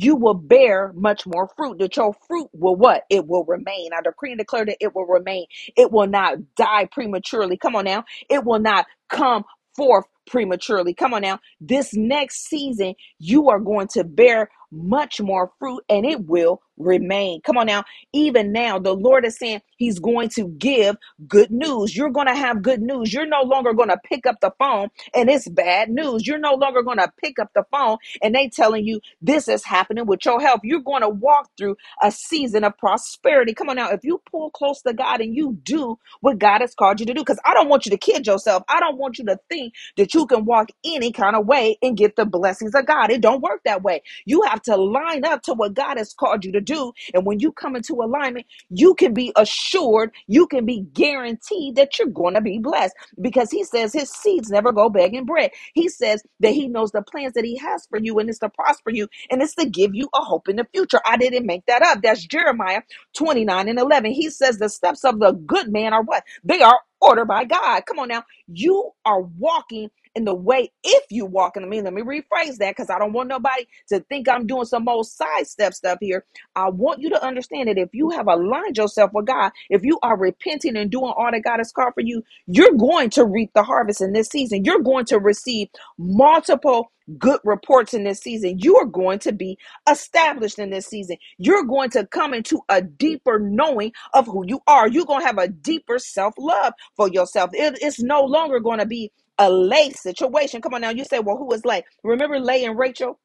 you 0.08 0.16
will 0.16 0.34
bear 0.34 0.92
much 0.96 1.26
more 1.26 1.50
fruit. 1.56 1.78
That 1.80 1.96
your 1.98 2.14
fruit 2.28 2.48
will 2.54 2.76
what? 2.76 3.04
It 3.10 3.28
will 3.28 3.44
remain. 3.44 3.90
I 3.94 4.02
decree 4.02 4.32
and 4.32 4.38
declare 4.40 4.66
that 4.66 4.78
it 4.80 4.96
will 4.96 5.06
remain. 5.06 5.46
It 5.76 5.92
will 5.92 6.08
not 6.08 6.38
die 6.56 6.86
prematurely. 6.92 7.58
Come 7.58 7.76
on 7.76 7.84
now. 7.84 8.04
It 8.30 8.44
will 8.44 8.60
not 8.60 8.86
come 9.10 9.44
forth 9.76 10.06
prematurely. 10.28 10.94
Come 10.94 11.14
on 11.14 11.22
now. 11.22 11.40
This 11.60 11.94
next 11.94 12.48
season, 12.48 12.94
you 13.20 13.50
are 13.50 13.60
going 13.60 13.88
to 13.90 14.04
bear 14.04 14.50
much 14.72 15.20
more 15.20 15.52
fruit 15.58 15.84
and 15.88 16.06
it 16.06 16.26
will 16.26 16.62
remain. 16.78 17.40
Come 17.42 17.58
on 17.58 17.66
now. 17.66 17.84
Even 18.12 18.52
now, 18.52 18.78
the 18.80 18.94
Lord 18.94 19.24
is 19.26 19.38
saying 19.38 19.62
He's 19.78 19.98
going 20.00 20.30
to 20.30 20.48
give 20.48 20.96
good 21.28 21.50
news. 21.50 21.96
You're 21.96 22.10
going 22.10 22.28
to 22.28 22.34
have 22.36 22.62
good 22.62 22.82
news. 22.82 23.12
You're 23.12 23.26
no 23.26 23.42
longer 23.42 23.72
going 23.72 23.90
to 23.90 23.98
pick 24.04 24.26
up 24.26 24.40
the 24.40 24.52
phone 24.58 24.88
and 25.14 25.30
it's 25.30 25.48
bad 25.48 25.90
news. 25.90 26.26
You're 26.26 26.38
no 26.38 26.54
longer 26.54 26.82
going 26.82 26.98
to 26.98 27.12
pick 27.22 27.38
up 27.38 27.50
the 27.54 27.64
phone 27.70 27.98
and 28.22 28.34
they 28.34 28.48
telling 28.48 28.86
you 28.86 29.00
this 29.22 29.48
is 29.48 29.64
happening 29.64 30.06
with 30.06 30.24
your 30.24 30.40
health. 30.40 30.60
You're 30.64 30.80
going 30.82 31.02
to 31.02 31.08
walk 31.08 31.50
through 31.58 31.76
a 32.02 32.10
season 32.12 32.64
of 32.64 32.76
prosperity. 32.78 33.54
Come 33.54 33.70
on 33.70 33.76
now. 33.76 33.90
If 33.90 34.04
you 34.04 34.20
pull 34.30 34.50
close 34.50 34.82
to 34.82 34.92
God 34.92 35.20
and 35.20 35.34
you 35.34 35.58
do 35.62 35.98
what 36.20 36.38
God 36.38 36.60
has 36.60 36.74
called 36.74 37.00
you 37.00 37.06
to 37.06 37.14
do, 37.14 37.20
because 37.20 37.40
I 37.44 37.54
don't 37.54 37.68
want 37.68 37.86
you 37.86 37.90
to 37.90 37.98
kid 37.98 38.26
yourself. 38.26 38.62
I 38.68 38.80
don't 38.80 38.98
want 38.98 39.18
you 39.18 39.24
to 39.26 39.38
think 39.48 39.74
that 39.96 40.14
you 40.14 40.17
can 40.26 40.44
walk 40.44 40.70
any 40.84 41.12
kind 41.12 41.36
of 41.36 41.46
way 41.46 41.78
and 41.82 41.96
get 41.96 42.16
the 42.16 42.26
blessings 42.26 42.74
of 42.74 42.86
God. 42.86 43.10
It 43.10 43.20
don't 43.20 43.42
work 43.42 43.62
that 43.64 43.82
way. 43.82 44.02
You 44.24 44.42
have 44.42 44.62
to 44.62 44.76
line 44.76 45.24
up 45.24 45.42
to 45.44 45.54
what 45.54 45.74
God 45.74 45.98
has 45.98 46.14
called 46.14 46.44
you 46.44 46.52
to 46.52 46.60
do. 46.60 46.92
And 47.14 47.26
when 47.26 47.40
you 47.40 47.52
come 47.52 47.76
into 47.76 47.94
alignment, 47.94 48.46
you 48.70 48.94
can 48.94 49.14
be 49.14 49.32
assured, 49.36 50.12
you 50.26 50.46
can 50.46 50.66
be 50.66 50.82
guaranteed 50.94 51.76
that 51.76 51.98
you're 51.98 52.08
going 52.08 52.34
to 52.34 52.40
be 52.40 52.58
blessed 52.58 52.94
because 53.20 53.50
He 53.50 53.64
says 53.64 53.92
His 53.92 54.10
seeds 54.10 54.50
never 54.50 54.72
go 54.72 54.88
begging 54.90 55.24
bread. 55.26 55.50
He 55.74 55.88
says 55.88 56.22
that 56.40 56.52
He 56.52 56.68
knows 56.68 56.92
the 56.92 57.02
plans 57.02 57.34
that 57.34 57.44
He 57.44 57.56
has 57.58 57.86
for 57.90 57.98
you 57.98 58.18
and 58.18 58.28
it's 58.28 58.38
to 58.40 58.48
prosper 58.50 58.90
you 58.90 59.08
and 59.30 59.42
it's 59.42 59.54
to 59.56 59.66
give 59.68 59.94
you 59.94 60.08
a 60.14 60.22
hope 60.22 60.48
in 60.48 60.56
the 60.56 60.66
future. 60.72 61.00
I 61.06 61.16
didn't 61.16 61.46
make 61.46 61.66
that 61.66 61.82
up. 61.82 62.02
That's 62.02 62.24
Jeremiah 62.26 62.82
29 63.16 63.68
and 63.68 63.78
11. 63.78 64.12
He 64.12 64.30
says 64.30 64.58
the 64.58 64.68
steps 64.68 65.04
of 65.04 65.20
the 65.20 65.32
good 65.32 65.72
man 65.72 65.92
are 65.94 66.02
what? 66.02 66.24
They 66.44 66.62
are 66.62 66.80
ordered 67.00 67.26
by 67.26 67.44
God. 67.44 67.82
Come 67.86 67.98
on 68.00 68.08
now. 68.08 68.24
You 68.48 68.92
are 69.04 69.22
walking 69.22 69.90
in 70.14 70.24
the 70.24 70.34
way 70.34 70.70
if 70.84 71.04
you 71.10 71.26
walk 71.26 71.56
in 71.56 71.62
the 71.62 71.68
mean 71.68 71.84
let 71.84 71.94
me 71.94 72.02
rephrase 72.02 72.56
that 72.58 72.76
because 72.76 72.90
i 72.90 72.98
don't 72.98 73.12
want 73.12 73.28
nobody 73.28 73.66
to 73.88 74.00
think 74.00 74.28
i'm 74.28 74.46
doing 74.46 74.64
some 74.64 74.88
old 74.88 75.06
sidestep 75.06 75.74
stuff 75.74 75.98
here. 76.00 76.24
I 76.56 76.70
want 76.70 77.00
you 77.00 77.10
to 77.10 77.24
understand 77.24 77.68
that 77.68 77.78
if 77.78 77.90
you 77.92 78.10
have 78.10 78.28
aligned 78.28 78.76
yourself 78.76 79.12
with 79.14 79.26
god 79.26 79.52
if 79.70 79.82
you 79.84 79.98
are 80.02 80.18
repenting 80.18 80.76
and 80.76 80.90
doing 80.90 81.12
all 81.16 81.30
that 81.32 81.42
god 81.44 81.58
has 81.58 81.72
called 81.72 81.94
for 81.94 82.02
you 82.02 82.18
you're 82.46 82.74
going 82.74 83.10
to 83.10 83.24
reap 83.24 83.52
the 83.54 83.62
harvest 83.62 84.00
in 84.00 84.12
this 84.12 84.28
season. 84.28 84.64
You're 84.64 84.80
going 84.82 85.06
to 85.06 85.18
receive 85.18 85.68
multiple 85.98 86.92
good 87.18 87.40
reports 87.44 87.94
in 87.94 88.04
this 88.04 88.20
season. 88.20 88.58
You 88.58 88.76
are 88.78 88.86
going 88.86 89.18
to 89.20 89.32
be 89.32 89.58
established 89.90 90.58
in 90.58 90.70
this 90.70 90.86
season. 90.86 91.16
You're 91.38 91.64
going 91.64 91.90
to 91.90 92.06
come 92.06 92.34
into 92.34 92.60
a 92.68 92.82
deeper 92.82 93.38
knowing 93.38 93.92
of 94.14 94.26
who 94.26 94.44
you 94.46 94.60
are. 94.66 94.88
You're 94.88 95.06
going 95.06 95.20
to 95.20 95.26
have 95.26 95.38
a 95.38 95.48
deeper 95.48 95.98
self-love 95.98 96.74
for 96.96 97.08
yourself. 97.08 97.50
It, 97.54 97.78
it's 97.80 98.00
no 98.02 98.22
longer 98.22 98.60
going 98.60 98.78
to 98.80 98.86
be 98.86 99.10
a 99.38 99.50
Leah 99.50 99.92
situation. 99.94 100.62
Come 100.62 100.74
on 100.74 100.82
now, 100.82 100.90
you 100.90 101.04
say, 101.04 101.20
well, 101.20 101.36
who 101.38 101.52
is 101.54 101.64
Leah? 101.64 101.84
Remember 102.04 102.40
Leah 102.40 102.70
and 102.70 102.78
Rachel? 102.78 103.18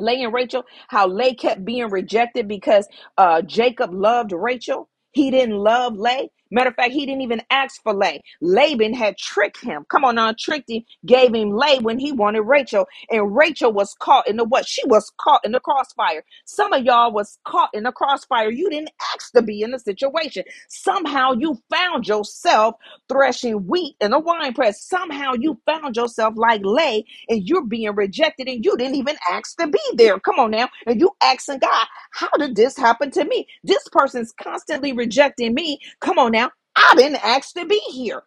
Leah 0.00 0.26
and 0.26 0.34
Rachel, 0.34 0.64
how 0.88 1.08
Leah 1.08 1.36
kept 1.36 1.64
being 1.64 1.90
rejected 1.90 2.48
because 2.48 2.88
uh, 3.18 3.42
Jacob 3.42 3.92
loved 3.94 4.32
Rachel. 4.32 4.88
He 5.12 5.30
didn't 5.30 5.56
love 5.56 5.96
Leah. 5.96 6.28
Matter 6.52 6.70
of 6.70 6.76
fact, 6.76 6.92
he 6.92 7.06
didn't 7.06 7.22
even 7.22 7.42
ask 7.50 7.82
for 7.84 7.94
Leah. 7.94 8.20
Laban 8.42 8.94
had 8.94 9.18
tricked 9.18 9.62
him. 9.62 9.86
Come 9.90 10.04
on 10.06 10.16
now, 10.16 10.34
tricked 10.38 10.70
him, 10.70 10.84
gave 11.06 11.34
him 11.34 11.52
Leah 11.52 11.82
when 11.82 12.00
he 12.00 12.12
wanted 12.12 12.42
Rachel. 12.42 12.86
And 13.10 13.36
Rachel 13.36 13.72
was 13.72 13.94
caught 14.00 14.28
in 14.28 14.38
the 14.38 14.44
what? 14.44 14.66
She 14.68 14.86
was 14.88 15.12
caught 15.20 15.44
in 15.44 15.52
the 15.52 15.60
crossfire. 15.60 16.24
Some 16.46 16.74
of 16.74 16.84
y'all 16.84 17.12
was 17.12 17.38
caught 17.46 17.70
in 17.74 17.84
the 17.84 17.92
crossfire. 17.92 18.50
You 18.50 18.70
didn't 18.70 18.92
ask 19.14 19.32
to 19.34 19.42
be 19.42 19.62
in 19.62 19.72
the 19.72 19.80
situation. 19.80 20.44
Somehow 20.70 21.34
you 21.34 21.58
found 21.70 22.08
yourself 22.08 22.76
threshing 23.08 23.66
wheat 23.68 23.96
in 24.00 24.14
a 24.14 24.20
wine 24.20 24.54
press. 24.54 24.82
Somehow 24.84 25.34
you 25.38 25.60
found 25.66 25.96
yourself 25.96 26.34
like 26.36 26.62
Leah 26.64 27.02
and 27.28 27.48
you're 27.48 27.66
being 27.66 27.94
rejected 27.94 28.48
and 28.48 28.64
you 28.64 28.76
didn't 28.76 28.96
even 28.96 29.16
ask 29.30 29.56
to 29.58 29.68
be 29.68 29.80
there. 29.94 30.20
Come 30.20 30.38
on 30.38 30.52
now. 30.52 30.68
And 30.86 31.00
you 31.00 31.10
asking 31.22 31.60
God, 31.60 31.86
how 32.12 32.30
did 32.38 32.56
this 32.56 32.76
happen 32.76 33.10
to 33.12 33.24
me? 33.24 33.46
This 33.64 33.86
person's 33.92 34.32
constantly 34.32 34.92
rejecting 34.92 35.54
me. 35.54 35.80
Come 36.00 36.18
on 36.18 36.32
now. 36.32 36.41
I 36.76 36.94
didn't 36.96 37.24
ask 37.24 37.54
to 37.54 37.66
be 37.66 37.80
here. 37.92 38.22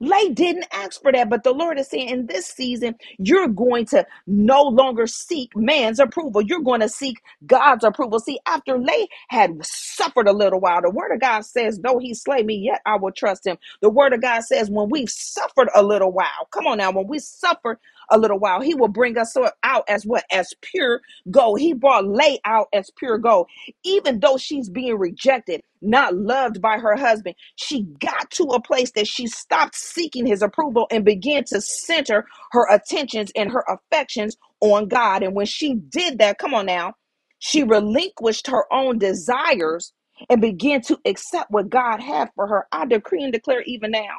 Leah 0.00 0.30
didn't 0.34 0.66
ask 0.72 1.02
for 1.02 1.12
that, 1.12 1.30
but 1.30 1.44
the 1.44 1.52
Lord 1.52 1.80
is 1.80 1.88
saying 1.88 2.10
in 2.10 2.26
this 2.28 2.46
season, 2.46 2.96
you're 3.18 3.48
going 3.48 3.86
to 3.88 4.06
no 4.28 4.62
longer 4.64 5.08
seek 5.08 5.56
man's 5.56 6.00
approval. 6.00 6.42
You're 6.42 6.60
going 6.62 6.82
to 6.82 6.90
seek 6.90 7.20
God's 7.46 7.84
approval. 7.84 8.20
See, 8.20 8.40
after 8.46 8.78
Leah 8.78 9.08
had 9.30 9.58
suffered 9.64 10.28
a 10.28 10.32
little 10.34 10.60
while, 10.60 10.82
the 10.82 10.90
word 10.90 11.12
of 11.12 11.20
God 11.20 11.46
says, 11.46 11.80
though 11.80 11.98
he 11.98 12.14
slay 12.14 12.44
me, 12.44 12.56
yet 12.56 12.82
I 12.86 12.96
will 12.98 13.12
trust 13.12 13.46
him. 13.46 13.58
The 13.82 13.90
word 13.90 14.14
of 14.14 14.22
God 14.22 14.42
says, 14.44 14.70
when 14.70 14.90
we've 14.90 15.10
suffered 15.10 15.70
a 15.74 15.82
little 15.82 16.12
while, 16.12 16.48
come 16.52 16.68
on 16.68 16.78
now, 16.78 16.92
when 16.92 17.08
we 17.08 17.18
suffered 17.20 17.78
a 18.12 18.18
little 18.18 18.38
while, 18.40 18.62
he 18.62 18.74
will 18.76 18.88
bring 18.88 19.18
us 19.18 19.36
out 19.64 19.84
as 19.88 20.06
what? 20.06 20.24
As 20.32 20.54
pure 20.62 21.02
gold. 21.30 21.60
He 21.60 21.74
brought 21.74 22.06
Leah 22.06 22.38
out 22.46 22.68
as 22.74 22.90
pure 22.96 23.18
gold. 23.18 23.48
Even 23.84 24.20
though 24.20 24.38
she's 24.38 24.70
being 24.70 24.98
rejected, 24.98 25.62
not 25.82 26.16
loved 26.16 26.62
by 26.62 26.78
her 26.78 26.96
husband, 26.96 27.36
she 27.56 27.84
got 28.00 28.30
to 28.32 28.44
a 28.46 28.62
place 28.62 28.92
that 28.92 29.08
she 29.08 29.28
stopped 29.28 29.76
seeking 29.76 30.26
his 30.26 30.42
approval 30.42 30.88
and 30.92 31.04
began 31.04 31.44
to 31.46 31.60
center 31.62 32.26
her 32.52 32.66
attentions 32.72 33.32
and 33.36 33.52
her 33.52 33.64
affections 33.68 34.36
on 34.60 34.88
God. 34.88 35.24
And 35.24 35.34
when 35.36 35.46
she 35.46 35.76
did 35.76 36.18
that, 36.20 36.38
come 36.38 36.54
on 36.54 36.66
now, 36.66 36.94
she 37.40 37.64
relinquished 37.64 38.48
her 38.48 38.72
own 38.72 38.98
desires 38.98 39.92
and 40.30 40.42
began 40.42 40.82
to 40.82 40.98
accept 41.06 41.52
what 41.52 41.70
God 41.70 42.00
had 42.00 42.30
for 42.36 42.48
her. 42.48 42.66
I 42.72 42.86
decree 42.86 43.24
and 43.24 43.32
declare 43.32 43.62
even 43.64 43.92
now 43.92 44.18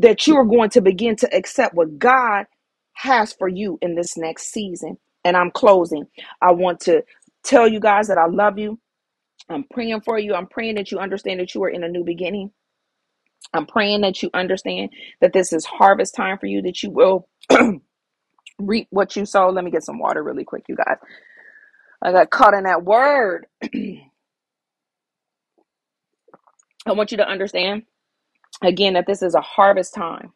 that 0.00 0.26
you 0.26 0.36
are 0.36 0.46
going 0.46 0.70
to 0.72 0.82
begin 0.82 1.16
to 1.16 1.36
accept 1.36 1.74
what 1.74 1.98
God 1.98 2.46
has 2.94 3.32
for 3.32 3.48
you 3.48 3.78
in 3.82 3.94
this 3.94 4.16
next 4.16 4.52
season. 4.52 4.98
And 5.24 5.36
I'm 5.36 5.50
closing. 5.50 6.06
I 6.40 6.52
want 6.52 6.80
to 6.80 7.02
tell 7.44 7.68
you 7.68 7.80
guys 7.80 8.08
that 8.08 8.18
I 8.18 8.26
love 8.26 8.58
you. 8.58 8.78
I'm 9.48 9.64
praying 9.72 10.00
for 10.02 10.18
you. 10.18 10.34
I'm 10.34 10.46
praying 10.46 10.76
that 10.76 10.90
you 10.90 10.98
understand 10.98 11.40
that 11.40 11.54
you 11.54 11.62
are 11.64 11.68
in 11.68 11.84
a 11.84 11.88
new 11.88 12.04
beginning. 12.04 12.50
I'm 13.54 13.66
praying 13.66 14.00
that 14.02 14.22
you 14.22 14.30
understand 14.34 14.90
that 15.20 15.32
this 15.32 15.52
is 15.52 15.64
harvest 15.64 16.14
time 16.14 16.38
for 16.38 16.46
you, 16.46 16.62
that 16.62 16.82
you 16.82 16.90
will 16.90 17.28
reap 18.58 18.86
what 18.90 19.16
you 19.16 19.26
sow. 19.26 19.48
Let 19.50 19.64
me 19.64 19.70
get 19.70 19.84
some 19.84 19.98
water 19.98 20.22
really 20.22 20.44
quick, 20.44 20.64
you 20.68 20.76
guys. 20.76 20.96
I 22.02 22.12
got 22.12 22.30
caught 22.30 22.54
in 22.54 22.64
that 22.64 22.84
word. 22.84 23.46
I 26.86 26.92
want 26.92 27.12
you 27.12 27.18
to 27.18 27.28
understand 27.28 27.82
again 28.62 28.94
that 28.94 29.06
this 29.06 29.22
is 29.22 29.34
a 29.34 29.40
harvest 29.40 29.94
time 29.94 30.32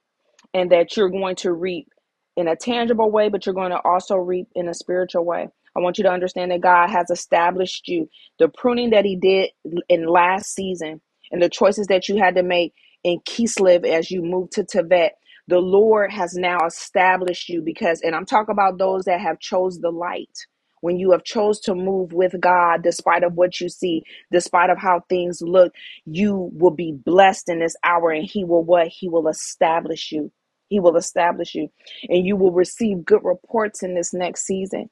and 0.55 0.71
that 0.71 0.97
you're 0.97 1.11
going 1.11 1.37
to 1.37 1.53
reap 1.53 1.89
in 2.37 2.49
a 2.49 2.57
tangible 2.57 3.11
way, 3.13 3.31
but 3.31 3.47
you're 3.47 3.57
going 3.57 3.73
to 3.73 3.81
also 3.85 4.17
reap 4.17 4.49
in 4.57 4.69
a 4.69 4.75
spiritual 4.75 5.25
way. 5.27 5.49
I 5.77 5.81
want 5.81 5.99
you 5.99 6.05
to 6.05 6.13
understand 6.13 6.53
that 6.53 6.63
God 6.63 6.91
has 6.91 7.11
established 7.11 7.89
you. 7.89 8.11
The 8.41 8.49
pruning 8.49 8.91
that 8.93 9.07
He 9.07 9.17
did 9.17 9.51
in 9.89 10.07
last 10.07 10.55
season 10.55 11.03
and 11.33 11.43
the 11.43 11.51
choices 11.51 11.89
that 11.89 12.09
you 12.09 12.19
had 12.19 12.37
to 12.37 12.45
make 12.45 12.75
in 13.05 13.21
Kislev 13.21 13.87
as 13.87 14.11
you 14.11 14.23
moved 14.23 14.55
to 14.55 14.65
Tevet, 14.65 15.11
the 15.49 15.61
Lord 15.61 16.13
has 16.13 16.35
now 16.37 16.59
established 16.67 17.51
you 17.51 17.63
because, 17.63 18.03
and 18.03 18.17
I'm 18.17 18.27
talking 18.27 18.53
about 18.55 18.79
those 18.79 19.07
that 19.07 19.21
have 19.21 19.41
chose 19.41 19.81
the 19.81 19.91
light. 19.93 20.31
When 20.83 20.99
you 20.99 21.13
have 21.13 21.25
chose 21.25 21.61
to 21.63 21.75
move 21.77 22.13
with 22.13 22.41
God, 22.41 22.83
despite 22.85 23.25
of 23.25 23.35
what 23.35 23.61
you 23.61 23.69
see, 23.71 24.05
despite 24.33 24.71
of 24.71 24.79
how 24.79 25.03
things 25.09 25.43
look, 25.43 25.75
you 26.07 26.51
will 26.55 26.73
be 26.73 26.93
blessed 26.93 27.49
in 27.51 27.61
this 27.61 27.77
hour, 27.85 28.11
and 28.11 28.27
He 28.27 28.45
will 28.45 28.65
what? 28.65 28.89
He 28.89 29.09
will 29.09 29.29
establish 29.29 30.13
you. 30.13 30.33
He 30.69 30.81
will 30.81 30.97
establish 30.97 31.55
you, 31.55 31.71
and 32.09 32.27
you 32.27 32.37
will 32.37 32.53
receive 32.53 33.05
good 33.05 33.25
reports 33.25 33.83
in 33.83 33.95
this 33.95 34.15
next 34.15 34.47
season 34.47 34.87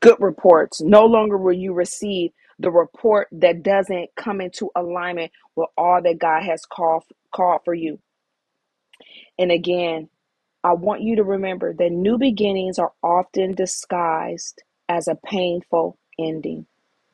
good 0.00 0.16
reports. 0.20 0.80
No 0.80 1.06
longer 1.06 1.36
will 1.38 1.54
you 1.54 1.72
receive 1.72 2.32
the 2.58 2.70
report 2.70 3.28
that 3.32 3.62
doesn't 3.62 4.10
come 4.16 4.40
into 4.40 4.70
alignment 4.76 5.32
with 5.56 5.68
all 5.76 6.02
that 6.02 6.18
God 6.18 6.42
has 6.44 6.64
called 6.64 7.04
called 7.34 7.62
for 7.64 7.74
you. 7.74 8.00
And 9.38 9.52
again, 9.52 10.08
I 10.64 10.74
want 10.74 11.02
you 11.02 11.16
to 11.16 11.24
remember 11.24 11.74
that 11.74 11.92
new 11.92 12.18
beginnings 12.18 12.78
are 12.78 12.92
often 13.02 13.54
disguised 13.54 14.62
as 14.88 15.08
a 15.08 15.16
painful 15.16 15.98
ending. 16.18 16.66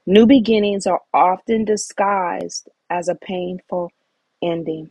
New 0.07 0.27
beginnings 0.27 0.87
are 0.87 1.03
often 1.15 1.65
disguised 1.65 2.69
as 2.91 3.09
a 3.09 3.17
painful 3.17 3.91
ending. 4.43 4.91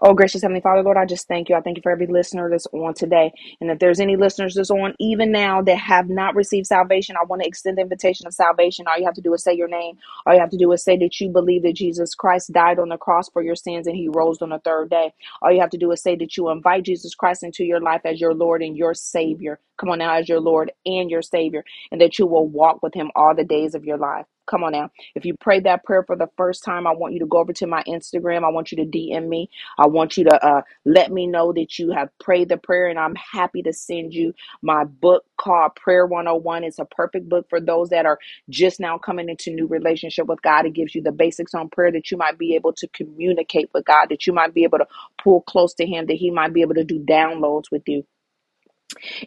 Oh, 0.00 0.14
gracious 0.14 0.42
Heavenly 0.42 0.62
Father, 0.62 0.84
Lord, 0.84 0.98
I 0.98 1.06
just 1.06 1.28
thank 1.28 1.50
you. 1.50 1.56
I 1.56 1.62
thank 1.62 1.78
you 1.78 1.82
for 1.82 1.92
every 1.92 2.06
listener 2.06 2.50
that's 2.50 2.68
on 2.68 2.94
today. 2.94 3.32
And 3.60 3.72
if 3.72 3.80
there's 3.80 4.00
any 4.00 4.16
listeners 4.16 4.54
that's 4.54 4.70
on 4.70 4.94
even 5.00 5.32
now 5.32 5.64
that 5.64 5.76
have 5.78 6.08
not 6.08 6.36
received 6.36 6.68
salvation, 6.68 7.16
I 7.20 7.24
want 7.26 7.42
to 7.42 7.48
extend 7.48 7.78
the 7.78 7.82
invitation 7.82 8.28
of 8.28 8.34
salvation. 8.34 8.86
All 8.88 8.98
you 8.98 9.06
have 9.06 9.16
to 9.16 9.22
do 9.22 9.34
is 9.34 9.42
say 9.44 9.54
your 9.54 9.68
name. 9.68 9.98
All 10.26 10.34
you 10.34 10.40
have 10.40 10.52
to 10.52 10.58
do 10.58 10.72
is 10.72 10.84
say 10.84 10.98
that 10.98 11.20
you 11.20 11.30
believe 11.30 11.64
that 11.64 11.76
Jesus 11.76 12.14
Christ 12.14 12.52
died 12.52 12.78
on 12.78 12.90
the 12.90 12.98
cross 12.98 13.28
for 13.30 13.42
your 13.42 13.56
sins 13.56 13.88
and 13.88 13.96
he 13.96 14.08
rose 14.08 14.40
on 14.42 14.50
the 14.50 14.60
third 14.60 14.90
day. 14.90 15.14
All 15.42 15.52
you 15.52 15.62
have 15.62 15.70
to 15.72 15.78
do 15.78 15.90
is 15.92 16.02
say 16.02 16.16
that 16.16 16.38
you 16.38 16.50
invite 16.50 16.84
Jesus 16.84 17.16
Christ 17.16 17.42
into 17.42 17.64
your 17.64 17.80
life 17.80 18.02
as 18.06 18.20
your 18.20 18.34
Lord 18.34 18.62
and 18.62 18.78
your 18.78 18.94
Savior. 18.94 19.58
Come 19.78 19.90
on 19.90 19.98
now, 20.00 20.14
as 20.14 20.28
your 20.28 20.40
Lord 20.40 20.72
and 20.86 21.10
your 21.10 21.22
Savior, 21.22 21.64
and 21.92 22.00
that 22.00 22.18
you 22.18 22.26
will 22.26 22.48
walk 22.48 22.82
with 22.82 22.94
him 22.94 23.10
all 23.16 23.34
the 23.36 23.44
days 23.44 23.74
of 23.74 23.84
your 23.84 23.98
life. 23.98 24.26
Come 24.46 24.64
on 24.64 24.72
now. 24.72 24.90
If 25.16 25.24
you 25.24 25.34
prayed 25.40 25.64
that 25.64 25.84
prayer 25.84 26.04
for 26.04 26.16
the 26.16 26.28
first 26.36 26.64
time, 26.64 26.86
I 26.86 26.92
want 26.92 27.14
you 27.14 27.20
to 27.20 27.26
go 27.26 27.38
over 27.38 27.54
to 27.54 27.66
my 27.66 27.82
Instagram. 27.88 28.44
I 28.44 28.50
want 28.50 28.72
you 28.72 28.78
to 28.78 28.86
DM 28.86 29.28
me. 29.28 29.50
I 29.78 29.88
want 29.88 30.18
you 30.18 30.24
to 30.24 30.46
uh, 30.46 30.62
let 30.84 31.12
me 31.12 31.26
know 31.26 31.52
that 31.54 31.78
you 31.78 31.92
have 31.92 32.10
prayed 32.20 32.50
the 32.50 32.58
prayer, 32.58 32.88
and 32.88 32.98
I'm 32.98 33.16
happy 33.16 33.62
to 33.62 33.72
send 33.72 34.14
you 34.14 34.34
my 34.62 34.84
book 34.84 35.24
called 35.38 35.76
Prayer 35.76 36.06
101. 36.06 36.64
It's 36.64 36.78
a 36.78 36.86
perfect 36.86 37.28
book 37.28 37.46
for 37.50 37.60
those 37.60 37.90
that 37.90 38.06
are 38.06 38.18
just 38.50 38.80
now 38.80 38.98
coming 38.98 39.30
into 39.30 39.50
new 39.52 39.66
relationship 39.66 40.26
with 40.26 40.42
God. 40.42 40.66
It 40.66 40.74
gives 40.74 40.94
you 40.94 41.02
the 41.02 41.12
basics 41.12 41.54
on 41.54 41.70
prayer 41.70 41.92
that 41.92 42.10
you 42.12 42.18
might 42.18 42.38
be 42.38 42.54
able 42.56 42.74
to 42.74 42.88
communicate 42.88 43.70
with 43.74 43.86
God, 43.86 44.08
that 44.10 44.26
you 44.26 44.34
might 44.34 44.54
be 44.54 44.64
able 44.64 44.78
to 44.78 44.86
pull 45.22 45.42
close 45.42 45.74
to 45.74 45.86
Him, 45.86 46.06
that 46.06 46.14
He 46.18 46.30
might 46.30 46.54
be 46.54 46.62
able 46.62 46.74
to 46.74 46.84
do 46.84 47.00
downloads 47.00 47.70
with 47.72 47.84
you. 47.88 48.04